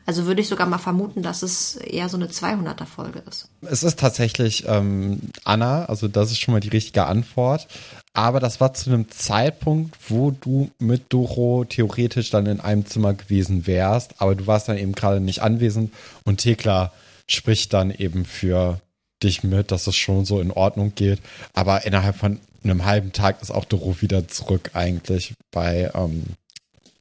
[0.06, 3.48] Also würde ich sogar mal vermuten, dass es eher so eine 200er Folge ist.
[3.62, 7.66] Es ist tatsächlich ähm, Anna, also das ist schon mal die richtige Antwort.
[8.12, 13.14] Aber das war zu einem Zeitpunkt, wo du mit Doro theoretisch dann in einem Zimmer
[13.14, 15.93] gewesen wärst, aber du warst dann eben gerade nicht anwesend
[16.24, 16.93] und Thekla
[17.26, 18.81] spricht dann eben für
[19.22, 21.20] dich mit, dass es schon so in Ordnung geht.
[21.55, 26.24] Aber innerhalb von einem halben Tag ist auch Doro wieder zurück eigentlich bei, ähm,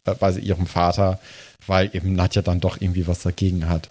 [0.04, 1.20] bei ihrem Vater,
[1.68, 3.90] weil eben Nadja dann doch irgendwie was dagegen hat,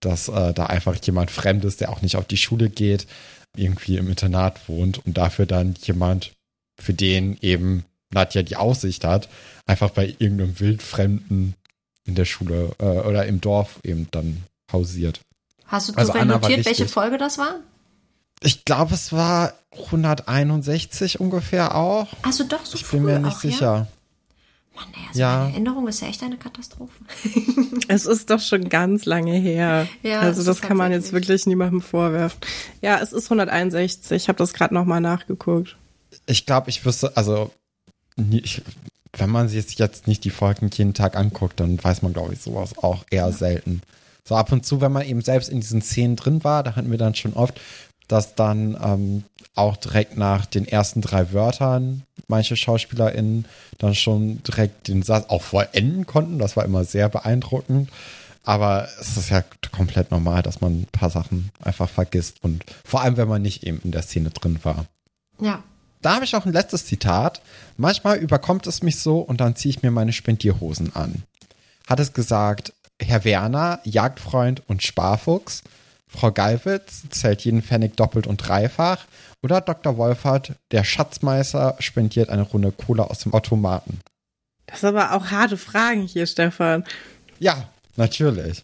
[0.00, 3.06] dass äh, da einfach jemand Fremdes, der auch nicht auf die Schule geht,
[3.56, 6.32] irgendwie im Internat wohnt und dafür dann jemand,
[6.80, 9.28] für den eben Nadja die Aussicht hat,
[9.66, 11.54] einfach bei irgendeinem Wildfremden
[12.04, 15.20] in der Schule äh, oder im Dorf eben dann hausiert.
[15.66, 17.56] Hast du also notiert, welche Folge das war?
[18.42, 22.08] Ich glaube, es war 161 ungefähr auch.
[22.22, 23.74] Also doch so Ich bin mir nicht auch, sicher.
[23.74, 23.86] Ja?
[24.74, 25.38] Mann, ey, also ja.
[25.38, 27.04] meine Erinnerung ist ja echt eine Katastrophe.
[27.88, 29.88] es ist doch schon ganz lange her.
[30.02, 32.40] Ja, also das kann man jetzt wirklich niemandem vorwerfen.
[32.80, 34.12] Ja, es ist 161.
[34.12, 35.76] Ich habe das gerade nochmal nachgeguckt.
[36.26, 37.50] Ich glaube, ich wüsste, also
[38.30, 38.62] ich,
[39.16, 42.40] wenn man sich jetzt nicht die Folgen jeden Tag anguckt, dann weiß man, glaube ich,
[42.40, 43.32] sowas auch eher ja.
[43.32, 43.82] selten.
[44.24, 46.90] So ab und zu, wenn man eben selbst in diesen Szenen drin war, da hatten
[46.90, 47.60] wir dann schon oft,
[48.10, 49.24] dass dann ähm,
[49.54, 53.44] auch direkt nach den ersten drei Wörtern manche SchauspielerInnen
[53.78, 56.38] dann schon direkt den Satz auch vollenden konnten.
[56.38, 57.90] Das war immer sehr beeindruckend.
[58.42, 62.42] Aber es ist ja komplett normal, dass man ein paar Sachen einfach vergisst.
[62.42, 64.86] Und vor allem, wenn man nicht eben in der Szene drin war.
[65.40, 65.62] Ja.
[66.02, 67.42] Da habe ich auch ein letztes Zitat.
[67.76, 71.24] Manchmal überkommt es mich so und dann ziehe ich mir meine Spendierhosen an.
[71.86, 75.62] Hat es gesagt, Herr Werner, Jagdfreund und Sparfuchs,
[76.10, 79.06] Frau Gallwitz zählt jeden Pfennig doppelt und dreifach
[79.42, 79.96] oder Dr.
[79.96, 84.00] Wolfert, der Schatzmeister, spendiert eine Runde Cola aus dem Automaten.
[84.66, 86.84] Das sind aber auch harte Fragen hier, Stefan.
[87.38, 88.62] Ja, natürlich.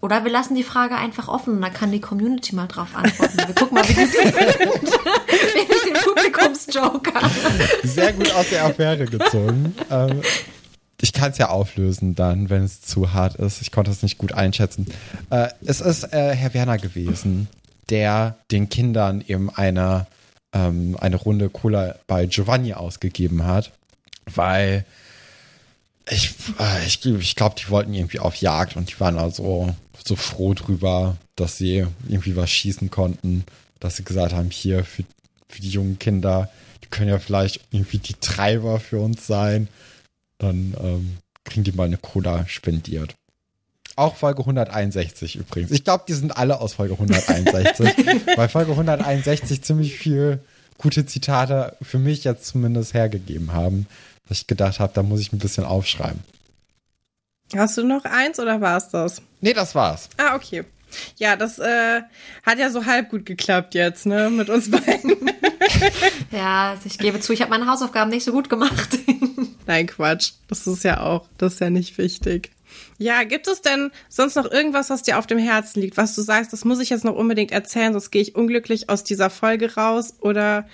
[0.00, 3.38] Oder wir lassen die Frage einfach offen und dann kann die Community mal drauf antworten.
[3.38, 4.60] Wir gucken mal, wie die findet.
[5.86, 7.30] den Publikumsjoker.
[7.84, 9.74] Sehr gut aus der Affäre gezogen.
[9.90, 10.20] Ähm,
[11.02, 13.60] ich kann es ja auflösen dann, wenn es zu hart ist.
[13.60, 14.86] Ich konnte es nicht gut einschätzen.
[15.30, 17.48] Äh, es ist äh, Herr Werner gewesen,
[17.90, 20.06] der den Kindern eben eine,
[20.52, 23.72] ähm, eine Runde Cola bei Giovanni ausgegeben hat,
[24.32, 24.84] weil
[26.08, 29.74] ich, äh, ich, ich glaube, die wollten irgendwie auf Jagd und die waren also
[30.04, 33.44] so froh drüber, dass sie irgendwie was schießen konnten,
[33.80, 35.02] dass sie gesagt haben, hier für,
[35.48, 36.48] für die jungen Kinder,
[36.84, 39.66] die können ja vielleicht irgendwie die Treiber für uns sein
[40.42, 43.14] dann ähm, kriegen die mal eine Cola spendiert.
[43.96, 45.70] Auch Folge 161 übrigens.
[45.70, 47.86] Ich glaube, die sind alle aus Folge 161,
[48.36, 50.40] weil Folge 161 ziemlich viel
[50.78, 53.86] gute Zitate für mich jetzt zumindest hergegeben haben,
[54.28, 56.20] dass ich gedacht habe, da muss ich ein bisschen aufschreiben.
[57.54, 59.20] Hast du noch eins oder war es das?
[59.42, 60.08] Nee, das war's.
[60.16, 60.64] Ah, okay.
[61.16, 62.02] Ja, das äh,
[62.42, 65.16] hat ja so halb gut geklappt jetzt, ne, mit uns beiden.
[66.30, 68.98] ja, also ich gebe zu, ich habe meine Hausaufgaben nicht so gut gemacht.
[69.66, 70.32] Nein, Quatsch.
[70.48, 72.50] Das ist ja auch, das ist ja nicht wichtig.
[72.98, 76.22] Ja, gibt es denn sonst noch irgendwas, was dir auf dem Herzen liegt, was du
[76.22, 79.74] sagst, das muss ich jetzt noch unbedingt erzählen, sonst gehe ich unglücklich aus dieser Folge
[79.74, 80.14] raus?
[80.20, 80.68] Oder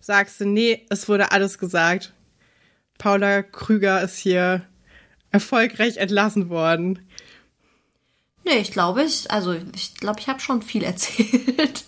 [0.00, 2.12] sagst du, nee, es wurde alles gesagt.
[2.98, 4.62] Paula Krüger ist hier
[5.30, 7.00] erfolgreich entlassen worden.
[8.44, 11.84] Nee, ich glaube, ich, also ich glaube, ich habe schon viel erzählt.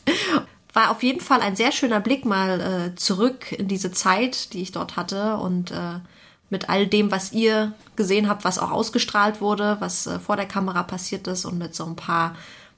[0.73, 4.63] War auf jeden Fall ein sehr schöner Blick mal äh, zurück in diese Zeit, die
[4.63, 6.01] ich dort hatte und äh,
[6.51, 10.47] mit all dem, was ihr gesehen habt, was auch ausgestrahlt wurde, was äh, vor der
[10.47, 12.37] Kamera passiert ist und mit so ein paar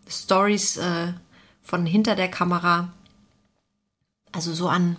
[0.08, 1.12] Stories äh,
[1.62, 2.92] von hinter der Kamera.
[4.32, 4.96] Also so an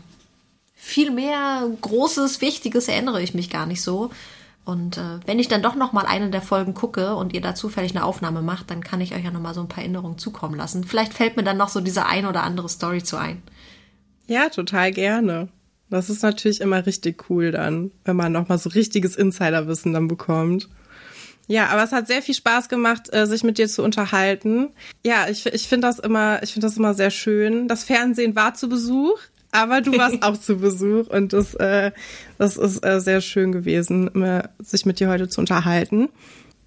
[0.75, 4.11] viel mehr Großes, Wichtiges erinnere ich mich gar nicht so.
[4.63, 7.55] Und äh, wenn ich dann doch noch mal eine der Folgen gucke und ihr da
[7.55, 10.17] zufällig eine Aufnahme macht, dann kann ich euch ja noch mal so ein paar Erinnerungen
[10.17, 10.83] zukommen lassen.
[10.83, 13.41] Vielleicht fällt mir dann noch so diese ein oder andere Story zu ein.
[14.27, 15.47] Ja, total gerne.
[15.89, 20.07] Das ist natürlich immer richtig cool dann, wenn man noch mal so richtiges Insiderwissen dann
[20.07, 20.69] bekommt.
[21.47, 24.69] Ja, aber es hat sehr viel Spaß gemacht, äh, sich mit dir zu unterhalten.
[25.05, 27.69] Ja, ich, ich finde das immer, ich finde das immer sehr schön.
[27.69, 29.17] Das Fernsehen war zu Besuch
[29.51, 31.91] aber du warst auch zu Besuch und das, äh,
[32.37, 34.09] das ist äh, sehr schön gewesen,
[34.59, 36.09] sich mit dir heute zu unterhalten.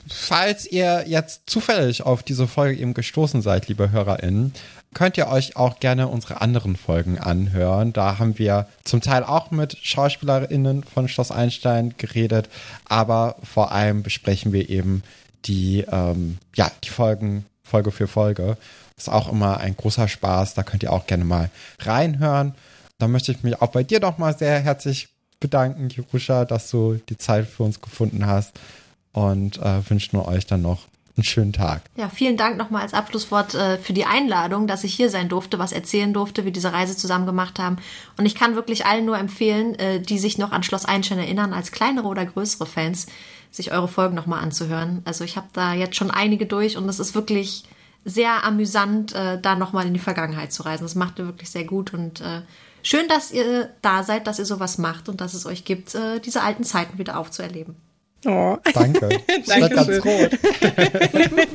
[0.09, 4.55] Falls ihr jetzt zufällig auf diese Folge eben gestoßen seid, liebe HörerInnen,
[4.95, 7.93] könnt ihr euch auch gerne unsere anderen Folgen anhören.
[7.93, 12.49] Da haben wir zum Teil auch mit SchauspielerInnen von Schloss Einstein geredet,
[12.87, 15.03] aber vor allem besprechen wir eben
[15.45, 18.57] die, ähm, ja, die Folgen Folge für Folge.
[18.97, 20.55] Ist auch immer ein großer Spaß.
[20.55, 22.55] Da könnt ihr auch gerne mal reinhören.
[22.99, 25.09] Da möchte ich mich auch bei dir doch mal sehr herzlich
[25.39, 28.53] bedanken, Jerusha, dass du die Zeit für uns gefunden hast
[29.13, 31.83] und äh, wünschen euch dann noch einen schönen Tag.
[31.97, 35.59] Ja, vielen Dank nochmal als Abschlusswort äh, für die Einladung, dass ich hier sein durfte,
[35.59, 37.77] was erzählen durfte, wie diese Reise zusammen gemacht haben.
[38.17, 41.53] Und ich kann wirklich allen nur empfehlen, äh, die sich noch an Schloss Einstein erinnern,
[41.53, 43.07] als kleinere oder größere Fans,
[43.51, 45.03] sich eure Folgen nochmal anzuhören.
[45.05, 47.65] Also ich habe da jetzt schon einige durch und es ist wirklich
[48.05, 50.85] sehr amüsant, äh, da nochmal in die Vergangenheit zu reisen.
[50.85, 52.43] Das macht ihr wirklich sehr gut und äh,
[52.83, 56.21] schön, dass ihr da seid, dass ihr sowas macht und dass es euch gibt, äh,
[56.21, 57.77] diese alten Zeiten wieder aufzuerleben.
[58.27, 58.57] Oh.
[58.75, 59.09] Danke.
[59.29, 60.31] Ich werde ganz rot.